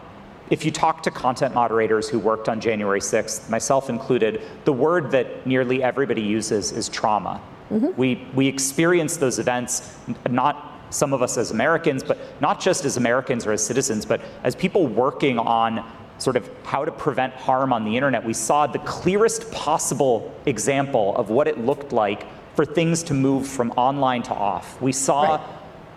if 0.51 0.65
you 0.65 0.73
talk 0.73 1.05
to 1.05 1.11
content 1.13 1.55
moderators 1.55 2.09
who 2.09 2.19
worked 2.19 2.49
on 2.49 2.61
January 2.61 3.01
6th, 3.01 3.49
myself 3.49 3.89
included, 3.89 4.43
the 4.65 4.73
word 4.73 5.13
that 5.13 5.47
nearly 5.47 5.83
everybody 5.85 6.23
uses 6.23 6.73
is 6.73 6.89
trauma. 6.89 7.41
Mm-hmm. 7.71 7.97
We, 7.97 8.27
we 8.35 8.49
experience 8.49 9.17
those 9.17 9.39
events, 9.39 9.97
not 10.29 10.81
some 10.91 11.13
of 11.13 11.23
us 11.23 11.39
as 11.39 11.53
Americans, 11.53 12.03
but 12.03 12.19
not 12.41 12.61
just 12.61 12.85
as 12.85 12.97
Americans 12.97 13.47
or 13.47 13.53
as 13.53 13.65
citizens, 13.65 14.05
but 14.05 14.21
as 14.43 14.57
people 14.57 14.89
working 14.89 15.39
on 15.39 15.89
sort 16.23 16.37
of 16.37 16.49
how 16.65 16.85
to 16.85 16.93
prevent 16.93 17.35
harm 17.35 17.73
on 17.73 17.85
the 17.85 17.97
internet, 17.97 18.25
we 18.25 18.33
saw 18.33 18.67
the 18.67 18.79
clearest 18.81 19.51
possible 19.51 20.33
example 20.47 21.17
of 21.17 21.31
what 21.31 21.49
it 21.49 21.59
looked 21.59 21.93
like 21.93 22.27
for 22.55 22.65
things 22.65 23.03
to 23.05 23.15
move 23.15 23.47
from 23.47 23.71
online 23.73 24.23
to 24.23 24.35
off. 24.35 24.81
We 24.81 24.93
saw 24.93 25.37
right. 25.37 25.41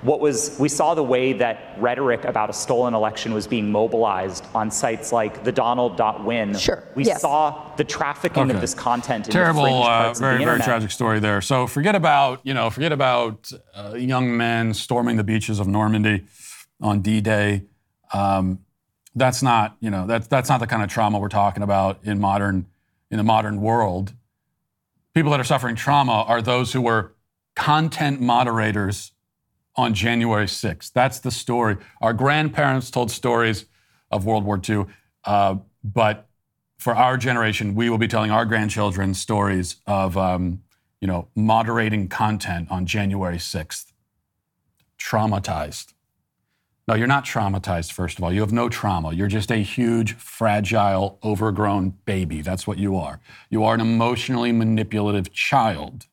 what 0.02 0.20
was 0.20 0.58
we 0.60 0.70
saw 0.70 0.96
the 0.96 1.04
way 1.04 1.34
that 1.34 1.76
rhetoric 1.78 2.24
about 2.24 2.50
a 2.50 2.54
stolen 2.54 2.94
election 2.94 3.34
was 3.34 3.46
being 3.46 3.72
mobilized 3.72 4.46
on 4.56 4.72
sites 4.72 5.12
like 5.12 5.44
the 5.44 5.52
Donald.win. 5.52 6.56
Sure. 6.58 6.84
We 6.96 7.06
yes. 7.06 7.22
saw 7.22 7.76
the 7.76 7.84
trafficking 7.84 8.44
Okay. 8.44 8.56
of 8.56 8.62
this 8.62 8.74
content. 8.74 9.26
Terrible, 9.26 9.66
in 9.66 9.74
the 9.74 9.80
uh, 9.80 10.14
very 10.14 10.40
the 10.40 10.46
very 10.46 10.60
tragic 10.62 10.92
story 10.92 11.20
there. 11.20 11.42
So 11.42 11.68
forget 11.68 11.96
about 11.96 12.40
you 12.44 12.54
know 12.54 12.70
forget 12.70 12.92
about 12.92 13.52
uh, 13.76 13.94
young 13.96 14.36
men 14.36 14.74
storming 14.74 15.18
the 15.18 15.24
beaches 15.24 15.60
of 15.60 15.68
Normandy 15.68 16.26
on 16.82 17.02
D-Day. 17.02 17.64
Um, 18.14 18.60
that's 19.16 19.42
not 19.42 19.78
you 19.80 19.90
know 19.90 20.06
that's 20.06 20.28
that's 20.28 20.50
not 20.50 20.60
the 20.60 20.68
kind 20.68 20.84
of 20.84 20.90
trauma 20.90 21.20
we're 21.20 21.30
talking 21.30 21.64
about 21.64 22.00
in 22.04 22.20
modern 22.20 22.68
in 23.10 23.18
the 23.18 23.24
modern 23.24 23.62
world. 23.62 24.14
People 25.14 25.32
that 25.32 25.40
are 25.40 25.46
suffering 25.46 25.76
trauma 25.76 26.26
are 26.28 26.42
those 26.42 26.74
who 26.74 26.82
were 26.82 27.16
content 27.56 28.20
moderators 28.20 29.14
on 29.78 29.94
January 29.94 30.46
6th. 30.46 30.92
That's 30.94 31.20
the 31.20 31.32
story. 31.32 31.78
Our 32.02 32.14
grandparents 32.14 32.92
told 32.92 33.12
stories 33.12 33.66
of 34.12 34.26
World 34.26 34.44
War 34.44 34.60
II, 34.68 34.86
uh, 35.24 35.56
but 35.84 36.28
for 36.78 36.96
our 36.96 37.18
generation, 37.18 37.76
we 37.76 37.90
will 37.90 37.98
be 37.98 38.08
telling 38.08 38.32
our 38.32 38.46
grandchildren 38.46 39.14
stories 39.14 39.78
of, 39.88 40.18
um, 40.18 40.62
you 41.00 41.08
know, 41.08 41.28
moderating 41.36 42.08
content 42.08 42.70
on 42.70 42.86
January 42.86 43.38
6th. 43.38 43.94
Traumatized. 45.00 45.95
No, 46.88 46.94
you're 46.94 47.08
not 47.08 47.26
traumatized, 47.26 47.92
first 47.92 48.18
of 48.18 48.24
all. 48.24 48.32
You 48.32 48.42
have 48.42 48.54
no 48.54 48.70
trauma. 48.70 49.12
You're 49.12 49.28
just 49.28 49.52
a 49.52 49.56
huge, 49.56 50.14
fragile, 50.14 51.18
overgrown 51.24 51.96
baby. 52.06 52.42
That's 52.42 52.68
what 52.68 52.78
you 52.78 52.96
are. 52.96 53.20
You 53.50 53.64
are 53.64 53.74
an 53.74 53.82
emotionally 53.82 54.52
manipulative 54.52 55.34
child. 55.34 56.06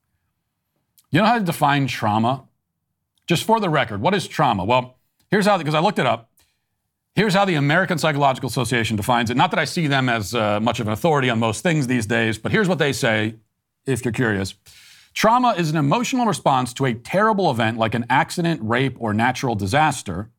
You 1.11 1.21
know 1.21 1.27
how 1.27 1.39
to 1.39 1.45
define 1.45 1.89
trauma? 1.89 2.45
Just 3.27 3.45
for 3.45 3.61
the 3.61 3.69
record, 3.69 4.01
what 4.01 4.15
is 4.15 4.27
trauma? 4.27 4.65
Well, 4.65 4.97
here's 5.31 5.47
how, 5.47 5.59
because 5.59 5.75
I 5.75 5.81
looked 5.81 5.99
it 5.99 6.07
up. 6.07 6.31
Here's 7.15 7.35
how 7.35 7.45
the 7.45 7.55
American 7.57 7.99
Psychological 7.99 8.49
Association 8.49 8.97
defines 8.97 9.29
it. 9.29 9.37
Not 9.37 9.51
that 9.51 9.61
I 9.61 9.67
see 9.67 9.87
them 9.87 10.09
as 10.09 10.35
uh, 10.35 10.59
much 10.61 10.81
of 10.81 10.87
an 10.87 10.95
authority 10.95 11.29
on 11.29 11.39
most 11.39 11.63
things 11.63 11.87
these 11.87 12.07
days, 12.07 12.39
but 12.39 12.51
here's 12.51 12.69
what 12.69 12.79
they 12.79 12.95
say 12.95 13.35
if 13.85 14.05
you're 14.05 14.13
curious. 14.13 14.55
Trauma 15.13 15.51
is 15.59 15.69
an 15.69 15.77
emotional 15.77 16.25
response 16.25 16.73
to 16.73 16.87
a 16.87 16.95
terrible 16.95 17.51
event 17.51 17.77
like 17.77 17.95
an 17.95 18.07
accident, 18.09 18.61
rape, 18.63 18.97
or 18.99 19.13
natural 19.13 19.55
disaster. 19.55 20.31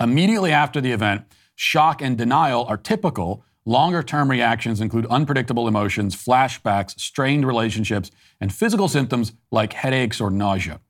Immediately 0.00 0.52
after 0.52 0.80
the 0.80 0.92
event, 0.92 1.24
shock 1.56 2.00
and 2.00 2.16
denial 2.16 2.64
are 2.66 2.76
typical. 2.76 3.44
Longer 3.64 4.02
term 4.02 4.30
reactions 4.30 4.80
include 4.80 5.06
unpredictable 5.06 5.68
emotions, 5.68 6.14
flashbacks, 6.14 6.98
strained 6.98 7.46
relationships, 7.46 8.10
and 8.40 8.52
physical 8.52 8.88
symptoms 8.88 9.32
like 9.50 9.72
headaches 9.72 10.20
or 10.20 10.30
nausea. 10.30 10.80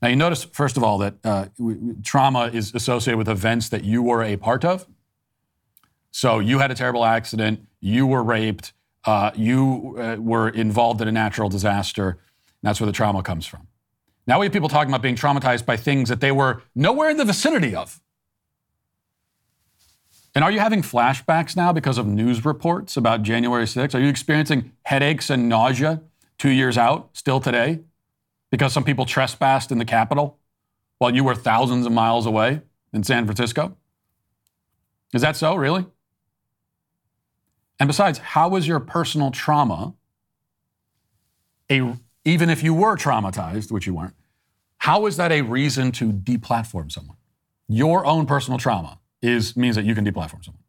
Now, 0.00 0.08
you 0.08 0.16
notice, 0.16 0.44
first 0.44 0.76
of 0.76 0.82
all, 0.82 0.98
that 0.98 1.14
uh, 1.24 1.46
trauma 2.02 2.50
is 2.52 2.74
associated 2.74 3.18
with 3.18 3.28
events 3.28 3.68
that 3.68 3.84
you 3.84 4.02
were 4.02 4.22
a 4.22 4.36
part 4.36 4.64
of. 4.64 4.86
So 6.10 6.38
you 6.38 6.58
had 6.58 6.70
a 6.70 6.74
terrible 6.74 7.04
accident, 7.04 7.66
you 7.80 8.06
were 8.06 8.22
raped, 8.22 8.72
uh, 9.04 9.30
you 9.34 9.96
uh, 9.98 10.16
were 10.18 10.48
involved 10.48 11.00
in 11.02 11.08
a 11.08 11.12
natural 11.12 11.48
disaster. 11.48 12.18
That's 12.62 12.80
where 12.80 12.86
the 12.86 12.92
trauma 12.92 13.22
comes 13.22 13.46
from. 13.46 13.68
Now 14.26 14.38
we 14.38 14.46
have 14.46 14.52
people 14.52 14.68
talking 14.68 14.90
about 14.90 15.02
being 15.02 15.16
traumatized 15.16 15.66
by 15.66 15.76
things 15.76 16.08
that 16.08 16.20
they 16.20 16.32
were 16.32 16.62
nowhere 16.74 17.10
in 17.10 17.16
the 17.16 17.24
vicinity 17.24 17.74
of. 17.74 18.00
And 20.34 20.44
are 20.44 20.50
you 20.50 20.60
having 20.60 20.82
flashbacks 20.82 21.56
now 21.56 21.72
because 21.72 21.98
of 21.98 22.06
news 22.06 22.44
reports 22.44 22.96
about 22.96 23.22
January 23.22 23.64
6th? 23.64 23.94
Are 23.94 24.00
you 24.00 24.08
experiencing 24.08 24.72
headaches 24.84 25.28
and 25.28 25.48
nausea 25.48 26.02
two 26.38 26.50
years 26.50 26.78
out 26.78 27.10
still 27.14 27.40
today 27.40 27.80
because 28.50 28.72
some 28.72 28.84
people 28.84 29.04
trespassed 29.06 29.72
in 29.72 29.78
the 29.78 29.84
Capitol 29.84 30.38
while 30.98 31.14
you 31.14 31.24
were 31.24 31.34
thousands 31.34 31.84
of 31.84 31.92
miles 31.92 32.26
away 32.26 32.62
in 32.92 33.02
San 33.02 33.24
Francisco? 33.24 33.76
Is 35.12 35.22
that 35.22 35.36
so, 35.36 35.56
really? 35.56 35.86
And 37.80 37.88
besides, 37.88 38.18
how 38.18 38.54
is 38.54 38.68
your 38.68 38.78
personal 38.78 39.32
trauma, 39.32 39.94
a, 41.68 41.96
even 42.24 42.50
if 42.50 42.62
you 42.62 42.72
were 42.72 42.96
traumatized, 42.96 43.72
which 43.72 43.86
you 43.86 43.94
weren't, 43.94 44.14
how 44.78 45.06
is 45.06 45.16
that 45.16 45.32
a 45.32 45.42
reason 45.42 45.90
to 45.92 46.12
deplatform 46.12 46.92
someone? 46.92 47.16
Your 47.68 48.06
own 48.06 48.26
personal 48.26 48.58
trauma 48.58 48.99
is 49.22 49.56
means 49.56 49.76
that 49.76 49.84
you 49.84 49.94
can 49.94 50.04
deplatform 50.04 50.44
someone. 50.44 50.62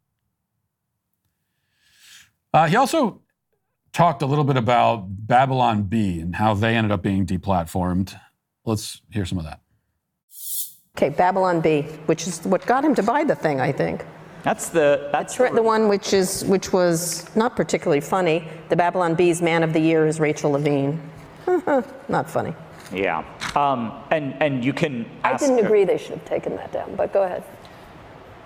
Uh, 2.54 2.68
he 2.68 2.76
also 2.76 3.22
talked 3.94 4.22
a 4.22 4.26
little 4.26 4.44
bit 4.44 4.58
about 4.58 5.06
Babylon 5.28 5.84
Bee 5.84 6.20
and 6.20 6.36
how 6.36 6.54
they 6.54 6.76
ended 6.76 6.92
up 6.92 7.02
being 7.02 7.26
deplatformed. 7.26 8.16
Let's 8.66 9.02
hear 9.10 9.26
some 9.26 9.38
of 9.38 9.46
that. 9.46 9.62
Okay, 10.98 11.10
Babylon 11.10 11.62
Bee, 11.62 11.84
which 12.06 12.28
is 12.28 12.42
what 12.42 12.66
got 12.66 12.84
him 12.84 12.94
to 12.96 13.04
buy 13.04 13.24
the 13.24 13.36
thing, 13.36 13.62
I 13.62 13.72
think. 13.72 14.06
That's 14.44 14.70
the 14.70 15.10
that's 15.12 15.36
Tr- 15.36 15.54
The 15.54 15.62
one 15.62 15.88
which 15.88 16.14
is 16.14 16.44
which 16.46 16.74
was 16.74 17.34
not 17.36 17.56
particularly 17.56 18.02
funny. 18.02 18.48
The 18.70 18.76
Babylon 18.76 19.16
Bee's 19.16 19.42
Man 19.42 19.64
of 19.64 19.72
the 19.72 19.80
Year 19.80 20.08
is 20.08 20.20
Rachel 20.20 20.52
Levine. 20.52 21.00
not 22.10 22.30
funny. 22.30 22.54
yeah. 22.92 23.24
Um, 23.56 24.04
and 24.10 24.36
and 24.42 24.66
you 24.66 24.74
can. 24.74 25.06
I 25.24 25.38
didn't 25.38 25.60
agree 25.60 25.86
they 25.86 25.98
should 25.98 26.12
have 26.12 26.26
taken 26.26 26.56
that 26.56 26.72
down, 26.74 26.96
but 26.96 27.14
go 27.14 27.24
ahead. 27.24 27.44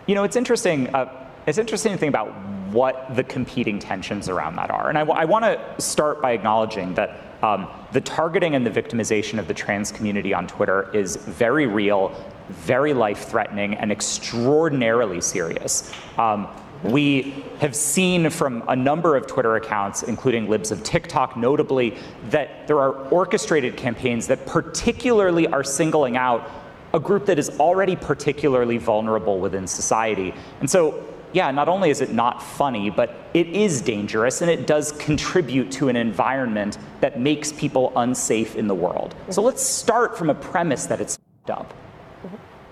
You 0.08 0.16
know, 0.16 0.24
it's 0.24 0.36
interesting. 0.36 0.94
Uh, 0.94 1.28
it's 1.48 1.58
interesting 1.58 1.92
to 1.92 1.98
think 1.98 2.10
about 2.10 2.34
what 2.72 3.16
the 3.16 3.24
competing 3.24 3.80
tensions 3.80 4.30
around 4.30 4.56
that 4.58 4.70
are. 4.72 4.90
And 4.90 4.98
I, 4.98 5.26
want 5.26 5.46
to 5.46 5.82
start 5.82 6.22
by 6.22 6.32
acknowledging 6.32 6.94
that 6.96 7.22
um, 7.42 7.68
the 7.92 8.02
targeting 8.02 8.56
and 8.56 8.66
the 8.66 8.70
victimization 8.72 9.40
of 9.40 9.48
the 9.48 9.54
trans 9.54 9.92
community 9.92 10.34
on 10.34 10.48
Twitter 10.48 10.94
is 10.94 11.16
very 11.16 11.68
real, 11.68 12.14
very 12.50 12.94
life 12.94 13.30
threatening, 13.30 13.76
and 13.76 13.92
extraordinarily 13.92 15.22
serious. 15.22 15.92
Um, 16.18 16.48
we 16.84 17.44
have 17.60 17.76
seen 17.76 18.30
from 18.30 18.64
a 18.68 18.76
number 18.76 19.16
of 19.16 19.28
Twitter 19.28 19.56
accounts, 19.56 20.04
including 20.04 20.50
libs 20.50 20.72
of 20.72 20.84
TikTok 20.84 21.38
notably, 21.38 21.98
that 22.30 22.68
there 22.68 22.80
are 22.80 22.94
orchestrated 23.10 23.78
campaigns 23.78 24.28
that 24.28 24.46
particularly 24.46 25.48
are 25.48 25.64
singling 25.64 26.18
out 26.18 26.50
a 26.96 27.00
group 27.00 27.26
that 27.26 27.38
is 27.38 27.50
already 27.60 27.96
particularly 27.96 28.78
vulnerable 28.78 29.38
within 29.40 29.68
society. 29.68 30.34
And 30.62 30.70
so, 30.70 31.04
yeah, 31.34 31.52
not 31.52 31.68
only 31.68 31.90
is 31.90 32.00
it 32.00 32.14
not 32.14 32.42
funny, 32.42 32.90
but 32.90 33.14
it 33.34 33.48
is 33.48 33.82
dangerous 33.82 34.42
and 34.42 34.50
it 34.50 34.66
does 34.66 34.94
contribute 34.94 35.70
to 35.74 35.90
an 35.90 35.98
environment 35.98 36.78
that 37.02 37.20
makes 37.20 37.52
people 37.52 37.92
unsafe 37.98 38.56
in 38.56 38.68
the 38.68 38.74
world. 38.74 39.14
So 39.30 39.42
let's 39.42 39.62
start 39.62 40.18
from 40.18 40.30
a 40.30 40.36
premise 40.36 40.86
that 40.86 41.02
it's 41.02 41.20
up. 41.50 41.74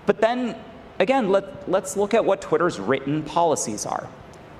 But 0.06 0.22
then, 0.22 0.56
again, 0.98 1.28
let, 1.28 1.68
let's 1.70 1.94
look 1.94 2.14
at 2.14 2.24
what 2.24 2.40
Twitter's 2.40 2.80
written 2.80 3.22
policies 3.22 3.84
are. 3.84 4.08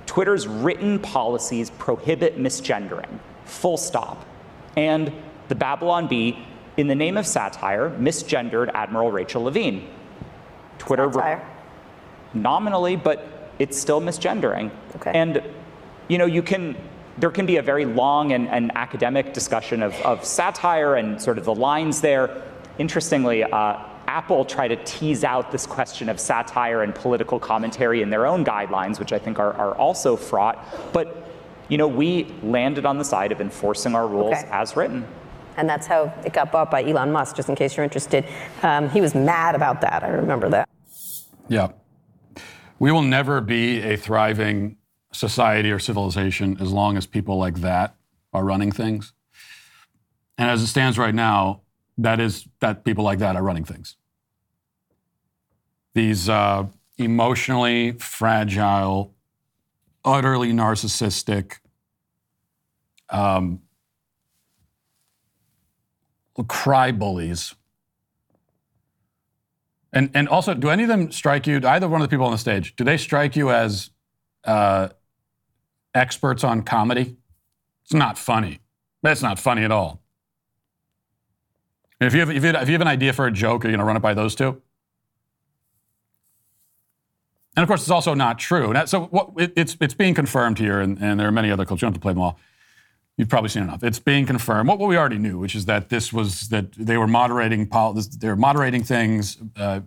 Twitter's 0.05 0.47
written 0.47 0.99
policies 0.99 1.71
prohibit 1.71 2.37
misgendering, 2.37 3.19
full 3.45 3.77
stop. 3.77 4.23
And 4.77 5.11
the 5.47 5.55
Babylon 5.55 6.07
Bee, 6.07 6.37
in 6.77 6.87
the 6.87 6.95
name 6.95 7.17
of 7.17 7.25
satire, 7.25 7.89
misgendered 7.99 8.69
Admiral 8.73 9.11
Rachel 9.11 9.43
Levine. 9.43 9.87
Twitter 10.77 11.11
Satire. 11.11 11.47
nominally, 12.33 12.95
but 12.97 13.49
it's 13.59 13.79
still 13.79 14.01
misgendering. 14.01 14.69
Okay. 14.97 15.11
And 15.13 15.41
you 16.09 16.17
know, 16.17 16.25
you 16.25 16.43
can 16.43 16.75
there 17.17 17.31
can 17.31 17.45
be 17.45 17.57
a 17.57 17.61
very 17.61 17.85
long 17.85 18.33
and, 18.33 18.49
and 18.49 18.71
academic 18.75 19.33
discussion 19.33 19.81
of, 19.81 19.93
of 20.01 20.25
satire 20.25 20.95
and 20.95 21.21
sort 21.21 21.37
of 21.37 21.45
the 21.45 21.55
lines 21.55 22.01
there. 22.01 22.43
Interestingly, 22.77 23.43
uh, 23.43 23.77
Apple 24.07 24.43
tried 24.43 24.67
to 24.67 24.75
tease 24.83 25.23
out 25.23 25.49
this 25.49 25.65
question 25.65 26.09
of 26.09 26.19
satire 26.19 26.83
and 26.83 26.93
political 26.93 27.39
commentary 27.39 28.01
in 28.01 28.09
their 28.09 28.27
own 28.27 28.43
guidelines, 28.43 28.99
which 28.99 29.13
I 29.13 29.17
think 29.17 29.39
are, 29.39 29.53
are 29.53 29.75
also 29.75 30.17
fraught. 30.17 30.63
But 30.91 31.25
you 31.69 31.77
know, 31.77 31.87
we 31.87 32.25
landed 32.43 32.85
on 32.85 32.97
the 32.97 33.05
side 33.05 33.31
of 33.31 33.39
enforcing 33.39 33.95
our 33.95 34.07
rules 34.07 34.33
Okay. 34.37 34.47
as 34.51 34.75
written. 34.75 35.07
And 35.57 35.69
that's 35.69 35.87
how 35.87 36.13
it 36.25 36.33
got 36.33 36.51
bought 36.51 36.69
by 36.69 36.83
Elon 36.83 37.11
Musk, 37.11 37.35
just 37.35 37.49
in 37.49 37.55
case 37.55 37.77
you're 37.77 37.83
interested. 37.83 38.25
Um, 38.63 38.89
he 38.89 39.01
was 39.01 39.15
mad 39.15 39.55
about 39.55 39.81
that. 39.81 40.03
I 40.03 40.09
remember 40.09 40.49
that. 40.49 40.69
Yeah. 41.47 41.71
We 42.79 42.91
will 42.91 43.01
never 43.01 43.41
be 43.41 43.81
a 43.81 43.95
thriving 43.95 44.77
society 45.11 45.71
or 45.71 45.79
civilization 45.79 46.57
as 46.59 46.71
long 46.71 46.97
as 46.97 47.05
people 47.05 47.37
like 47.37 47.55
that 47.61 47.95
are 48.33 48.43
running 48.43 48.71
things. 48.71 49.13
And 50.37 50.49
as 50.49 50.61
it 50.61 50.67
stands 50.67 50.97
right 50.97 51.15
now, 51.15 51.61
that 51.97 52.19
is 52.19 52.45
that 52.59 52.83
people 52.83 53.05
like 53.05 53.19
that 53.19 53.35
are 53.37 53.43
running 53.43 53.63
things. 53.63 53.95
These 55.93 56.27
uh, 56.27 56.65
emotionally 56.97 57.93
fragile, 57.93 59.13
utterly 60.03 60.51
narcissistic, 60.51 61.59
um, 63.09 63.61
cry 66.43 66.91
bullies 66.91 67.55
and 69.95 70.11
and 70.13 70.27
also, 70.27 70.53
do 70.53 70.69
any 70.69 70.83
of 70.83 70.89
them 70.89 71.09
strike 71.09 71.47
you? 71.47 71.61
Either 71.63 71.87
one 71.87 72.01
of 72.01 72.07
the 72.07 72.13
people 72.13 72.25
on 72.25 72.33
the 72.33 72.37
stage, 72.37 72.75
do 72.75 72.83
they 72.83 72.97
strike 72.97 73.37
you 73.37 73.49
as 73.49 73.91
uh, 74.43 74.89
experts 75.93 76.43
on 76.43 76.63
comedy? 76.63 77.15
It's 77.85 77.93
not 77.93 78.17
funny. 78.17 78.59
That's 79.01 79.21
not 79.21 79.39
funny 79.39 79.63
at 79.63 79.71
all. 79.71 80.01
If 82.01 82.13
you 82.13 82.19
have, 82.19 82.29
if 82.29 82.43
you 82.43 82.49
if 82.49 82.67
you 82.67 82.73
have 82.73 82.81
an 82.81 82.89
idea 82.89 83.13
for 83.13 83.25
a 83.25 83.31
joke, 83.31 83.63
are 83.63 83.69
you 83.69 83.71
going 83.71 83.79
to 83.79 83.85
run 83.85 83.95
it 83.95 84.01
by 84.01 84.13
those 84.13 84.35
two? 84.35 84.61
And 87.55 87.63
of 87.63 87.69
course, 87.69 87.81
it's 87.81 87.89
also 87.89 88.13
not 88.13 88.37
true. 88.37 88.73
so 88.87 89.05
what, 89.05 89.29
it, 89.37 89.53
it's 89.55 89.77
it's 89.79 89.93
being 89.93 90.13
confirmed 90.13 90.59
here, 90.59 90.81
and, 90.81 91.01
and, 91.01 91.17
there 91.17 91.27
are 91.29 91.31
many 91.31 91.49
other 91.51 91.63
clips. 91.63 91.81
You 91.81 91.85
don't 91.85 91.93
have 91.93 92.01
to 92.01 92.03
play 92.03 92.11
them 92.11 92.21
all. 92.21 92.37
You've 93.17 93.29
probably 93.29 93.49
seen 93.49 93.63
enough. 93.63 93.83
It's 93.83 93.99
being 93.99 94.25
confirmed. 94.25 94.67
What, 94.67 94.77
what 94.79 94.89
we 94.89 94.97
already 94.97 95.17
knew, 95.17 95.39
which 95.39 95.55
is 95.55 95.65
that 95.65 95.89
this 95.89 96.11
was 96.11 96.49
that 96.49 96.73
they 96.73 96.97
were 96.97 97.07
moderating. 97.07 97.69
They 98.19 98.27
were 98.27 98.35
moderating 98.35 98.83
things. 98.83 99.37
Uh, 99.55 99.81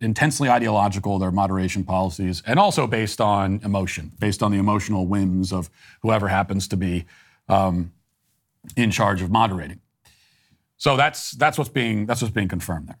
intensely 0.00 0.48
ideological, 0.48 1.18
their 1.18 1.30
moderation 1.30 1.84
policies, 1.84 2.42
and 2.46 2.58
also 2.58 2.86
based 2.86 3.20
on 3.20 3.60
emotion, 3.64 4.12
based 4.18 4.42
on 4.42 4.50
the 4.50 4.58
emotional 4.58 5.06
whims 5.06 5.52
of 5.52 5.68
whoever 6.00 6.28
happens 6.28 6.68
to 6.68 6.76
be 6.76 7.04
um, 7.48 7.92
in 8.76 8.90
charge 8.90 9.20
of 9.20 9.30
moderating. 9.30 9.80
So 10.76 10.96
that's 10.96 11.32
that's 11.32 11.58
what's 11.58 11.70
being 11.70 12.06
that's 12.06 12.22
what's 12.22 12.34
being 12.34 12.48
confirmed 12.48 12.88
there. 12.88 12.98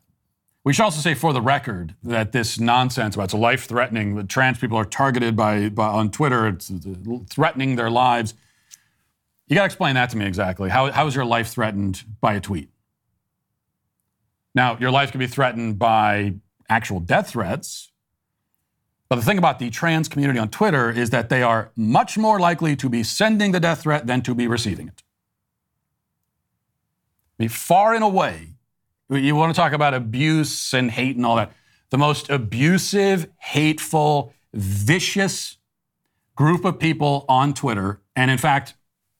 We 0.64 0.72
should 0.72 0.84
also 0.84 1.00
say, 1.00 1.12
for 1.12 1.34
the 1.34 1.42
record, 1.42 1.94
that 2.02 2.32
this 2.32 2.58
nonsense 2.58 3.16
about 3.16 3.24
it's 3.24 3.34
life 3.34 3.66
threatening, 3.66 4.14
that 4.16 4.30
trans 4.30 4.58
people 4.58 4.78
are 4.78 4.86
targeted 4.86 5.36
by, 5.36 5.68
by 5.68 5.88
on 5.88 6.10
Twitter, 6.10 6.48
it's 6.48 6.72
threatening 7.28 7.76
their 7.76 7.90
lives. 7.90 8.32
You 9.46 9.56
got 9.56 9.62
to 9.62 9.66
explain 9.66 9.94
that 9.94 10.10
to 10.10 10.16
me 10.16 10.26
exactly. 10.26 10.70
How, 10.70 10.90
how 10.90 11.06
is 11.06 11.14
your 11.14 11.24
life 11.24 11.48
threatened 11.48 12.04
by 12.20 12.34
a 12.34 12.40
tweet? 12.40 12.70
Now, 14.54 14.78
your 14.78 14.90
life 14.90 15.10
can 15.10 15.18
be 15.18 15.26
threatened 15.26 15.78
by 15.78 16.34
actual 16.68 17.00
death 17.00 17.30
threats. 17.30 17.90
But 19.08 19.16
the 19.16 19.22
thing 19.22 19.36
about 19.36 19.58
the 19.58 19.68
trans 19.68 20.08
community 20.08 20.38
on 20.38 20.48
Twitter 20.48 20.90
is 20.90 21.10
that 21.10 21.28
they 21.28 21.42
are 21.42 21.72
much 21.76 22.16
more 22.16 22.40
likely 22.40 22.74
to 22.76 22.88
be 22.88 23.02
sending 23.02 23.52
the 23.52 23.60
death 23.60 23.82
threat 23.82 24.06
than 24.06 24.22
to 24.22 24.34
be 24.34 24.46
receiving 24.46 24.88
it. 24.88 25.02
I 27.38 27.42
mean, 27.42 27.48
far 27.50 27.94
and 27.94 28.02
away, 28.02 28.54
you 29.10 29.36
want 29.36 29.54
to 29.54 29.60
talk 29.60 29.72
about 29.72 29.92
abuse 29.92 30.72
and 30.72 30.90
hate 30.90 31.16
and 31.16 31.26
all 31.26 31.36
that. 31.36 31.52
The 31.90 31.98
most 31.98 32.30
abusive, 32.30 33.28
hateful, 33.38 34.32
vicious 34.54 35.58
group 36.34 36.64
of 36.64 36.78
people 36.78 37.24
on 37.28 37.52
Twitter, 37.52 38.00
and 38.16 38.30
in 38.30 38.38
fact, 38.38 38.74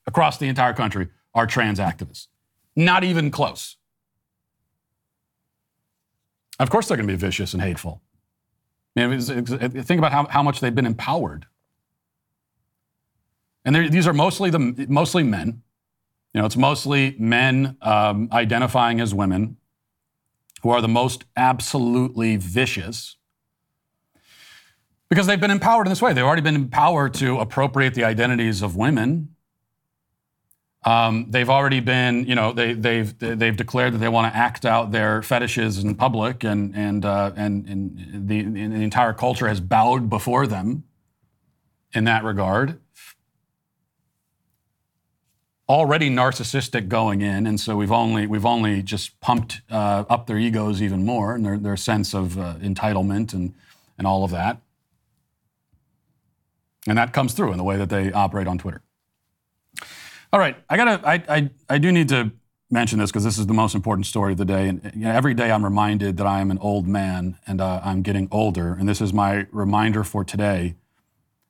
across 0.07 0.39
the 0.39 0.49
entire 0.49 0.73
country, 0.73 1.09
are 1.35 1.47
trans 1.47 1.79
activists. 1.79 2.29
Not 2.77 3.05
even 3.05 3.31
close. 3.31 3.77
Of 6.59 6.71
course, 6.71 6.89
they're 6.89 6.97
going 6.97 7.09
to 7.09 7.13
be 7.13 7.19
vicious 7.19 7.53
and 7.53 7.63
hateful. 7.63 8.01
I 8.97 9.07
mean, 9.09 9.21
think 9.21 9.99
about 9.99 10.13
how, 10.13 10.27
how 10.29 10.43
much 10.43 10.61
they've 10.61 10.75
been 10.75 10.87
empowered. 10.87 11.47
And 13.65 13.93
these 13.93 14.07
are 14.07 14.13
mostly 14.13 14.51
the 14.51 14.87
mostly 14.89 15.23
men. 15.23 15.63
You 16.33 16.41
know, 16.41 16.47
it's 16.47 16.57
mostly 16.57 17.17
men 17.19 17.77
um, 17.81 18.29
identifying 18.33 19.01
as 19.01 19.15
women 19.15 19.57
who 20.63 20.71
are 20.71 20.81
the 20.81 20.89
most 20.89 21.25
absolutely 21.37 22.37
vicious 22.37 23.17
because 25.09 25.27
they've 25.27 25.41
been 25.41 25.51
empowered 25.51 25.87
in 25.87 25.91
this 25.91 26.03
way. 26.03 26.13
They've 26.13 26.25
already 26.25 26.43
been 26.43 26.57
empowered 26.57 27.15
to 27.15 27.39
appropriate 27.39 27.95
the 27.95 28.05
identities 28.05 28.63
of 28.63 28.77
women 28.77 29.34
um, 30.85 31.27
they've 31.31 31.49
already 31.49 31.81
been, 31.81 32.27
you 32.27 32.35
know, 32.35 32.53
they, 32.53 32.75
they've 32.75 33.19
they've 33.19 33.57
declared 33.57 33.95
that 33.95 33.99
they 33.99 34.09
want 34.09 34.31
to 34.33 34.37
act 34.37 34.67
out 34.67 34.93
their 34.93 35.23
fetishes 35.23 35.83
in 35.83 35.95
public, 35.95 36.45
and 36.45 36.77
and 36.77 37.05
uh, 37.05 37.33
and, 37.37 37.67
and 37.67 38.29
the, 38.29 38.41
and 38.41 38.73
the 38.73 38.83
entire 38.83 39.15
culture 39.15 39.49
has 39.49 39.61
bowed 39.61 40.11
before 40.11 40.47
them 40.47 40.85
in 41.95 42.05
that 42.05 42.23
regard. 42.23 42.81
Already 45.67 46.11
narcissistic 46.11 46.89
going 46.89 47.23
in, 47.23 47.47
and 47.47 47.59
so 47.59 47.77
we've 47.77 47.93
only 47.93 48.27
we've 48.27 48.45
only 48.45 48.83
just 48.83 49.19
pumped 49.21 49.63
uh, 49.71 50.05
up 50.11 50.27
their 50.27 50.37
egos 50.37 50.83
even 50.83 51.07
more 51.07 51.35
and 51.35 51.47
their 51.47 51.57
their 51.57 51.77
sense 51.79 52.13
of 52.13 52.39
uh, 52.39 52.57
entitlement 52.57 53.33
and 53.33 53.55
and 53.97 54.07
all 54.07 54.23
of 54.23 54.31
that, 54.33 54.61
and 56.87 56.99
that 56.99 57.15
comes 57.15 57.33
through 57.33 57.53
in 57.53 57.57
the 57.57 57.65
way 57.65 57.79
that 57.79 57.89
they 57.89 58.13
operate 58.13 58.47
on 58.47 58.59
Twitter. 58.59 58.83
All 60.35 60.41
right, 60.41 60.57
I 60.69 60.77
gotta. 60.77 61.01
I 61.09 61.23
I, 61.29 61.51
I 61.69 61.79
do 61.79 61.93
need 61.93 62.09
to 62.09 62.33
mention 62.69 62.99
this 62.99 63.13
because 63.13 63.23
this 63.23 63.39
is 63.39 63.47
the 63.47 63.55
most 63.55 63.73
important 63.73 64.05
story 64.05 64.33
of 64.33 64.39
the 64.39 64.45
day. 64.45 64.67
And 64.67 64.91
you 64.93 65.03
know, 65.03 65.13
every 65.13 65.33
day 65.33 65.53
I'm 65.53 65.65
reminded 65.65 66.17
that 66.17 66.27
I 66.27 66.41
am 66.41 66.51
an 66.51 66.59
old 66.59 66.89
man 66.89 67.39
and 67.47 67.61
uh, 67.61 67.81
I'm 67.85 68.03
getting 68.03 68.27
older. 68.33 68.75
And 68.75 68.89
this 68.89 69.01
is 69.01 69.13
my 69.13 69.47
reminder 69.53 70.03
for 70.03 70.25
today. 70.25 70.75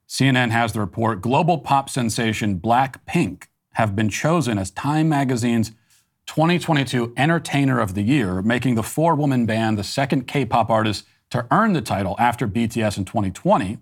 CNN 0.07 0.51
has 0.51 0.74
the 0.74 0.80
report: 0.80 1.22
global 1.22 1.57
pop 1.57 1.89
sensation 1.89 2.61
Blackpink 2.61 3.45
have 3.72 3.97
been 3.97 4.11
chosen 4.11 4.59
as 4.59 4.70
Time 4.70 5.09
Magazine's 5.09 5.70
2022 6.26 7.14
Entertainer 7.16 7.80
of 7.80 7.95
the 7.95 8.03
Year, 8.03 8.43
making 8.43 8.74
the 8.74 8.82
four-woman 8.82 9.47
band 9.47 9.78
the 9.78 9.85
second 9.85 10.26
K-pop 10.26 10.68
artist 10.68 11.07
to 11.30 11.47
earn 11.51 11.72
the 11.72 11.80
title 11.80 12.16
after 12.18 12.47
BTS 12.47 12.99
in 12.99 13.07
2020. 13.07 13.78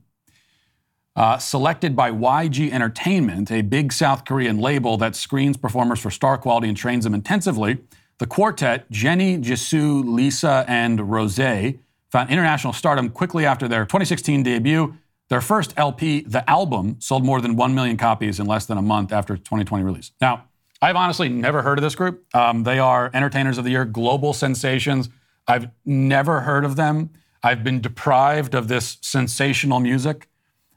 Uh, 1.14 1.36
selected 1.36 1.94
by 1.94 2.10
YG 2.10 2.72
Entertainment, 2.72 3.50
a 3.50 3.60
big 3.60 3.92
South 3.92 4.24
Korean 4.24 4.58
label 4.58 4.96
that 4.96 5.14
screens 5.14 5.58
performers 5.58 6.00
for 6.00 6.10
star 6.10 6.38
quality 6.38 6.68
and 6.68 6.76
trains 6.76 7.04
them 7.04 7.12
intensively, 7.12 7.78
the 8.18 8.26
quartet, 8.26 8.90
Jennie, 8.90 9.36
Jisoo, 9.36 10.02
Lisa, 10.04 10.64
and 10.68 11.00
Rosé, 11.00 11.78
found 12.10 12.30
international 12.30 12.72
stardom 12.72 13.10
quickly 13.10 13.44
after 13.44 13.68
their 13.68 13.84
2016 13.84 14.42
debut. 14.42 14.94
Their 15.28 15.40
first 15.40 15.74
LP, 15.76 16.20
The 16.22 16.48
Album, 16.48 16.96
sold 17.00 17.24
more 17.24 17.40
than 17.40 17.56
1 17.56 17.74
million 17.74 17.96
copies 17.96 18.38
in 18.38 18.46
less 18.46 18.66
than 18.66 18.78
a 18.78 18.82
month 18.82 19.12
after 19.12 19.36
2020 19.36 19.82
release. 19.84 20.12
Now, 20.20 20.44
I've 20.80 20.96
honestly 20.96 21.28
never 21.28 21.62
heard 21.62 21.78
of 21.78 21.82
this 21.82 21.94
group. 21.94 22.24
Um, 22.34 22.64
they 22.64 22.78
are 22.78 23.10
Entertainers 23.14 23.58
of 23.58 23.64
the 23.64 23.70
Year, 23.70 23.84
global 23.84 24.32
sensations. 24.32 25.08
I've 25.46 25.68
never 25.84 26.40
heard 26.40 26.64
of 26.64 26.76
them. 26.76 27.10
I've 27.42 27.64
been 27.64 27.80
deprived 27.80 28.54
of 28.54 28.68
this 28.68 28.98
sensational 29.00 29.80
music. 29.80 30.28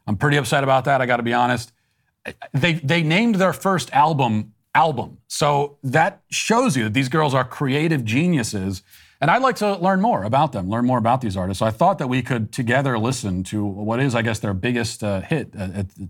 I'm 0.08 0.18
pretty 0.18 0.38
upset 0.38 0.64
about 0.64 0.86
that. 0.86 1.02
I 1.02 1.06
got 1.06 1.18
to 1.18 1.24
be 1.24 1.34
honest. 1.34 1.72
They 2.54 2.74
they 2.74 3.04
named 3.04 3.36
their 3.36 3.54
first 3.54 3.92
album 3.94 4.54
album, 4.74 5.20
so 5.28 5.78
that 5.84 6.22
shows 6.30 6.76
you 6.76 6.84
that 6.86 6.94
these 6.94 7.10
girls 7.10 7.34
are 7.34 7.44
creative 7.44 8.04
geniuses. 8.04 8.84
And 9.22 9.32
I'd 9.32 9.42
like 9.42 9.56
to 9.58 9.76
learn 9.78 10.02
more 10.02 10.24
about 10.24 10.52
them, 10.52 10.70
learn 10.70 10.86
more 10.86 10.98
about 10.98 11.22
these 11.22 11.38
artists. 11.38 11.60
So 11.60 11.66
I 11.66 11.72
thought 11.72 12.00
that 12.00 12.08
we 12.08 12.22
could 12.22 12.52
together 12.52 13.00
listen 13.00 13.44
to 13.46 13.64
what 13.64 14.00
is, 14.00 14.14
I 14.14 14.22
guess, 14.22 14.40
their 14.40 14.54
biggest 14.54 15.04
uh, 15.04 15.22
hit 15.22 15.54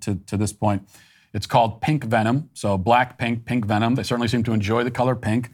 to, 0.02 0.16
to 0.16 0.38
this 0.38 0.52
point. 0.52 0.90
It's 1.32 1.46
called 1.46 1.82
Pink 1.82 2.06
Venom. 2.06 2.50
So 2.54 2.78
black, 2.78 3.18
pink, 3.18 3.46
pink 3.46 3.66
venom. 3.66 3.96
They 3.96 4.04
certainly 4.04 4.28
seem 4.28 4.44
to 4.44 4.54
enjoy 4.54 4.84
the 4.84 4.92
color 4.92 5.16
pink. 5.16 5.50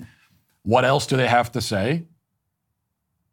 What 0.64 0.86
else 0.86 1.06
do 1.08 1.18
they 1.18 1.28
have 1.28 1.52
to 1.54 1.62
say? 1.62 2.06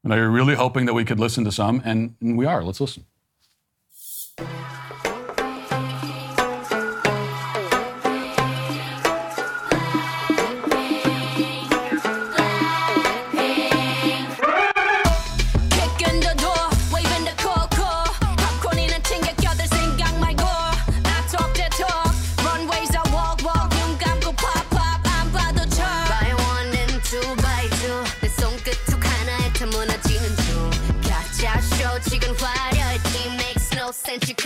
And 0.03 0.13
you 0.13 0.29
really 0.29 0.55
hoping 0.55 0.87
that 0.87 0.95
we 0.95 1.05
could 1.05 1.21
listen 1.21 1.45
to 1.45 1.53
some? 1.53 1.83
And 1.85 2.15
we 2.21 2.47
are. 2.47 2.65
Let's 2.65 2.81
listen. 2.81 3.05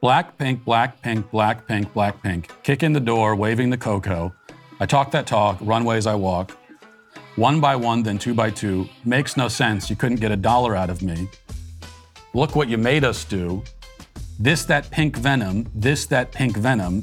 Black 0.00 0.38
pink, 0.38 0.64
black 0.64 1.02
pink, 1.02 1.28
black 1.30 1.66
pink, 1.66 1.92
black 1.92 2.22
pink. 2.22 2.52
Kick 2.62 2.84
in 2.84 2.92
the 2.92 3.00
door, 3.00 3.34
waving 3.34 3.70
the 3.70 3.76
cocoa. 3.76 4.32
I 4.78 4.86
talk 4.86 5.10
that 5.10 5.26
talk, 5.26 5.58
runways 5.60 6.06
I 6.06 6.14
walk. 6.14 6.56
One 7.34 7.60
by 7.60 7.74
one, 7.74 8.04
then 8.04 8.16
two 8.16 8.32
by 8.32 8.50
two. 8.50 8.88
Makes 9.04 9.36
no 9.36 9.48
sense. 9.48 9.90
You 9.90 9.96
couldn't 9.96 10.20
get 10.20 10.30
a 10.30 10.36
dollar 10.36 10.76
out 10.76 10.88
of 10.88 11.02
me. 11.02 11.28
Look 12.32 12.54
what 12.54 12.68
you 12.68 12.78
made 12.78 13.02
us 13.02 13.24
do. 13.24 13.62
This, 14.38 14.64
that 14.66 14.88
pink 14.92 15.16
venom. 15.16 15.68
This, 15.74 16.06
that 16.06 16.30
pink 16.30 16.56
venom. 16.56 17.02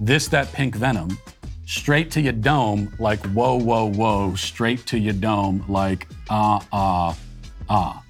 This, 0.00 0.28
that 0.28 0.50
pink 0.52 0.74
venom. 0.74 1.18
straight 1.66 2.10
to 2.10 2.20
your 2.20 2.34
dome 2.34 2.92
like 2.98 3.24
whoa, 3.28 3.56
whoa, 3.56 3.86
whoa, 3.90 4.34
straight 4.34 4.84
to 4.86 4.98
your 4.98 5.14
dome 5.14 5.64
like 5.68 6.06
ah, 6.28 6.64
ah, 6.72 7.16
ah. 7.68 8.02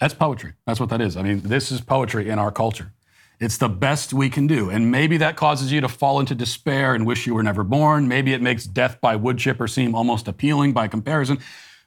That's 0.00 0.14
poetry. 0.14 0.54
That's 0.66 0.80
what 0.80 0.90
that 0.90 1.00
is. 1.00 1.16
I 1.16 1.22
mean, 1.22 1.40
this 1.40 1.72
is 1.72 1.80
poetry 1.80 2.28
in 2.28 2.38
our 2.38 2.52
culture. 2.52 2.92
It's 3.38 3.58
the 3.58 3.68
best 3.68 4.12
we 4.12 4.30
can 4.30 4.46
do. 4.46 4.70
And 4.70 4.90
maybe 4.90 5.18
that 5.18 5.36
causes 5.36 5.70
you 5.70 5.80
to 5.82 5.88
fall 5.88 6.20
into 6.20 6.34
despair 6.34 6.94
and 6.94 7.06
wish 7.06 7.26
you 7.26 7.34
were 7.34 7.42
never 7.42 7.64
born. 7.64 8.08
Maybe 8.08 8.32
it 8.32 8.40
makes 8.40 8.64
death 8.66 9.00
by 9.00 9.16
wood 9.16 9.38
chipper 9.38 9.68
seem 9.68 9.94
almost 9.94 10.26
appealing 10.26 10.72
by 10.72 10.88
comparison. 10.88 11.38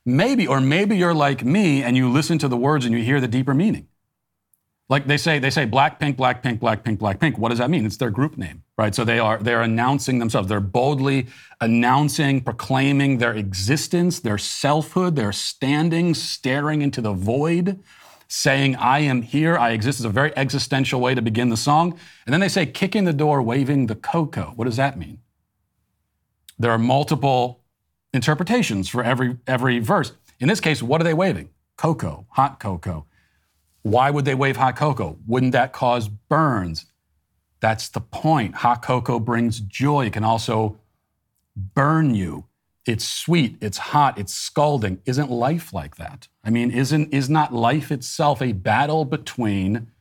Maybe, 0.05 0.45
or 0.47 0.61
maybe 0.61 0.95
you're 0.97 1.13
like 1.13 1.43
me 1.43 1.83
and 1.83 1.97
you 1.97 2.09
listen 2.09 2.37
to 2.39 2.47
the 2.47 2.57
words 2.57 2.85
and 2.85 2.93
you 2.93 3.03
hear 3.03 3.19
the 3.19 3.27
deeper 3.27 3.53
meaning. 3.53 3.87
Like 4.89 5.05
they 5.05 5.17
say, 5.17 5.37
they 5.37 5.51
say 5.51 5.65
black 5.65 5.99
pink, 5.99 6.17
black 6.17 6.41
pink, 6.41 6.59
Blackpink, 6.59 6.97
Blackpink, 6.97 6.97
Blackpink, 6.97 7.19
Blackpink. 7.19 7.37
What 7.37 7.49
does 7.49 7.59
that 7.59 7.69
mean? 7.69 7.85
It's 7.85 7.97
their 7.97 8.09
group 8.09 8.37
name, 8.37 8.63
right? 8.75 8.93
So 8.95 9.03
they 9.03 9.19
are 9.19 9.37
they're 9.37 9.61
announcing 9.61 10.17
themselves. 10.17 10.49
They're 10.49 10.59
boldly 10.59 11.27
announcing, 11.61 12.41
proclaiming 12.41 13.19
their 13.19 13.33
existence, 13.33 14.19
their 14.19 14.39
selfhood. 14.39 15.15
They're 15.15 15.31
standing, 15.31 16.15
staring 16.15 16.81
into 16.81 17.01
the 17.01 17.13
void, 17.13 17.79
saying, 18.29 18.77
"I 18.77 18.99
am 18.99 19.23
here. 19.23 19.57
I 19.57 19.71
exist." 19.71 19.99
Is 19.99 20.05
a 20.05 20.09
very 20.09 20.31
existential 20.37 21.01
way 21.01 21.13
to 21.15 21.21
begin 21.21 21.49
the 21.49 21.57
song. 21.57 21.99
And 22.25 22.31
then 22.31 22.39
they 22.39 22.47
say, 22.47 22.65
"Kicking 22.65 23.03
the 23.03 23.13
door, 23.13 23.41
waving 23.41 23.87
the 23.87 23.95
cocoa." 23.95 24.53
What 24.55 24.65
does 24.65 24.77
that 24.77 24.97
mean? 24.97 25.19
There 26.57 26.71
are 26.71 26.77
multiple 26.77 27.63
interpretations 28.13 28.87
for 28.89 29.03
every 29.03 29.37
every 29.47 29.79
verse. 29.79 30.13
In 30.39 30.47
this 30.47 30.61
case, 30.61 30.81
what 30.81 31.01
are 31.01 31.03
they 31.03 31.13
waving? 31.13 31.49
Cocoa, 31.75 32.25
hot 32.29 32.59
cocoa. 32.59 33.05
Why 33.81 34.11
would 34.11 34.25
they 34.25 34.35
wave 34.35 34.57
hot 34.57 34.75
cocoa? 34.75 35.17
Wouldn't 35.25 35.53
that 35.53 35.73
cause 35.73 36.07
burns? 36.07 36.85
That's 37.61 37.89
the 37.89 38.01
point. 38.01 38.55
Hot 38.55 38.81
cocoa 38.81 39.19
brings 39.19 39.59
joy. 39.59 40.07
It 40.07 40.13
can 40.13 40.23
also 40.23 40.79
burn 41.55 42.13
you. 42.13 42.48
It's 42.85 43.07
sweet, 43.07 43.57
it's 43.61 43.77
hot, 43.77 44.17
it's 44.17 44.33
scalding. 44.33 45.01
Isn't 45.05 45.29
life 45.29 45.73
like 45.73 45.97
that? 45.97 46.27
I 46.43 46.49
mean, 46.49 46.71
isn't 46.71 47.13
is 47.13 47.29
not 47.29 47.53
life 47.53 47.91
itself 47.91 48.41
a 48.41 48.53
battle 48.53 49.05
between 49.05 49.91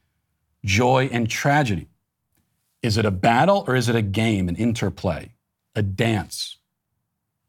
joy 0.64 1.09
and 1.12 1.29
tragedy? 1.29 1.89
Is 2.83 2.97
it 2.97 3.05
a 3.05 3.11
battle 3.11 3.64
or 3.66 3.74
is 3.74 3.89
it 3.89 3.97
a 3.97 4.03
game, 4.03 4.49
an 4.49 4.57
interplay, 4.57 5.35
a 5.74 5.83
dance? 5.83 6.59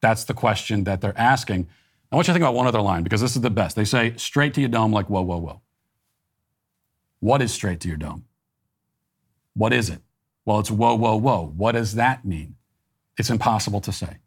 That's 0.01 0.23
the 0.23 0.33
question 0.33 0.85
that 0.85 1.01
they're 1.01 1.17
asking. 1.17 1.67
I 2.11 2.15
want 2.15 2.27
you 2.27 2.31
to 2.31 2.35
think 2.35 2.43
about 2.43 2.55
one 2.55 2.67
other 2.67 2.81
line 2.81 3.03
because 3.03 3.21
this 3.21 3.35
is 3.35 3.41
the 3.41 3.49
best. 3.51 3.75
They 3.75 3.85
say 3.85 4.15
straight 4.17 4.53
to 4.55 4.61
your 4.61 4.69
dome 4.69 4.91
like 4.91 5.09
whoa, 5.09 5.21
whoa, 5.21 5.37
whoa. 5.37 5.61
What 7.19 7.41
is 7.41 7.53
straight 7.53 7.79
to 7.81 7.87
your 7.87 7.97
dome? 7.97 8.25
What 9.53 9.73
is 9.73 9.89
it? 9.89 10.01
Well, 10.45 10.59
it's 10.59 10.71
whoa, 10.71 10.95
whoa, 10.95 11.17
whoa. 11.17 11.53
What 11.55 11.73
does 11.73 11.95
that 11.95 12.25
mean? 12.25 12.55
It's 13.17 13.29
impossible 13.29 13.81
to 13.81 13.91
say. 13.91 14.17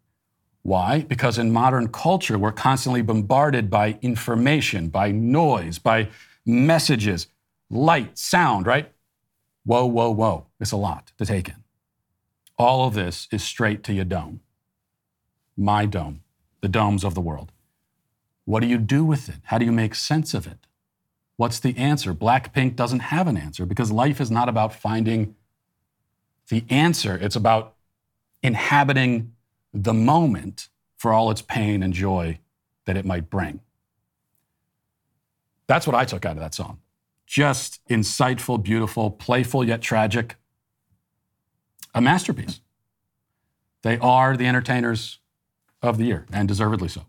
Why? 0.63 1.01
Because 1.01 1.37
in 1.37 1.51
modern 1.51 1.89
culture, 1.89 2.37
we're 2.37 2.53
constantly 2.53 3.01
bombarded 3.01 3.69
by 3.69 3.99
information, 4.01 4.87
by 4.87 5.11
noise, 5.11 5.77
by 5.77 6.07
messages, 6.45 7.27
light, 7.69 8.17
sound, 8.17 8.65
right? 8.65 8.91
Whoa, 9.65 9.85
whoa, 9.85 10.09
whoa. 10.09 10.47
It's 10.59 10.71
a 10.71 10.77
lot 10.77 11.11
to 11.17 11.25
take 11.25 11.49
in. 11.49 11.63
All 12.57 12.87
of 12.87 12.93
this 12.93 13.27
is 13.31 13.43
straight 13.43 13.83
to 13.83 13.93
your 13.93 14.05
dome. 14.05 14.39
My 15.57 15.85
dome, 15.85 16.21
the 16.61 16.69
domes 16.69 17.03
of 17.03 17.13
the 17.13 17.21
world. 17.21 17.51
What 18.45 18.61
do 18.61 18.67
you 18.67 18.77
do 18.77 19.03
with 19.03 19.27
it? 19.27 19.39
How 19.45 19.57
do 19.57 19.65
you 19.65 19.71
make 19.71 19.95
sense 19.95 20.33
of 20.33 20.47
it? 20.47 20.59
What's 21.35 21.59
the 21.59 21.77
answer? 21.77 22.13
Blackpink 22.13 22.75
doesn't 22.75 22.99
have 22.99 23.27
an 23.27 23.37
answer 23.37 23.65
because 23.65 23.91
life 23.91 24.21
is 24.21 24.31
not 24.31 24.47
about 24.47 24.73
finding 24.73 25.35
the 26.49 26.63
answer. 26.69 27.17
It's 27.17 27.35
about 27.35 27.75
inhabiting 28.41 29.32
the 29.73 29.93
moment 29.93 30.69
for 30.95 31.11
all 31.11 31.31
its 31.31 31.41
pain 31.41 31.81
and 31.83 31.93
joy 31.93 32.39
that 32.85 32.95
it 32.95 33.05
might 33.05 33.29
bring. 33.29 33.59
That's 35.67 35.87
what 35.87 35.95
I 35.95 36.05
took 36.05 36.25
out 36.25 36.33
of 36.33 36.39
that 36.39 36.53
song. 36.53 36.79
Just 37.25 37.81
insightful, 37.89 38.61
beautiful, 38.61 39.09
playful 39.09 39.63
yet 39.63 39.81
tragic. 39.81 40.35
A 41.95 42.01
masterpiece. 42.01 42.59
They 43.81 43.97
are 43.99 44.37
the 44.37 44.45
entertainers 44.45 45.19
of 45.81 45.97
the 45.97 46.05
year, 46.05 46.25
and 46.31 46.47
deservedly 46.47 46.87
so. 46.87 47.05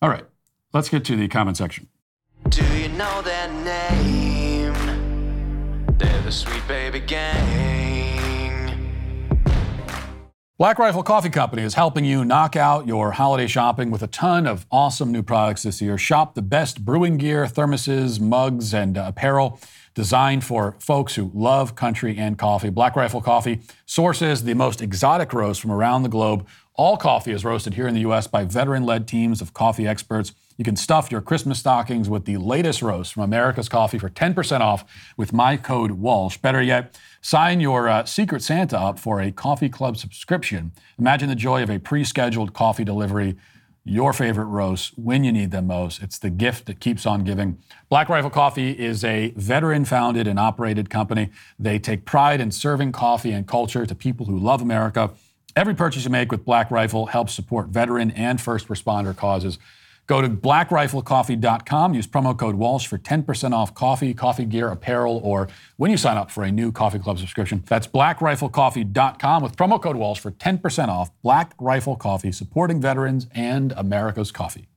All 0.00 0.08
right, 0.08 0.24
let's 0.72 0.88
get 0.88 1.04
to 1.06 1.16
the 1.16 1.28
comment 1.28 1.56
section. 1.56 1.88
Do 2.48 2.64
you 2.76 2.88
know 2.90 3.22
their 3.22 3.48
name? 3.64 4.74
They're 5.98 6.22
the 6.22 6.32
Sweet 6.32 6.66
Baby 6.68 7.00
Gang. 7.00 7.63
Black 10.56 10.78
Rifle 10.78 11.02
Coffee 11.02 11.30
Company 11.30 11.62
is 11.62 11.74
helping 11.74 12.04
you 12.04 12.24
knock 12.24 12.54
out 12.54 12.86
your 12.86 13.10
holiday 13.10 13.48
shopping 13.48 13.90
with 13.90 14.04
a 14.04 14.06
ton 14.06 14.46
of 14.46 14.66
awesome 14.70 15.10
new 15.10 15.20
products 15.20 15.64
this 15.64 15.82
year. 15.82 15.98
Shop 15.98 16.36
the 16.36 16.42
best 16.42 16.84
brewing 16.84 17.16
gear, 17.16 17.46
thermoses, 17.46 18.20
mugs, 18.20 18.72
and 18.72 18.96
uh, 18.96 19.06
apparel 19.08 19.58
designed 19.94 20.44
for 20.44 20.76
folks 20.78 21.16
who 21.16 21.32
love 21.34 21.74
country 21.74 22.16
and 22.16 22.38
coffee. 22.38 22.70
Black 22.70 22.94
Rifle 22.94 23.20
Coffee 23.20 23.62
sources 23.84 24.44
the 24.44 24.54
most 24.54 24.80
exotic 24.80 25.32
roasts 25.32 25.60
from 25.60 25.72
around 25.72 26.04
the 26.04 26.08
globe. 26.08 26.46
All 26.74 26.96
coffee 26.96 27.32
is 27.32 27.44
roasted 27.44 27.74
here 27.74 27.88
in 27.88 27.94
the 27.94 28.00
U.S. 28.02 28.28
by 28.28 28.44
veteran 28.44 28.84
led 28.84 29.08
teams 29.08 29.40
of 29.40 29.54
coffee 29.54 29.88
experts. 29.88 30.34
You 30.56 30.64
can 30.64 30.76
stuff 30.76 31.10
your 31.10 31.20
Christmas 31.20 31.58
stockings 31.58 32.08
with 32.08 32.26
the 32.26 32.36
latest 32.36 32.80
roast 32.80 33.14
from 33.14 33.24
America's 33.24 33.68
Coffee 33.68 33.98
for 33.98 34.08
10% 34.08 34.60
off 34.60 34.84
with 35.16 35.32
my 35.32 35.56
code 35.56 35.92
Walsh. 35.92 36.36
Better 36.36 36.62
yet, 36.62 36.96
sign 37.24 37.58
your 37.58 37.88
uh, 37.88 38.04
Secret 38.04 38.42
Santa 38.42 38.78
up 38.78 38.98
for 38.98 39.18
a 39.18 39.32
coffee 39.32 39.70
club 39.70 39.96
subscription. 39.96 40.72
Imagine 40.98 41.30
the 41.30 41.34
joy 41.34 41.62
of 41.62 41.70
a 41.70 41.78
pre 41.78 42.04
scheduled 42.04 42.52
coffee 42.52 42.84
delivery 42.84 43.36
your 43.86 44.12
favorite 44.12 44.46
roasts 44.46 44.92
when 44.96 45.24
you 45.24 45.32
need 45.32 45.50
them 45.50 45.66
most. 45.66 46.02
It's 46.02 46.18
the 46.18 46.30
gift 46.30 46.66
that 46.66 46.80
keeps 46.80 47.04
on 47.04 47.24
giving. 47.24 47.58
Black 47.90 48.08
Rifle 48.08 48.30
Coffee 48.30 48.72
is 48.72 49.04
a 49.04 49.32
veteran 49.36 49.84
founded 49.84 50.26
and 50.26 50.38
operated 50.38 50.88
company. 50.88 51.30
They 51.58 51.78
take 51.78 52.06
pride 52.06 52.40
in 52.40 52.50
serving 52.50 52.92
coffee 52.92 53.32
and 53.32 53.46
culture 53.46 53.84
to 53.84 53.94
people 53.94 54.26
who 54.26 54.38
love 54.38 54.62
America. 54.62 55.10
Every 55.54 55.74
purchase 55.74 56.04
you 56.04 56.10
make 56.10 56.30
with 56.30 56.44
Black 56.44 56.70
Rifle 56.70 57.06
helps 57.06 57.34
support 57.34 57.68
veteran 57.68 58.10
and 58.12 58.40
first 58.40 58.68
responder 58.68 59.14
causes. 59.14 59.58
Go 60.06 60.20
to 60.20 60.28
blackriflecoffee.com, 60.28 61.94
use 61.94 62.06
promo 62.06 62.38
code 62.38 62.56
Walsh 62.56 62.86
for 62.86 62.98
10% 62.98 63.52
off 63.52 63.74
coffee, 63.74 64.12
coffee 64.12 64.44
gear, 64.44 64.68
apparel, 64.68 65.20
or 65.24 65.48
when 65.76 65.90
you 65.90 65.96
sign 65.96 66.18
up 66.18 66.30
for 66.30 66.44
a 66.44 66.52
new 66.52 66.70
Coffee 66.72 66.98
Club 66.98 67.18
subscription. 67.18 67.64
That's 67.66 67.86
blackriflecoffee.com 67.86 69.42
with 69.42 69.56
promo 69.56 69.80
code 69.80 69.96
Walsh 69.96 70.20
for 70.20 70.30
10% 70.30 70.88
off 70.88 71.10
Black 71.22 71.54
Rifle 71.58 71.96
Coffee, 71.96 72.32
supporting 72.32 72.80
veterans 72.80 73.28
and 73.32 73.72
America's 73.72 74.30
coffee. 74.30 74.68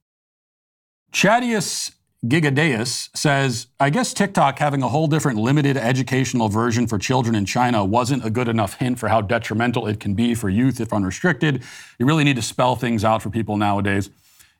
Chadius 1.12 1.92
Gigadeus 2.26 3.10
says, 3.16 3.68
I 3.80 3.90
guess 3.90 4.14
TikTok 4.14 4.58
having 4.60 4.82
a 4.82 4.88
whole 4.88 5.08
different 5.08 5.38
limited 5.38 5.78
educational 5.78 6.50
version 6.50 6.88
for 6.88 6.98
children 6.98 7.36
in 7.36 7.46
China 7.46 7.86
wasn't 7.86 8.26
a 8.26 8.30
good 8.30 8.48
enough 8.48 8.76
hint 8.76 8.98
for 8.98 9.08
how 9.08 9.22
detrimental 9.22 9.88
it 9.88 10.00
can 10.00 10.14
be 10.16 10.34
for 10.34 10.50
youth 10.50 10.82
if 10.82 10.92
unrestricted. 10.92 11.64
You 12.00 12.06
really 12.06 12.24
need 12.24 12.36
to 12.38 12.42
spell 12.42 12.76
things 12.76 13.04
out 13.04 13.22
for 13.22 13.30
people 13.30 13.56
nowadays. 13.56 14.10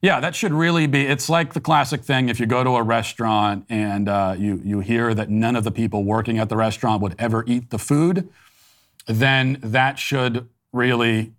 Yeah, 0.02 0.20
that 0.20 0.36
should 0.36 0.54
really 0.54 0.86
be. 0.86 1.08
It's 1.08 1.28
like 1.28 1.54
the 1.54 1.62
classic 1.62 2.04
thing 2.04 2.30
if 2.30 2.40
you 2.40 2.46
go 2.46 2.64
to 2.64 2.72
a 2.72 2.84
restaurant 2.84 3.66
and 3.68 4.08
uh, 4.08 4.36
you, 4.38 4.62
you 4.64 4.80
hear 4.80 5.14
that 5.14 5.30
none 5.30 5.56
of 5.56 5.64
the 5.64 5.72
people 5.72 6.04
working 6.04 6.38
at 6.38 6.50
the 6.50 6.56
restaurant 6.56 7.02
would 7.02 7.16
ever 7.18 7.44
eat 7.48 7.72
the 7.72 7.80
food, 7.80 8.30
then 9.08 9.58
that 9.62 9.98
should 9.98 10.48
really 10.72 11.34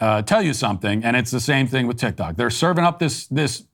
uh, 0.00 0.22
tell 0.22 0.42
you 0.42 0.54
something. 0.54 1.04
And 1.04 1.16
it's 1.16 1.30
the 1.30 1.40
same 1.40 1.66
thing 1.66 1.86
with 1.86 1.98
TikTok. 1.98 2.36
They're 2.36 2.50
serving 2.50 2.84
up 2.84 2.98
this, 2.98 3.26
this 3.26 3.64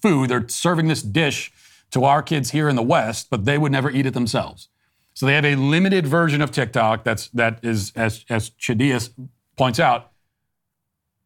food, 0.00 0.30
they're 0.30 0.48
serving 0.48 0.86
this 0.86 1.02
dish 1.02 1.52
to 1.90 2.04
our 2.04 2.22
kids 2.22 2.52
here 2.52 2.68
in 2.68 2.76
the 2.76 2.82
West, 2.82 3.28
but 3.28 3.44
they 3.44 3.58
would 3.58 3.72
never 3.72 3.90
eat 3.90 4.06
it 4.06 4.14
themselves. 4.14 4.68
So 5.14 5.26
they 5.26 5.34
have 5.34 5.44
a 5.44 5.56
limited 5.56 6.06
version 6.06 6.42
of 6.42 6.50
TikTok 6.50 7.04
that's, 7.04 7.28
that 7.28 7.58
is, 7.62 7.92
as, 7.96 8.24
as 8.28 8.50
Chadius 8.50 9.10
points 9.56 9.80
out, 9.80 10.10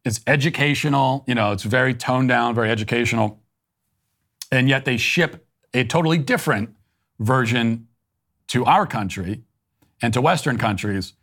it's 0.05 0.21
educational, 0.27 1.23
you 1.27 1.35
know, 1.35 1.51
it's 1.51 1.63
very 1.63 1.93
toned 1.93 2.29
down, 2.29 2.55
very 2.55 2.71
educational. 2.71 3.41
And 4.51 4.69
yet 4.69 4.85
they 4.85 4.97
ship 4.97 5.45
a 5.73 5.83
totally 5.83 6.17
different 6.17 6.75
version 7.19 7.87
to 8.47 8.65
our 8.65 8.87
country 8.87 9.43
and 10.01 10.13
to 10.13 10.21
Western 10.21 10.57
countries. 10.57 11.13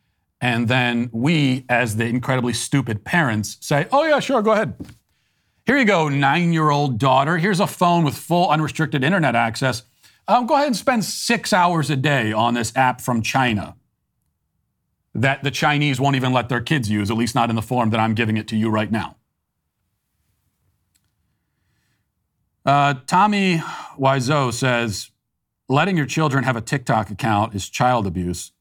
And 0.41 0.69
then 0.69 1.09
we, 1.13 1.65
as 1.69 1.97
the 1.97 2.05
incredibly 2.05 2.53
stupid 2.53 3.05
parents, 3.05 3.57
say, 3.61 3.87
oh, 3.91 4.05
yeah, 4.05 4.21
sure, 4.21 4.43
go 4.43 4.53
ahead. 4.53 4.75
Here 5.65 5.79
you 5.79 5.85
go, 5.85 6.09
nine 6.09 6.53
year 6.53 6.71
old 6.71 6.99
daughter. 6.99 7.39
Here's 7.39 7.59
a 7.59 7.67
phone 7.67 8.05
with 8.05 8.17
full 8.17 8.51
unrestricted 8.51 9.03
internet 9.03 9.35
access. 9.35 9.83
Um, 10.29 10.47
go 10.47 10.55
ahead 10.55 10.67
and 10.67 10.77
spend 10.77 11.05
six 11.05 11.53
hours 11.53 11.91
a 11.91 11.97
day 11.97 12.33
on 12.33 12.55
this 12.55 12.77
app 12.77 13.01
from 13.01 13.23
China 13.23 13.76
that 15.21 15.43
the 15.43 15.51
Chinese 15.51 15.99
won't 16.01 16.17
even 16.17 16.33
let 16.33 16.49
their 16.49 16.61
kids 16.61 16.91
use, 16.91 17.11
at 17.11 17.17
least 17.17 17.35
not 17.35 17.51
in 17.51 17.57
the 17.57 17.63
form 17.63 17.91
that 17.91 18.01
I'm 18.01 18.15
giving 18.15 18.37
it 18.37 18.47
to 18.49 18.57
you 18.57 18.69
right 18.69 18.91
now. 18.91 19.17
Uh, 22.65 22.95
Tommy 23.07 23.59
Wiseau 23.99 24.53
says, 24.53 25.11
letting 25.69 25.97
your 25.97 26.07
children 26.07 26.45
have 26.45 26.57
a 26.57 26.61
TikTok 26.61 27.11
account 27.11 27.55
is 27.55 27.69
child 27.69 28.07
abuse. 28.07 28.53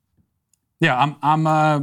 Yeah, 0.79 0.97
I'm, 0.97 1.15
I'm, 1.21 1.47
uh, 1.47 1.79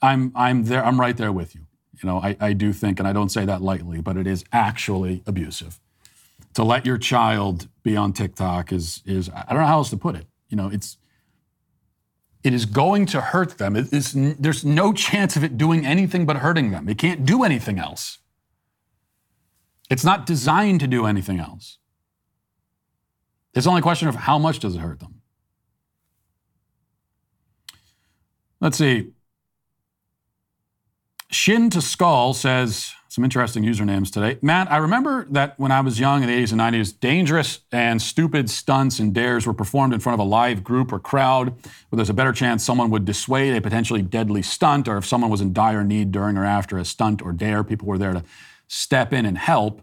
I'm 0.00 0.32
I'm 0.34 0.64
there. 0.64 0.84
I'm 0.84 1.00
right 1.00 1.16
there 1.16 1.32
with 1.32 1.54
you. 1.54 1.66
You 2.02 2.06
know, 2.08 2.18
I, 2.18 2.36
I 2.40 2.52
do 2.52 2.72
think, 2.72 2.98
and 2.98 3.06
I 3.06 3.12
don't 3.12 3.28
say 3.28 3.44
that 3.44 3.62
lightly, 3.62 4.00
but 4.00 4.16
it 4.16 4.26
is 4.26 4.44
actually 4.52 5.22
abusive 5.26 5.80
to 6.54 6.64
let 6.64 6.86
your 6.86 6.98
child 6.98 7.68
be 7.82 7.96
on 7.96 8.12
TikTok. 8.12 8.72
Is 8.72 9.02
is 9.04 9.28
I 9.28 9.44
don't 9.50 9.60
know 9.60 9.66
how 9.66 9.78
else 9.78 9.90
to 9.90 9.96
put 9.96 10.16
it. 10.16 10.26
You 10.48 10.56
know, 10.56 10.68
it's 10.68 10.96
it 12.46 12.54
is 12.54 12.64
going 12.64 13.06
to 13.06 13.20
hurt 13.20 13.58
them. 13.58 13.72
There's 13.74 14.64
no 14.64 14.92
chance 14.92 15.34
of 15.34 15.42
it 15.42 15.58
doing 15.58 15.84
anything 15.84 16.26
but 16.26 16.36
hurting 16.36 16.70
them. 16.70 16.88
It 16.88 16.96
can't 16.96 17.26
do 17.26 17.42
anything 17.42 17.80
else. 17.80 18.18
It's 19.90 20.04
not 20.04 20.26
designed 20.26 20.78
to 20.78 20.86
do 20.86 21.06
anything 21.06 21.40
else. 21.40 21.78
It's 23.52 23.66
only 23.66 23.80
a 23.80 23.82
question 23.82 24.06
of 24.06 24.14
how 24.14 24.38
much 24.38 24.60
does 24.60 24.76
it 24.76 24.78
hurt 24.78 25.00
them. 25.00 25.22
Let's 28.60 28.78
see. 28.78 29.10
Shin 31.32 31.68
to 31.70 31.82
Skull 31.82 32.32
says 32.32 32.92
some 33.16 33.24
interesting 33.24 33.64
usernames 33.64 34.12
today. 34.12 34.38
Matt, 34.42 34.70
I 34.70 34.76
remember 34.76 35.26
that 35.30 35.58
when 35.58 35.72
I 35.72 35.80
was 35.80 35.98
young 35.98 36.22
in 36.22 36.28
the 36.28 36.34
80s 36.34 36.52
and 36.52 36.60
90s, 36.60 37.00
dangerous 37.00 37.60
and 37.72 38.00
stupid 38.02 38.50
stunts 38.50 38.98
and 38.98 39.14
dares 39.14 39.46
were 39.46 39.54
performed 39.54 39.94
in 39.94 40.00
front 40.00 40.20
of 40.20 40.26
a 40.26 40.28
live 40.28 40.62
group 40.62 40.92
or 40.92 40.98
crowd 40.98 41.48
where 41.88 41.96
there's 41.96 42.10
a 42.10 42.14
better 42.14 42.34
chance 42.34 42.62
someone 42.62 42.90
would 42.90 43.06
dissuade 43.06 43.56
a 43.56 43.62
potentially 43.62 44.02
deadly 44.02 44.42
stunt, 44.42 44.86
or 44.86 44.98
if 44.98 45.06
someone 45.06 45.30
was 45.30 45.40
in 45.40 45.54
dire 45.54 45.82
need 45.82 46.12
during 46.12 46.36
or 46.36 46.44
after 46.44 46.76
a 46.76 46.84
stunt 46.84 47.22
or 47.22 47.32
dare, 47.32 47.64
people 47.64 47.88
were 47.88 47.96
there 47.96 48.12
to 48.12 48.22
step 48.68 49.14
in 49.14 49.24
and 49.24 49.38
help. 49.38 49.80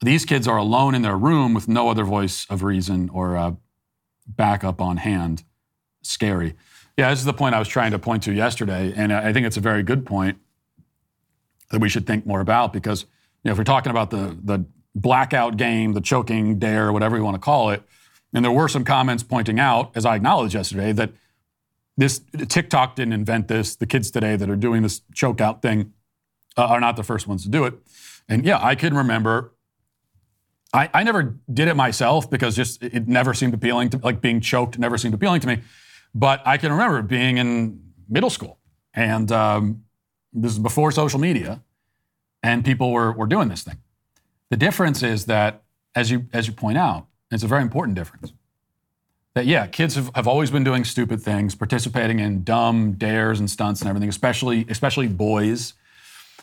These 0.00 0.24
kids 0.24 0.46
are 0.46 0.56
alone 0.56 0.94
in 0.94 1.02
their 1.02 1.18
room 1.18 1.54
with 1.54 1.66
no 1.66 1.88
other 1.88 2.04
voice 2.04 2.46
of 2.48 2.62
reason 2.62 3.10
or 3.12 3.36
uh, 3.36 3.54
backup 4.28 4.80
on 4.80 4.98
hand. 4.98 5.42
Scary. 6.02 6.54
Yeah, 6.96 7.10
this 7.10 7.18
is 7.18 7.24
the 7.24 7.34
point 7.34 7.56
I 7.56 7.58
was 7.58 7.66
trying 7.66 7.90
to 7.90 7.98
point 7.98 8.22
to 8.22 8.32
yesterday, 8.32 8.92
and 8.94 9.12
I 9.12 9.32
think 9.32 9.44
it's 9.44 9.56
a 9.56 9.60
very 9.60 9.82
good 9.82 10.06
point 10.06 10.38
that 11.74 11.80
we 11.80 11.88
should 11.88 12.06
think 12.06 12.26
more 12.26 12.40
about 12.40 12.72
because 12.72 13.02
you 13.02 13.48
know, 13.48 13.52
if 13.52 13.58
we're 13.58 13.64
talking 13.64 13.90
about 13.90 14.10
the 14.10 14.36
the 14.42 14.64
blackout 14.94 15.56
game, 15.56 15.92
the 15.92 16.00
choking 16.00 16.58
dare, 16.58 16.92
whatever 16.92 17.16
you 17.16 17.24
want 17.24 17.34
to 17.34 17.40
call 17.40 17.70
it, 17.70 17.82
and 18.32 18.44
there 18.44 18.52
were 18.52 18.68
some 18.68 18.84
comments 18.84 19.22
pointing 19.22 19.60
out, 19.60 19.92
as 19.94 20.06
I 20.06 20.16
acknowledged 20.16 20.54
yesterday, 20.54 20.92
that 20.92 21.12
this 21.96 22.20
TikTok 22.48 22.96
didn't 22.96 23.12
invent 23.12 23.48
this. 23.48 23.76
The 23.76 23.86
kids 23.86 24.10
today 24.10 24.36
that 24.36 24.48
are 24.48 24.56
doing 24.56 24.82
this 24.82 25.02
choke 25.12 25.40
out 25.40 25.62
thing 25.62 25.92
uh, 26.56 26.64
are 26.64 26.80
not 26.80 26.96
the 26.96 27.04
first 27.04 27.28
ones 27.28 27.42
to 27.44 27.48
do 27.48 27.64
it. 27.64 27.74
And 28.28 28.44
yeah, 28.44 28.58
I 28.64 28.74
can 28.74 28.94
remember. 28.94 29.52
I, 30.72 30.90
I 30.92 31.02
never 31.04 31.36
did 31.52 31.68
it 31.68 31.76
myself 31.76 32.28
because 32.28 32.56
just 32.56 32.82
it 32.82 33.06
never 33.06 33.32
seemed 33.32 33.54
appealing 33.54 33.90
to 33.90 33.98
like 33.98 34.20
being 34.20 34.40
choked 34.40 34.76
never 34.76 34.98
seemed 34.98 35.14
appealing 35.14 35.40
to 35.42 35.46
me. 35.46 35.60
But 36.14 36.42
I 36.44 36.56
can 36.56 36.72
remember 36.72 37.02
being 37.02 37.38
in 37.38 37.80
middle 38.08 38.30
school 38.30 38.58
and 38.94 39.30
um, 39.32 39.84
this 40.32 40.52
is 40.52 40.58
before 40.58 40.92
social 40.92 41.18
media, 41.18 41.62
and 42.44 42.62
people 42.64 42.92
were, 42.92 43.10
were 43.10 43.26
doing 43.26 43.48
this 43.48 43.62
thing. 43.62 43.78
The 44.50 44.56
difference 44.56 45.02
is 45.02 45.24
that, 45.24 45.62
as 45.96 46.10
you, 46.10 46.26
as 46.32 46.46
you 46.46 46.52
point 46.52 46.76
out, 46.76 47.06
it's 47.30 47.42
a 47.42 47.48
very 47.48 47.62
important 47.62 47.96
difference. 47.96 48.34
That, 49.34 49.46
yeah, 49.46 49.66
kids 49.66 49.94
have, 49.96 50.10
have 50.14 50.28
always 50.28 50.50
been 50.50 50.62
doing 50.62 50.84
stupid 50.84 51.22
things, 51.22 51.54
participating 51.54 52.20
in 52.20 52.44
dumb 52.44 52.92
dares 52.92 53.40
and 53.40 53.50
stunts 53.50 53.80
and 53.80 53.88
everything, 53.88 54.10
especially, 54.10 54.66
especially 54.68 55.08
boys, 55.08 55.72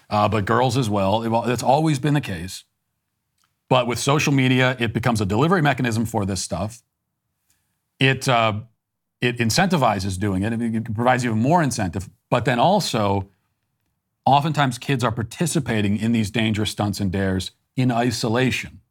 uh, 0.09 0.27
but 0.27 0.45
girls 0.45 0.75
as 0.75 0.89
well. 0.89 1.21
That's 1.45 1.63
always 1.63 1.99
been 1.99 2.15
the 2.15 2.19
case. 2.21 2.63
But 3.69 3.85
with 3.85 3.99
social 3.99 4.33
media, 4.33 4.75
it 4.79 4.93
becomes 4.93 5.21
a 5.21 5.25
delivery 5.25 5.61
mechanism 5.61 6.05
for 6.05 6.25
this 6.25 6.41
stuff. 6.41 6.81
It, 7.99 8.27
uh, 8.27 8.61
it 9.21 9.37
incentivizes 9.37 10.19
doing 10.19 10.41
it, 10.41 10.51
it 10.51 10.95
provides 10.95 11.23
even 11.23 11.37
more 11.37 11.61
incentive, 11.61 12.09
but 12.31 12.45
then 12.45 12.57
also 12.57 13.29
Oftentimes, 14.25 14.77
kids 14.77 15.03
are 15.03 15.11
participating 15.11 15.97
in 15.97 16.11
these 16.11 16.29
dangerous 16.29 16.71
stunts 16.71 16.99
and 16.99 17.11
dares 17.11 17.51
in 17.75 17.91
isolation. 17.91 18.81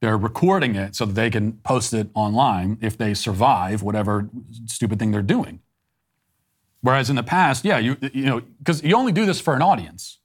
They're 0.00 0.18
recording 0.18 0.76
it 0.76 0.94
so 0.94 1.06
that 1.06 1.14
they 1.14 1.30
can 1.30 1.54
post 1.64 1.92
it 1.92 2.08
online 2.14 2.78
if 2.80 2.96
they 2.96 3.14
survive 3.14 3.82
whatever 3.82 4.28
stupid 4.66 4.98
thing 4.98 5.10
they're 5.10 5.22
doing. 5.22 5.60
Whereas 6.80 7.10
in 7.10 7.16
the 7.16 7.22
past, 7.22 7.64
yeah, 7.64 7.78
you 7.78 7.96
you 8.12 8.26
know, 8.26 8.42
because 8.58 8.82
you 8.84 8.94
only 8.94 9.10
do 9.10 9.26
this 9.26 9.40
for 9.40 9.54
an 9.54 9.62
audience. 9.62 10.18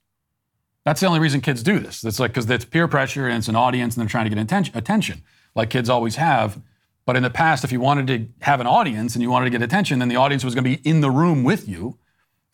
That's 0.84 1.00
the 1.00 1.06
only 1.06 1.18
reason 1.18 1.40
kids 1.40 1.62
do 1.62 1.80
this. 1.80 2.04
It's 2.04 2.20
like 2.20 2.32
because 2.32 2.48
it's 2.48 2.64
peer 2.64 2.86
pressure 2.86 3.26
and 3.26 3.38
it's 3.38 3.48
an 3.48 3.56
audience 3.56 3.96
and 3.96 4.02
they're 4.02 4.10
trying 4.10 4.30
to 4.30 4.34
get 4.34 4.38
attention, 4.38 5.22
like 5.54 5.70
kids 5.70 5.88
always 5.88 6.16
have. 6.16 6.60
But 7.06 7.16
in 7.16 7.22
the 7.22 7.30
past, 7.30 7.64
if 7.64 7.72
you 7.72 7.80
wanted 7.80 8.06
to 8.06 8.44
have 8.44 8.60
an 8.60 8.66
audience 8.66 9.14
and 9.14 9.22
you 9.22 9.30
wanted 9.30 9.46
to 9.46 9.50
get 9.50 9.62
attention, 9.62 9.98
then 9.98 10.08
the 10.08 10.16
audience 10.16 10.44
was 10.44 10.54
going 10.54 10.64
to 10.64 10.76
be 10.76 10.88
in 10.88 11.00
the 11.00 11.10
room 11.10 11.42
with 11.42 11.68
you 11.68 11.98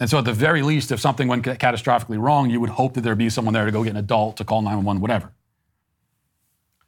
and 0.00 0.08
so, 0.08 0.18
at 0.18 0.24
the 0.24 0.32
very 0.32 0.62
least, 0.62 0.90
if 0.90 0.98
something 0.98 1.28
went 1.28 1.44
catastrophically 1.44 2.18
wrong, 2.18 2.48
you 2.48 2.58
would 2.58 2.70
hope 2.70 2.94
that 2.94 3.02
there'd 3.02 3.18
be 3.18 3.28
someone 3.28 3.52
there 3.52 3.66
to 3.66 3.70
go 3.70 3.84
get 3.84 3.90
an 3.90 3.98
adult 3.98 4.38
to 4.38 4.44
call 4.44 4.62
911, 4.62 5.02
whatever. 5.02 5.30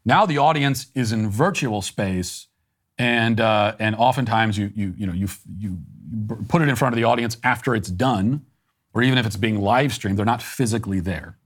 Now 0.05 0.25
the 0.25 0.39
audience 0.39 0.87
is 0.95 1.13
in 1.13 1.29
virtual 1.29 1.83
space, 1.83 2.49
and 2.97 3.39
uh, 3.39 3.77
and 3.79 3.95
oftentimes 3.97 4.57
you 4.57 4.73
you 4.75 4.95
you 4.97 5.07
know 5.07 5.13
you 5.13 5.29
you 5.59 5.79
put 6.49 6.63
it 6.63 6.69
in 6.69 6.75
front 6.75 6.95
of 6.95 6.97
the 6.97 7.05
audience 7.05 7.37
after 7.45 7.75
it's 7.75 7.91
done, 7.91 8.47
or 8.95 9.03
even 9.03 9.19
if 9.19 9.27
it's 9.27 9.37
being 9.37 9.61
live 9.61 9.93
streamed, 9.93 10.19
they're 10.19 10.25
not 10.25 10.43
physically 10.43 10.99
there, 10.99 11.37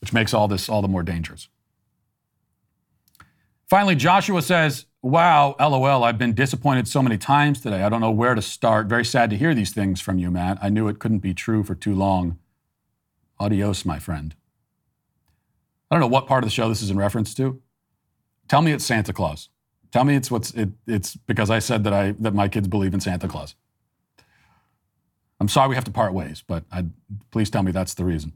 which 0.00 0.12
makes 0.12 0.34
all 0.34 0.48
this 0.48 0.68
all 0.68 0.82
the 0.82 0.88
more 0.88 1.04
dangerous. 1.04 1.48
Finally, 3.68 3.94
Joshua 3.94 4.42
says, 4.42 4.86
Wow, 5.04 5.56
lol, 5.58 6.04
I've 6.04 6.18
been 6.18 6.32
disappointed 6.32 6.86
so 6.86 7.02
many 7.02 7.18
times 7.18 7.60
today. 7.60 7.82
I 7.82 7.88
don't 7.88 8.00
know 8.00 8.12
where 8.12 8.36
to 8.36 8.42
start. 8.42 8.86
Very 8.86 9.04
sad 9.04 9.30
to 9.30 9.36
hear 9.36 9.52
these 9.52 9.72
things 9.72 10.00
from 10.00 10.18
you, 10.18 10.30
Matt. 10.30 10.58
I 10.62 10.68
knew 10.68 10.86
it 10.86 11.00
couldn't 11.00 11.18
be 11.18 11.34
true 11.34 11.64
for 11.64 11.74
too 11.74 11.94
long. 11.94 12.38
Adios, 13.40 13.84
my 13.84 13.98
friend. 13.98 14.36
I 15.90 15.96
don't 15.96 16.00
know 16.00 16.06
what 16.06 16.28
part 16.28 16.44
of 16.44 16.46
the 16.48 16.54
show 16.54 16.68
this 16.68 16.82
is 16.82 16.90
in 16.90 16.96
reference 16.96 17.34
to. 17.34 17.60
Tell 18.46 18.62
me 18.62 18.70
it's 18.70 18.84
Santa 18.84 19.12
Claus. 19.12 19.48
Tell 19.90 20.04
me 20.04 20.14
it's 20.14 20.30
what's 20.30 20.52
it, 20.52 20.70
it's 20.86 21.16
because 21.16 21.50
I 21.50 21.58
said 21.58 21.82
that 21.84 21.92
I 21.92 22.12
that 22.20 22.32
my 22.32 22.48
kids 22.48 22.68
believe 22.68 22.94
in 22.94 23.00
Santa 23.00 23.26
Claus. 23.26 23.56
I'm 25.40 25.48
sorry 25.48 25.68
we 25.68 25.74
have 25.74 25.84
to 25.84 25.90
part 25.90 26.14
ways, 26.14 26.44
but 26.46 26.64
I, 26.70 26.84
please 27.32 27.50
tell 27.50 27.64
me 27.64 27.72
that's 27.72 27.94
the 27.94 28.04
reason, 28.04 28.32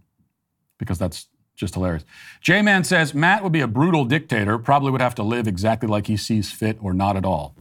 because 0.79 0.99
that's 0.99 1.29
just 1.57 1.75
hilarious. 1.75 2.05
J 2.41 2.63
Man 2.63 2.85
says 2.85 3.15
Matt 3.15 3.43
would 3.43 3.53
be 3.53 3.61
a 3.61 3.67
brutal 3.67 4.05
dictator, 4.05 4.59
probably 4.59 4.91
would 4.91 5.01
have 5.01 5.15
to 5.17 5.23
live 5.23 5.49
exactly 5.49 5.89
like 5.89 6.07
he 6.07 6.17
sees 6.17 6.53
fit 6.53 6.79
or 6.81 6.93
not 6.93 7.17
at 7.17 7.25
all. 7.25 7.57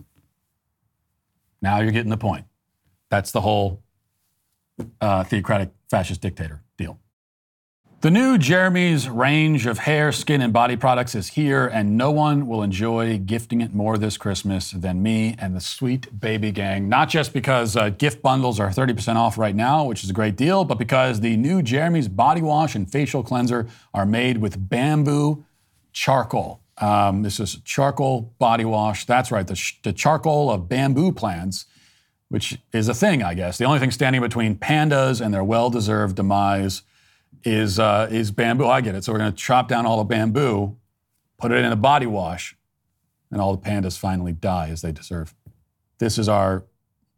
Now 1.62 1.80
you're 1.80 1.91
getting 1.91 2.12
the 2.12 2.18
point. 2.18 2.46
That's 3.10 3.32
the 3.32 3.41
whole 3.41 3.82
uh, 5.02 5.24
theocratic 5.24 5.72
fascist 5.89 6.22
dictator 6.22 6.62
deal. 6.78 7.00
The 8.06 8.12
new 8.12 8.38
Jeremy's 8.38 9.10
range 9.10 9.66
of 9.66 9.80
hair, 9.80 10.12
skin, 10.12 10.39
and 10.39 10.53
body 10.53 10.76
products 10.76 11.16
is 11.16 11.30
here, 11.30 11.66
and 11.66 11.97
no 11.97 12.12
one 12.12 12.45
will 12.45 12.62
enjoy 12.62 13.18
gifting 13.18 13.62
it 13.62 13.74
more 13.74 13.97
this 13.97 14.16
Christmas 14.16 14.70
than 14.70 15.01
me 15.01 15.36
and 15.39 15.56
the 15.56 15.60
sweet 15.60 16.20
baby 16.20 16.51
gang. 16.51 16.88
Not 16.88 17.10
just 17.10 17.34
because 17.34 17.76
uh, 17.76 17.89
gift 17.89 18.22
bundles 18.22 18.60
are 18.60 18.70
30% 18.70 19.16
off 19.16 19.39
right 19.39 19.56
now, 19.56 19.86
which 19.86 20.03
is 20.03 20.12
a 20.12 20.14
great 20.14 20.36
deal, 20.36 20.64
but 20.66 20.78
because 20.78 21.22
the 21.22 21.36
new 21.36 21.64
Jeremy's 21.64 22.08
body 22.08 22.43
wash 22.43 22.76
and 22.76 22.88
facial 22.88 23.24
cleanser 23.24 23.68
are 23.91 24.06
made 24.06 24.38
with 24.38 24.70
bamboo 24.70 25.43
charcoal. 25.91 26.62
Um, 26.78 27.24
this 27.24 27.39
is 27.39 27.60
charcoal 27.66 28.36
body 28.38 28.66
wash. 28.66 29.06
That's 29.08 29.32
right, 29.32 29.47
the, 29.47 29.56
sh- 29.56 29.80
the 29.82 29.93
charcoal 29.93 30.51
of 30.51 30.70
bamboo 30.70 31.12
plants, 31.12 31.66
which 32.30 32.60
is 32.72 32.88
a 32.88 32.93
thing, 32.93 33.24
I 33.24 33.34
guess. 33.34 33.58
The 33.58 33.66
only 33.66 33.80
thing 33.80 33.89
standing 33.89 34.22
between 34.22 34.58
pandas 34.58 35.26
and 35.26 35.34
their 35.34 35.43
well 35.43 35.72
deserved 35.72 36.18
demise 36.18 36.84
is 37.46 37.80
uh, 37.80 38.08
is 38.12 38.32
bamboo. 38.32 38.68
I 38.68 38.82
get 38.82 38.96
it. 38.96 39.04
So 39.04 39.14
we're 39.14 39.20
going 39.20 39.32
to 39.32 39.38
chop 39.38 39.68
down 39.68 39.86
all 39.86 39.98
the 39.98 40.04
bamboo, 40.04 40.76
put 41.38 41.52
it 41.52 41.64
in 41.64 41.72
a 41.72 41.76
body 41.76 42.08
wash, 42.08 42.58
and 43.32 43.39
all 43.39 43.56
the 43.56 43.62
pandas 43.62 43.98
finally 43.98 44.34
die 44.34 44.70
as 44.70 44.82
they 44.82 44.91
deserve. 44.91 45.34
This 46.00 46.18
is 46.18 46.28
our 46.28 46.66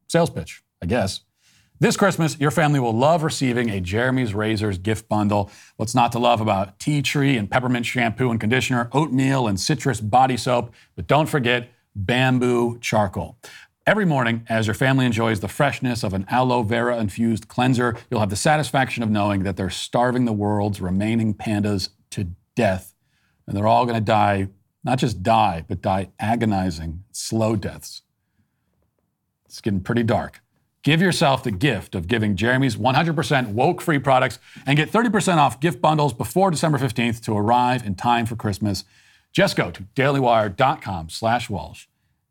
sales 0.07 0.30
pitch, 0.30 0.63
I 0.82 0.86
guess. 0.86 1.21
This 1.80 1.95
Christmas, 1.95 2.39
your 2.39 2.49
family 2.49 2.80
will 2.80 2.93
love 2.93 3.21
receiving 3.21 3.69
a 3.69 3.80
Jeremy's 3.80 4.34
Razors 4.34 4.80
gift 4.80 5.07
bundle. 5.07 5.51
What's 5.75 5.93
not 5.93 6.11
to 6.13 6.19
love 6.19 6.41
about 6.41 6.80
tea 6.80 7.03
tree 7.03 7.38
and 7.38 7.49
peppermint 7.49 7.86
shampoo 7.86 8.32
and 8.32 8.39
conditioner, 8.39 8.89
oatmeal 8.93 9.47
and 9.47 9.59
citrus 9.59 10.01
body 10.01 10.38
soap, 10.38 10.73
but 10.95 11.05
don't 11.05 11.28
forget 11.28 11.69
bamboo 11.95 12.80
charcoal. 12.80 13.38
Every 13.88 14.03
morning, 14.03 14.45
as 14.49 14.67
your 14.67 14.73
family 14.73 15.05
enjoys 15.05 15.39
the 15.39 15.47
freshness 15.47 16.03
of 16.03 16.13
an 16.13 16.25
aloe 16.29 16.61
vera 16.61 16.97
infused 16.97 17.47
cleanser, 17.47 17.95
you'll 18.11 18.19
have 18.19 18.29
the 18.29 18.35
satisfaction 18.35 19.01
of 19.01 19.09
knowing 19.09 19.43
that 19.43 19.55
they're 19.55 19.69
starving 19.69 20.25
the 20.25 20.33
world's 20.33 20.81
remaining 20.81 21.33
pandas 21.33 21.88
to 22.09 22.27
death. 22.53 22.93
And 23.47 23.55
they're 23.55 23.65
all 23.65 23.85
going 23.85 23.95
to 23.95 24.01
die, 24.01 24.49
not 24.83 24.99
just 24.99 25.23
die, 25.23 25.63
but 25.69 25.81
die 25.81 26.09
agonizing, 26.19 27.05
slow 27.13 27.55
deaths. 27.55 28.01
It's 29.45 29.61
getting 29.61 29.79
pretty 29.79 30.03
dark. 30.03 30.41
Give 30.83 31.01
yourself 31.01 31.41
the 31.41 31.51
gift 31.51 31.95
of 31.95 32.09
giving 32.09 32.35
Jeremy's 32.35 32.75
100% 32.75 33.53
woke 33.53 33.79
free 33.79 33.99
products 33.99 34.38
and 34.65 34.75
get 34.75 34.91
30% 34.91 35.38
off 35.38 35.61
gift 35.61 35.79
bundles 35.79 36.13
before 36.13 36.51
December 36.51 36.77
15th 36.77 37.23
to 37.23 37.38
arrive 37.38 37.85
in 37.85 37.95
time 37.95 38.25
for 38.25 38.35
Christmas. 38.35 38.83
Just 39.31 39.55
go 39.55 39.71
to 39.71 39.83
dailywire.com 39.95 41.07
slash 41.07 41.49
Walsh 41.49 41.85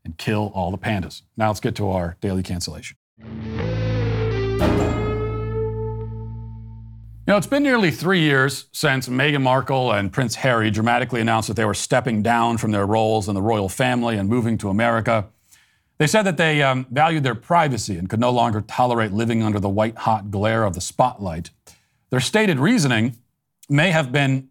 and 0.07 0.16
kill 0.16 0.50
all 0.54 0.70
the 0.70 0.78
pandas. 0.78 1.20
Now 1.36 1.48
let's 1.48 1.61
get 1.61 1.74
to 1.76 1.90
our 1.90 2.16
daily 2.22 2.42
cancellation. 2.42 2.96
You 7.26 7.32
know, 7.32 7.36
it's 7.36 7.48
been 7.48 7.64
nearly 7.64 7.90
three 7.90 8.20
years 8.20 8.66
since 8.70 9.09
Meghan 9.09 9.42
Markle 9.42 9.90
and 9.90 10.12
Prince 10.12 10.36
Harry 10.36 10.70
dramatically 10.70 11.20
announced 11.20 11.48
that 11.48 11.54
they 11.54 11.64
were 11.64 11.74
stepping 11.74 12.22
down 12.22 12.57
from 12.57 12.70
their 12.70 12.86
roles 12.86 13.28
in 13.28 13.34
the 13.34 13.42
royal 13.42 13.68
family 13.68 14.16
and 14.16 14.28
moving 14.28 14.57
to 14.59 14.68
America. 14.68 15.26
They 15.98 16.07
said 16.07 16.22
that 16.22 16.36
they 16.36 16.62
um, 16.62 16.86
valued 16.90 17.24
their 17.24 17.34
privacy 17.34 17.98
and 17.98 18.09
could 18.09 18.20
no 18.20 18.30
longer 18.30 18.61
tolerate 18.61 19.12
living 19.12 19.42
under 19.42 19.59
the 19.59 19.68
white 19.68 19.96
hot 19.96 20.30
glare 20.30 20.62
of 20.62 20.74
the 20.74 20.80
spotlight. 20.80 21.50
Their 22.11 22.20
stated 22.20 22.61
reasoning 22.61 23.16
may 23.68 23.90
have 23.90 24.12
been 24.12 24.48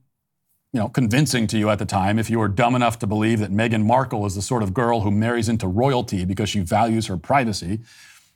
you 0.76 0.82
know, 0.82 0.90
convincing 0.90 1.48
to 1.48 1.58
you 1.58 1.70
at 1.70 1.80
the 1.80 1.86
time 1.86 2.20
if 2.20 2.30
you 2.30 2.38
were 2.38 2.50
dumb 2.50 2.76
enough 2.76 3.00
to 3.00 3.08
believe 3.08 3.40
that 3.40 3.50
Meghan 3.50 3.86
Markle 3.86 4.26
is 4.26 4.36
the 4.36 4.42
sort 4.42 4.62
of 4.62 4.74
girl 4.74 5.00
who 5.00 5.10
marries 5.10 5.48
into 5.48 5.70
royalty 5.70 6.26
because 6.26 6.50
she 6.50 6.60
values 6.60 7.08
her 7.08 7.16
privacy. 7.16 7.80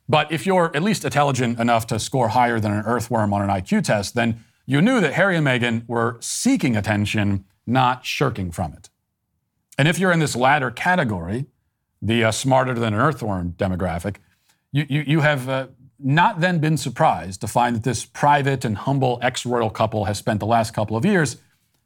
But 0.07 0.31
if 0.31 0.45
you're 0.45 0.73
at 0.73 0.81
least 0.81 1.03
intelligent 1.03 1.59
enough 1.59 1.85
to 1.87 1.99
score 1.99 2.29
higher 2.29 2.57
than 2.61 2.71
an 2.71 2.85
earthworm 2.85 3.33
on 3.33 3.41
an 3.41 3.49
IQ 3.49 3.83
test, 3.83 4.15
then 4.15 4.41
you 4.65 4.81
knew 4.81 5.01
that 5.01 5.15
Harry 5.15 5.35
and 5.35 5.45
Meghan 5.45 5.85
were 5.85 6.15
seeking 6.21 6.77
attention, 6.77 7.43
not 7.67 8.05
shirking 8.05 8.51
from 8.51 8.71
it. 8.71 8.89
And 9.77 9.89
if 9.89 9.99
you're 9.99 10.13
in 10.13 10.19
this 10.19 10.33
latter 10.33 10.71
category, 10.71 11.45
the 12.01 12.23
uh, 12.23 12.31
smarter 12.31 12.73
than 12.73 12.93
an 12.93 13.01
earthworm 13.01 13.51
demographic, 13.57 14.15
you, 14.71 14.85
you, 14.87 15.03
you 15.05 15.19
have 15.19 15.49
uh, 15.49 15.67
not 15.99 16.39
then 16.39 16.59
been 16.59 16.77
surprised 16.77 17.41
to 17.41 17.47
find 17.47 17.75
that 17.75 17.83
this 17.83 18.05
private 18.05 18.63
and 18.63 18.77
humble 18.77 19.19
ex 19.21 19.45
royal 19.45 19.69
couple 19.69 20.05
has 20.05 20.17
spent 20.17 20.39
the 20.39 20.45
last 20.45 20.73
couple 20.73 20.95
of 20.95 21.03
years 21.03 21.35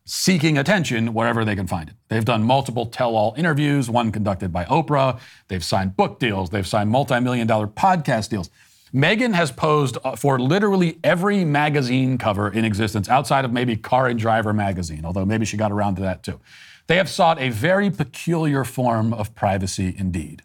seeking 0.05 0.57
attention 0.57 1.13
wherever 1.13 1.45
they 1.45 1.55
can 1.55 1.67
find 1.67 1.89
it. 1.89 1.95
They've 2.09 2.25
done 2.25 2.43
multiple 2.43 2.85
tell 2.85 3.15
all 3.15 3.33
interviews, 3.37 3.89
one 3.89 4.11
conducted 4.11 4.51
by 4.51 4.65
Oprah. 4.65 5.19
They've 5.47 5.63
signed 5.63 5.95
book 5.95 6.19
deals, 6.19 6.49
they've 6.49 6.67
signed 6.67 6.89
multi 6.89 7.19
million 7.19 7.47
dollar 7.47 7.67
podcast 7.67 8.29
deals. 8.29 8.49
Meghan 8.93 9.33
has 9.33 9.51
posed 9.51 9.97
uh, 10.03 10.15
for 10.15 10.39
literally 10.39 10.99
every 11.03 11.43
magazine 11.43 12.19
cover 12.19 12.51
in 12.51 12.63
existence 12.63 13.09
outside 13.09 13.43
of 13.43 13.51
maybe 13.51 13.75
Car 13.75 14.07
and 14.07 14.19
Driver 14.19 14.53
magazine, 14.53 15.03
although 15.03 15.25
maybe 15.25 15.45
she 15.45 15.57
got 15.57 15.71
around 15.71 15.95
to 15.95 16.01
that 16.03 16.21
too. 16.21 16.39
They 16.87 16.97
have 16.97 17.09
sought 17.09 17.39
a 17.39 17.49
very 17.49 17.89
peculiar 17.89 18.63
form 18.63 19.13
of 19.13 19.33
privacy 19.33 19.95
indeed. 19.97 20.43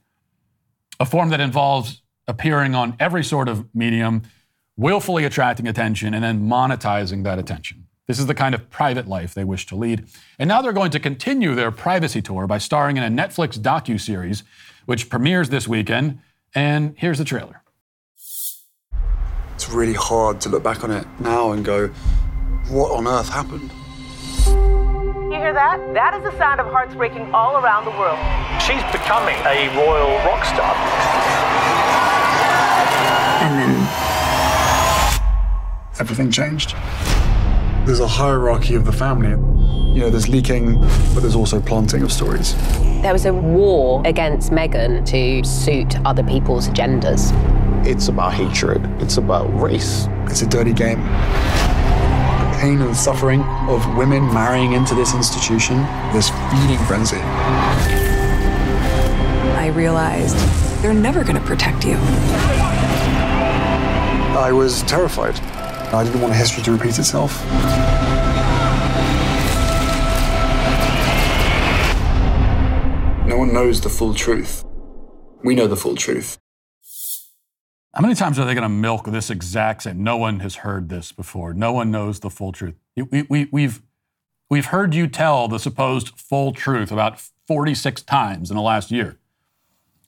A 0.99 1.05
form 1.05 1.29
that 1.29 1.41
involves 1.41 2.03
appearing 2.27 2.75
on 2.75 2.97
every 2.99 3.25
sort 3.25 3.49
of 3.49 3.67
medium, 3.75 4.23
willfully 4.77 5.25
attracting 5.25 5.69
attention, 5.69 6.15
and 6.15 6.25
then 6.25 6.49
monetizing 6.49 7.25
that 7.25 7.39
attention. 7.39 7.88
This 8.09 8.19
is 8.19 8.25
the 8.25 8.35
kind 8.35 8.55
of 8.55 8.71
private 8.71 9.07
life 9.07 9.35
they 9.35 9.45
wish 9.45 9.67
to 9.67 9.77
lead. 9.77 10.07
And 10.39 10.49
now 10.49 10.63
they're 10.63 10.73
going 10.73 10.91
to 10.93 10.99
continue 10.99 11.55
their 11.55 11.71
privacy 11.71 12.23
tour 12.23 12.47
by 12.47 12.57
starring 12.57 12.97
in 12.97 13.03
a 13.03 13.09
Netflix 13.09 13.59
docu-series 13.59 14.45
which 14.87 15.11
premieres 15.11 15.51
this 15.51 15.69
weekend. 15.69 16.19
And 16.55 16.95
here's 16.97 17.19
the 17.19 17.25
trailer. 17.27 17.61
It's 19.55 19.69
really 19.69 19.93
hard 19.93 20.41
to 20.41 20.49
look 20.49 20.63
back 20.63 20.85
on 20.85 20.91
it 20.91 21.07
now 21.21 21.53
and 21.53 21.63
go, 21.63 21.89
what 22.71 22.93
on 22.93 23.07
earth 23.07 23.29
happened? 23.29 23.71
You 25.31 25.39
hear 25.39 25.53
that? 25.53 25.79
That 25.93 26.15
is 26.15 26.23
the 26.23 26.33
sound 26.39 26.61
of 26.61 26.67
hearts 26.69 26.95
breaking 26.95 27.35
all 27.35 27.63
around 27.63 27.85
the 27.85 27.91
world. 27.91 28.19
She's 28.63 28.83
becoming 28.91 29.37
a 29.45 29.69
royal 29.77 30.17
rock 30.25 30.47
star. 30.47 30.75
And 33.45 33.59
then 33.61 33.89
everything 36.01 36.31
changed 36.31 36.75
there's 37.89 38.01
a 38.01 38.07
hierarchy 38.07 38.75
of 38.75 38.85
the 38.85 38.93
family. 38.93 39.31
You 39.95 40.03
know, 40.03 40.11
there's 40.11 40.29
leaking, 40.29 40.79
but 41.15 41.21
there's 41.21 41.35
also 41.35 41.59
planting 41.59 42.03
of 42.03 42.13
stories. 42.13 42.55
There 43.01 43.15
was 43.15 43.25
a 43.25 43.33
war 43.33 44.03
against 44.05 44.53
Meghan 44.53 45.07
to 45.07 45.43
suit 45.49 45.99
other 46.05 46.23
people's 46.23 46.69
agendas. 46.69 47.33
It's 47.87 48.09
about 48.09 48.35
hatred, 48.35 48.85
it's 49.01 49.17
about 49.17 49.47
race. 49.59 50.07
It's 50.27 50.43
a 50.43 50.47
dirty 50.47 50.75
game. 50.75 51.01
The 51.01 52.59
pain 52.61 52.83
and 52.83 52.95
suffering 52.95 53.41
of 53.71 53.97
women 53.97 54.35
marrying 54.35 54.75
into 54.75 54.95
this 54.95 55.15
institution, 55.15 55.79
this 56.13 56.29
feeding 56.51 56.85
frenzy. 56.87 57.17
I 59.57 59.73
realized 59.75 60.37
they're 60.83 60.93
never 60.93 61.25
going 61.25 61.37
to 61.37 61.47
protect 61.47 61.87
you. 61.87 61.97
I 64.37 64.53
was 64.53 64.83
terrified. 64.83 65.41
I 65.95 66.05
didn't 66.05 66.21
want 66.21 66.35
history 66.35 66.63
to 66.65 66.73
repeat 66.73 66.99
itself. 66.99 67.43
No 73.27 73.37
one 73.39 73.53
knows 73.53 73.81
the 73.81 73.89
full 73.89 74.15
truth. 74.15 74.65
We 75.43 75.55
know 75.55 75.67
the 75.67 75.77
full 75.77 75.95
truth. 75.95 76.39
How 77.95 78.03
many 78.03 78.15
times 78.15 78.39
are 78.39 78.45
they 78.45 78.55
going 78.55 78.63
to 78.63 78.69
milk 78.69 79.07
this 79.07 79.31
exact 79.31 79.83
same? 79.85 80.03
No 80.03 80.17
one 80.17 80.41
has 80.41 80.57
heard 80.57 80.89
this 80.89 81.11
before. 81.11 81.55
No 81.55 81.73
one 81.73 81.91
knows 81.91 82.21
the 82.21 82.31
full 82.31 82.53
truth. 82.53 82.75
We, 82.97 83.23
we, 83.23 83.49
we've, 83.51 83.83
we've 84.51 84.67
heard 84.67 84.95
you 84.95 85.07
tell 85.07 85.49
the 85.49 85.59
supposed 85.59 86.11
full 86.11 86.53
truth 86.53 86.93
about 86.93 87.21
46 87.47 88.03
times 88.03 88.51
in 88.51 88.57
the 88.57 88.63
last 88.63 88.91
year. 88.91 89.19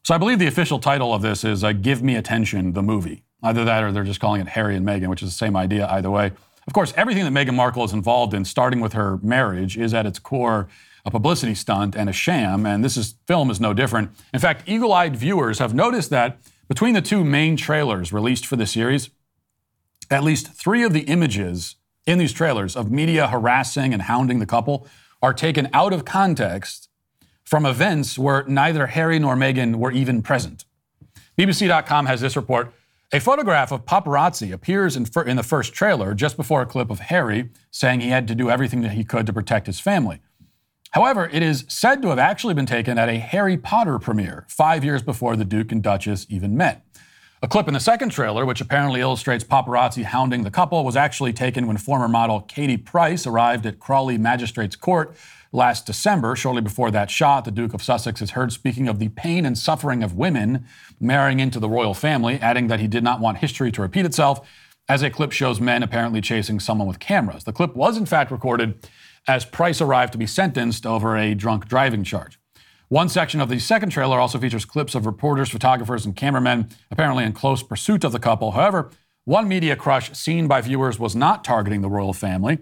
So 0.05 0.15
I 0.15 0.19
believe 0.19 0.39
the 0.39 0.47
official 0.47 0.79
title 0.79 1.15
of 1.15 1.23
this 1.23 1.43
is 1.43 1.65
uh, 1.65 1.73
Give 1.73 2.03
Me 2.03 2.17
Attention, 2.17 2.75
the 2.75 2.83
movie. 2.83 3.25
Either 3.43 3.65
that 3.65 3.83
or 3.83 3.93
they're 3.93 4.05
just 4.05 4.21
calling 4.21 4.41
it 4.41 4.49
Harry 4.49 4.77
and 4.77 4.87
Meghan, 4.87 5.09
which 5.09 5.23
is 5.23 5.31
the 5.31 5.37
same 5.37 5.57
idea 5.57 5.87
either 5.89 6.11
way. 6.11 6.33
Of 6.67 6.73
course, 6.73 6.93
everything 6.97 7.25
that 7.25 7.33
Meghan 7.33 7.55
Markle 7.55 7.85
is 7.85 7.93
involved 7.93 8.35
in, 8.35 8.45
starting 8.45 8.81
with 8.81 8.93
her 8.93 9.19
marriage, 9.19 9.77
is 9.79 9.95
at 9.95 10.07
its 10.07 10.19
core 10.19 10.69
a 11.05 11.11
publicity 11.11 11.55
stunt 11.55 11.97
and 11.97 12.09
a 12.11 12.13
sham, 12.13 12.67
and 12.67 12.85
this 12.85 12.97
is, 12.97 13.15
film 13.27 13.51
is 13.51 13.61
no 13.61 13.73
different. 13.73 14.11
In 14.35 14.41
fact, 14.41 14.69
eagle 14.69 14.93
eyed 14.93 15.17
viewers 15.17 15.59
have 15.59 15.75
noticed 15.75 16.11
that 16.11 16.39
between 16.69 16.95
the 16.95 17.01
two 17.01 17.25
main 17.25 17.57
trailers 17.57 18.13
released 18.13 18.47
for 18.47 18.57
the 18.57 18.67
series, 18.67 19.11
at 20.11 20.23
least 20.23 20.53
three 20.53 20.83
of 20.83 20.93
the 20.93 21.01
images 21.01 21.77
in 22.07 22.19
these 22.19 22.33
trailers 22.33 22.77
of 22.77 22.91
media 22.91 23.29
harassing 23.29 23.93
and 23.93 24.03
hounding 24.03 24.39
the 24.39 24.47
couple 24.47 24.87
are 25.23 25.33
taken 25.33 25.69
out 25.73 25.93
of 25.93 26.05
context 26.05 26.89
from 27.45 27.67
events 27.67 28.19
where 28.19 28.45
neither 28.45 28.89
Harry 28.89 29.19
nor 29.19 29.35
Meghan 29.35 29.77
were 29.77 29.91
even 29.91 30.23
present. 30.23 30.65
BBC.com 31.39 32.07
has 32.07 32.21
this 32.21 32.37
report 32.37 32.73
a 33.13 33.19
photograph 33.19 33.73
of 33.73 33.85
paparazzi 33.85 34.53
appears 34.53 34.97
in, 34.97 35.05
in, 35.27 35.37
the 35.37 35.43
first 35.43 35.73
trailer 35.75 36.15
just 36.15 36.37
before 36.37 36.63
a 36.63 36.67
clip 36.67 36.91
of 36.91 37.01
Harry 37.01 37.51
saying 37.71 38.01
he 38.01 38.11
had 38.11 38.29
to 38.29 38.35
do 38.35 38.51
everything 38.51 38.83
that 38.83 38.93
he 38.93 39.03
could 39.03 39.27
to 39.27 39.33
protect 39.33 39.67
his 39.67 39.81
family. 39.81 40.21
However, 40.93 41.29
it 41.33 41.43
is 41.43 41.65
said 41.69 42.03
to 42.03 42.09
have 42.09 42.19
actually 42.19 42.55
been 42.55 42.67
taken 42.67 42.99
at 42.99 43.09
a 43.09 43.19
Harry 43.19 43.57
Potter 43.57 43.99
premiere, 43.99 44.47
five 44.49 44.85
years 44.85 45.03
before 45.03 45.37
the 45.37 45.45
Duke 45.45 45.73
and 45.73 45.83
Duchess 45.83 46.27
even 46.29 46.57
met. 46.57 46.85
A 47.43 47.49
clip 47.49 47.69
in 47.69 47.75
the 47.75 47.81
second 47.81 48.11
trailer, 48.11 48.45
which 48.45 48.61
apparently 48.61 49.01
illustrates 49.01 49.45
paparazzi 49.45 50.05
hounding 50.05 50.43
the 50.43 50.51
couple, 50.51 50.85
was 50.85 50.97
actually 50.97 51.33
taken 51.33 51.67
when 51.67 51.79
former 51.79 52.09
model 52.09 52.43
Katie 52.43 52.77
Price 52.77 53.27
arrived 53.27 53.67
at 53.67 53.81
Crawley 53.81 54.19
Magistrates 54.19 54.77
Court 54.77 55.17
last 55.53 55.87
December. 55.87 56.37
Shortly 56.37 56.63
before 56.63 56.91
that 56.91 57.11
shot, 57.11 57.45
the 57.45 57.51
Duke 57.51 57.75
of 57.75 57.83
Sussex 57.83 58.23
is 58.23 58.31
heard 58.31 58.53
speaking 58.53 58.89
of 58.89 58.99
the 58.99 59.09
pain 59.09 59.45
and 59.45 59.57
suffering 59.57 60.03
of 60.03 60.17
women 60.17 60.67
marrying 61.01 61.41
into 61.41 61.59
the 61.59 61.69
royal 61.69 61.95
family, 61.95 62.39
adding 62.41 62.69
that 62.69 62.81
he 62.81 62.89
did 62.89 63.05
not 63.05 63.21
want 63.21 63.39
history 63.39 63.73
to 63.73 63.83
repeat 63.83 64.07
itself, 64.07 64.47
as 64.89 65.03
a 65.03 65.11
clip 65.11 65.33
shows 65.33 65.61
men 65.61 65.83
apparently 65.83 66.21
chasing 66.21 66.59
someone 66.59 66.89
with 66.89 66.99
cameras. 66.99 67.45
The 67.45 67.53
clip 67.53 67.77
was, 67.77 67.97
in 67.97 68.07
fact, 68.07 68.31
recorded 68.31 68.89
as 69.29 69.45
Price 69.45 69.81
arrived 69.81 70.13
to 70.13 70.19
be 70.19 70.27
sentenced 70.27 70.87
over 70.87 71.17
a 71.17 71.35
drunk 71.35 71.69
driving 71.69 72.05
charge. 72.05 72.39
One 72.89 73.09
section 73.09 73.41
of 73.41 73.49
the 73.49 73.61
second 73.61 73.91
trailer 73.91 74.19
also 74.19 74.39
features 74.39 74.65
clips 74.65 74.97
of 74.97 75.07
reporters, 75.07 75.49
photographers, 75.49 76.05
and 76.05 76.17
cameramen 76.17 76.71
apparently 76.91 77.23
in 77.23 77.33
close 77.33 77.63
pursuit 77.63 78.03
of 78.03 78.11
the 78.11 78.19
couple. 78.19 78.51
However, 78.51 78.91
one 79.25 79.47
media 79.47 79.77
crush 79.77 80.13
seen 80.13 80.49
by 80.49 80.61
viewers 80.61 80.99
was 80.99 81.15
not 81.15 81.45
targeting 81.45 81.83
the 81.83 81.89
royal 81.89 82.13
family, 82.13 82.59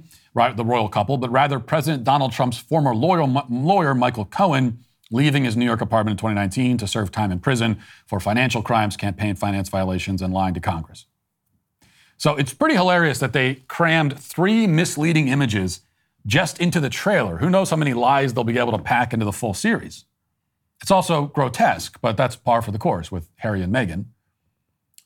the 0.57 0.65
royal 0.65 0.89
couple, 0.89 1.17
but 1.17 1.31
rather 1.31 1.59
President 1.59 2.05
Donald 2.05 2.33
Trump's 2.33 2.59
former 2.59 2.95
lawyer, 2.95 3.27
lawyer 3.49 3.95
Michael 3.95 4.25
Cohen, 4.25 4.85
leaving 5.11 5.45
his 5.45 5.57
New 5.57 5.65
York 5.65 5.81
apartment 5.81 6.15
in 6.15 6.19
2019 6.19 6.79
to 6.79 6.87
serve 6.87 7.11
time 7.11 7.33
in 7.33 7.41
prison 7.41 7.79
for 8.07 8.21
financial 8.21 8.63
crimes, 8.63 8.97
campaign 8.97 9.35
finance 9.35 9.69
violations, 9.69 10.23
and 10.23 10.33
lying 10.33 10.55
to 10.55 10.61
Congress. 10.61 11.07
So 12.17 12.37
it's 12.37 12.53
pretty 12.53 12.75
hilarious 12.75 13.19
that 13.21 13.33
they 13.33 13.57
crammed 13.69 14.19
three 14.19 14.67
misleading 14.67 15.29
images 15.29 15.81
just 16.27 16.61
into 16.61 16.81
the 16.81 16.91
trailer. 16.91 17.39
Who 17.39 17.49
knows 17.49 17.71
how 17.71 17.77
many 17.77 17.95
lies 17.95 18.35
they'll 18.35 18.45
be 18.45 18.59
able 18.59 18.73
to 18.73 18.79
pack 18.79 19.13
into 19.13 19.25
the 19.25 19.33
full 19.33 19.55
series? 19.55 20.05
It's 20.83 20.91
also 20.91 21.27
grotesque, 21.27 21.99
but 22.01 22.17
that's 22.17 22.37
par 22.37 22.63
for 22.63 22.71
the 22.71 22.79
course 22.79 23.11
with 23.11 23.29
Harry 23.37 23.63
and 23.63 23.73
Meghan. 23.73 24.07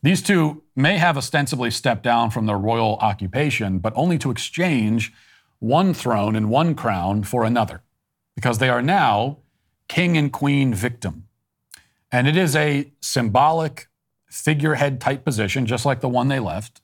These 0.03 0.23
two 0.23 0.63
may 0.75 0.99
have 0.99 1.17
ostensibly 1.17 1.71
stepped 1.71 2.03
down 2.03 2.31
from 2.31 2.47
their 2.47 2.59
royal 2.59 2.97
occupation, 2.97 3.79
but 3.79 3.93
only 3.95 4.19
to 4.19 4.31
exchange 4.31 5.13
one 5.61 5.95
throne 5.95 6.35
and 6.35 6.51
one 6.51 6.75
crown 6.75 7.23
for 7.23 7.45
another, 7.45 7.83
because 8.35 8.59
they 8.59 8.69
are 8.69 8.83
now 8.83 9.39
king 9.87 10.17
and 10.17 10.33
queen 10.33 10.75
victim. 10.75 11.29
And 12.11 12.27
it 12.27 12.37
is 12.37 12.57
a 12.57 12.93
symbolic 13.01 13.87
figurehead 14.29 15.01
type 15.01 15.25
position, 15.25 15.67
just 15.67 15.87
like 15.87 16.01
the 16.01 16.09
one 16.09 16.29
they 16.29 16.41
left, 16.41 16.81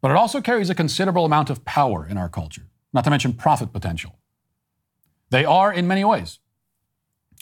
but 0.00 0.10
it 0.10 0.16
also 0.16 0.40
carries 0.40 0.70
a 0.70 0.74
considerable 0.74 1.24
amount 1.24 1.50
of 1.50 1.64
power 1.64 2.06
in 2.06 2.16
our 2.16 2.28
culture, 2.28 2.68
not 2.92 3.02
to 3.04 3.10
mention 3.10 3.32
profit 3.32 3.72
potential. 3.72 4.18
They 5.30 5.44
are, 5.44 5.72
in 5.72 5.88
many 5.88 6.04
ways, 6.04 6.38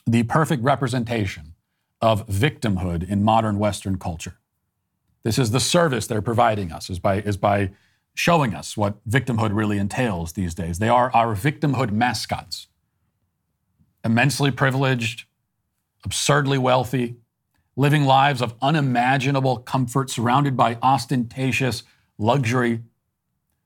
the 0.07 0.23
perfect 0.23 0.63
representation 0.63 1.55
of 2.01 2.27
victimhood 2.27 3.07
in 3.07 3.23
modern 3.23 3.59
Western 3.59 3.99
culture. 3.99 4.39
This 5.25 5.39
is 5.39 5.51
the 5.51 5.61
service 5.61 6.07
they're 6.07 6.23
providing 6.23 6.71
us, 6.71 6.91
is 6.91 6.99
by, 6.99 7.17
is 7.17 7.37
by 7.37 7.71
showing 8.15 8.55
us 8.55 8.77
what 8.77 9.07
victimhood 9.09 9.55
really 9.55 9.79
entails 9.79 10.35
these 10.35 10.55
days. 10.55 10.79
They 10.79 10.89
are 10.89 11.11
our 11.13 11.35
victimhood 11.35 11.91
mascots. 11.91 12.69
Immensely 14.05 14.51
privileged, 14.51 15.25
absurdly 16.05 16.59
wealthy, 16.59 17.17
living 17.75 18.05
lives 18.05 18.41
of 18.41 18.55
unimaginable 18.63 19.59
comfort, 19.59 20.11
surrounded 20.11 20.57
by 20.57 20.79
ostentatious 20.83 21.83
luxury. 22.19 22.83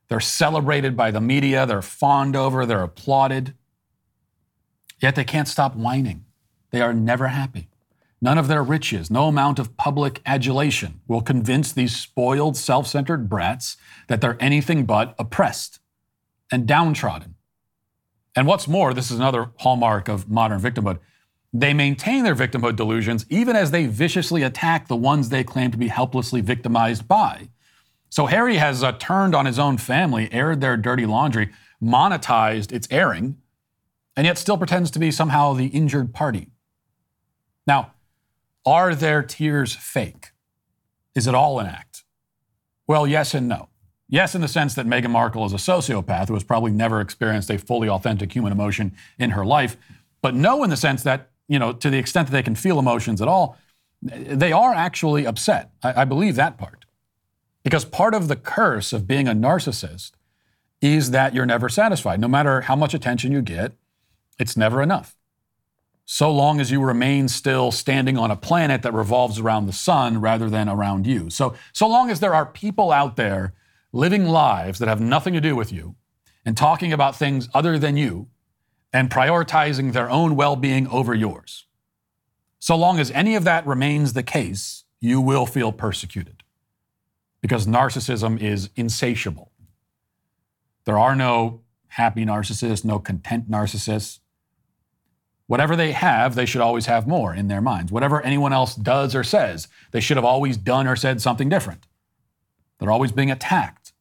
They're 0.07 0.19
celebrated 0.19 0.97
by 0.97 1.11
the 1.11 1.21
media, 1.21 1.65
they're 1.65 1.81
fawned 1.81 2.35
over, 2.35 2.65
they're 2.65 2.81
applauded. 2.81 3.53
Yet 5.01 5.15
they 5.15 5.23
can't 5.23 5.47
stop 5.47 5.75
whining. 5.75 6.25
They 6.71 6.81
are 6.81 6.93
never 6.93 7.27
happy. 7.27 7.68
None 8.21 8.37
of 8.37 8.47
their 8.47 8.63
riches, 8.63 9.09
no 9.09 9.27
amount 9.27 9.59
of 9.59 9.77
public 9.77 10.21
adulation 10.25 10.99
will 11.07 11.21
convince 11.21 11.71
these 11.71 11.95
spoiled, 11.95 12.57
self 12.57 12.85
centered 12.87 13.29
brats 13.29 13.77
that 14.07 14.19
they're 14.19 14.37
anything 14.41 14.85
but 14.85 15.15
oppressed 15.17 15.79
and 16.51 16.67
downtrodden. 16.67 17.35
And 18.35 18.45
what's 18.45 18.67
more, 18.67 18.93
this 18.93 19.09
is 19.09 19.17
another 19.17 19.51
hallmark 19.59 20.09
of 20.09 20.29
modern 20.29 20.59
victimhood. 20.59 20.99
They 21.53 21.73
maintain 21.73 22.23
their 22.23 22.35
victimhood 22.35 22.75
delusions 22.75 23.25
even 23.29 23.55
as 23.55 23.71
they 23.71 23.87
viciously 23.87 24.43
attack 24.43 24.87
the 24.87 24.95
ones 24.95 25.29
they 25.29 25.43
claim 25.43 25.71
to 25.71 25.77
be 25.77 25.87
helplessly 25.87 26.41
victimized 26.41 27.07
by. 27.07 27.49
So 28.09 28.25
Harry 28.25 28.57
has 28.57 28.83
uh, 28.83 28.93
turned 28.93 29.33
on 29.33 29.45
his 29.45 29.59
own 29.59 29.77
family, 29.77 30.31
aired 30.31 30.61
their 30.61 30.77
dirty 30.77 31.05
laundry, 31.05 31.51
monetized 31.81 32.71
its 32.71 32.87
airing, 32.91 33.37
and 34.15 34.25
yet 34.25 34.37
still 34.37 34.57
pretends 34.57 34.91
to 34.91 34.99
be 34.99 35.11
somehow 35.11 35.53
the 35.53 35.67
injured 35.67 36.13
party. 36.13 36.49
Now, 37.65 37.93
are 38.69 38.93
their 38.93 39.23
tears 39.23 39.75
fake? 39.75 40.29
Is 41.15 41.25
it 41.25 41.33
all 41.33 41.59
an 41.59 41.65
act? 41.65 42.03
Well, 42.87 43.07
yes 43.07 43.33
and 43.33 43.47
no. 43.47 43.69
Yes, 44.07 44.35
in 44.35 44.41
the 44.41 44.47
sense 44.47 44.75
that 44.75 44.85
Meghan 44.85 45.09
Markle 45.09 45.45
is 45.45 45.53
a 45.53 45.57
sociopath 45.57 46.27
who 46.27 46.35
has 46.35 46.43
probably 46.43 46.71
never 46.71 47.01
experienced 47.01 47.49
a 47.49 47.57
fully 47.57 47.89
authentic 47.89 48.31
human 48.31 48.51
emotion 48.51 48.95
in 49.17 49.31
her 49.31 49.43
life, 49.43 49.75
but 50.21 50.35
no, 50.35 50.63
in 50.63 50.69
the 50.69 50.77
sense 50.77 51.01
that, 51.03 51.31
you 51.47 51.57
know, 51.57 51.73
to 51.73 51.89
the 51.89 51.97
extent 51.97 52.27
that 52.27 52.31
they 52.31 52.43
can 52.43 52.55
feel 52.55 52.77
emotions 52.77 53.21
at 53.21 53.27
all, 53.27 53.57
they 54.01 54.51
are 54.51 54.73
actually 54.73 55.25
upset. 55.25 55.71
I, 55.83 56.01
I 56.01 56.05
believe 56.05 56.35
that 56.35 56.57
part. 56.57 56.85
Because 57.63 57.85
part 57.85 58.13
of 58.13 58.27
the 58.27 58.35
curse 58.35 58.93
of 58.93 59.07
being 59.07 59.27
a 59.27 59.33
narcissist 59.33 60.11
is 60.81 61.11
that 61.11 61.33
you're 61.33 61.45
never 61.45 61.69
satisfied. 61.69 62.19
No 62.19 62.27
matter 62.27 62.61
how 62.61 62.75
much 62.75 62.93
attention 62.93 63.31
you 63.31 63.41
get, 63.41 63.73
it's 64.39 64.55
never 64.55 64.81
enough 64.81 65.18
so 66.11 66.31
long 66.31 66.59
as 66.59 66.71
you 66.71 66.81
remain 66.81 67.27
still 67.27 67.71
standing 67.71 68.17
on 68.17 68.31
a 68.31 68.35
planet 68.35 68.81
that 68.81 68.95
revolves 68.95 69.37
around 69.37 69.67
the 69.67 69.71
sun 69.71 70.19
rather 70.19 70.49
than 70.49 70.67
around 70.67 71.05
you. 71.05 71.29
So, 71.29 71.53
so 71.71 71.87
long 71.87 72.09
as 72.09 72.19
there 72.19 72.33
are 72.33 72.47
people 72.47 72.91
out 72.91 73.15
there 73.15 73.53
living 73.93 74.25
lives 74.25 74.79
that 74.79 74.87
have 74.87 74.99
nothing 74.99 75.35
to 75.35 75.39
do 75.39 75.55
with 75.55 75.71
you 75.71 75.95
and 76.43 76.57
talking 76.57 76.91
about 76.91 77.15
things 77.15 77.47
other 77.53 77.77
than 77.77 77.95
you 77.95 78.27
and 78.91 79.11
prioritizing 79.11 79.93
their 79.93 80.09
own 80.09 80.35
well 80.35 80.55
being 80.55 80.87
over 80.87 81.13
yours, 81.13 81.67
so 82.57 82.75
long 82.75 82.97
as 82.97 83.11
any 83.11 83.35
of 83.35 83.43
that 83.43 83.67
remains 83.67 84.13
the 84.13 84.23
case, 84.23 84.85
you 84.99 85.21
will 85.21 85.45
feel 85.45 85.71
persecuted 85.71 86.41
because 87.39 87.67
narcissism 87.67 88.41
is 88.41 88.71
insatiable. 88.75 89.51
There 90.85 90.97
are 90.97 91.15
no 91.15 91.61
happy 91.89 92.25
narcissists, 92.25 92.83
no 92.83 92.97
content 92.97 93.47
narcissists. 93.47 94.21
Whatever 95.49 95.75
they 95.75 95.93
have, 95.93 96.35
they 96.35 96.45
should 96.45 96.61
always 96.61 96.85
have 96.85 97.07
more 97.07 97.33
in 97.33 97.47
their 97.47 97.59
minds. 97.59 97.91
Whatever 97.91 98.21
anyone 98.21 98.53
else 98.53 98.75
does 98.75 99.15
or 99.15 99.23
says, 99.23 99.67
they 99.89 99.99
should 99.99 100.15
have 100.15 100.23
always 100.23 100.57
done 100.57 100.85
or 100.85 100.95
said 100.95 101.23
something 101.23 101.49
different. 101.49 101.87
They're 102.77 102.91
always 102.91 103.11
being 103.11 103.31
attacked. 103.31 103.93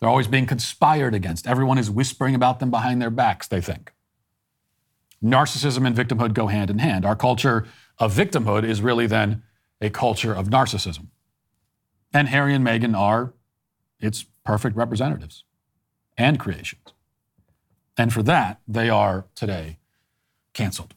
They're 0.00 0.08
always 0.08 0.26
being 0.26 0.46
conspired 0.46 1.14
against. 1.14 1.46
Everyone 1.46 1.76
is 1.76 1.90
whispering 1.90 2.34
about 2.34 2.60
them 2.60 2.70
behind 2.70 3.02
their 3.02 3.10
backs, 3.10 3.46
they 3.46 3.60
think. 3.60 3.92
Narcissism 5.22 5.86
and 5.86 5.94
victimhood 5.94 6.32
go 6.32 6.46
hand 6.46 6.70
in 6.70 6.78
hand. 6.78 7.04
Our 7.04 7.14
culture 7.14 7.66
of 7.98 8.14
victimhood 8.14 8.64
is 8.64 8.80
really 8.80 9.06
then 9.06 9.42
a 9.82 9.90
culture 9.90 10.32
of 10.32 10.48
narcissism. 10.48 11.08
And 12.10 12.28
Harry 12.28 12.54
and 12.54 12.66
Meghan 12.66 12.96
are 12.96 13.34
its 13.98 14.24
perfect 14.46 14.76
representatives 14.76 15.44
and 16.16 16.40
creations. 16.40 16.94
And 17.98 18.14
for 18.14 18.22
that, 18.22 18.62
they 18.66 18.88
are 18.88 19.26
today 19.34 19.76
canceled. 20.52 20.94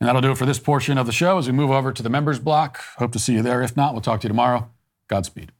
And 0.00 0.08
that'll 0.08 0.20
do 0.20 0.32
it 0.32 0.38
for 0.38 0.46
this 0.46 0.58
portion 0.58 0.98
of 0.98 1.06
the 1.06 1.12
show 1.12 1.38
as 1.38 1.46
we 1.46 1.52
move 1.52 1.70
over 1.70 1.92
to 1.92 2.02
the 2.02 2.10
members 2.10 2.38
block. 2.38 2.80
Hope 2.96 3.12
to 3.12 3.18
see 3.18 3.34
you 3.34 3.42
there. 3.42 3.62
If 3.62 3.76
not, 3.76 3.94
we'll 3.94 4.02
talk 4.02 4.20
to 4.20 4.24
you 4.26 4.28
tomorrow. 4.28 4.70
Godspeed. 5.08 5.52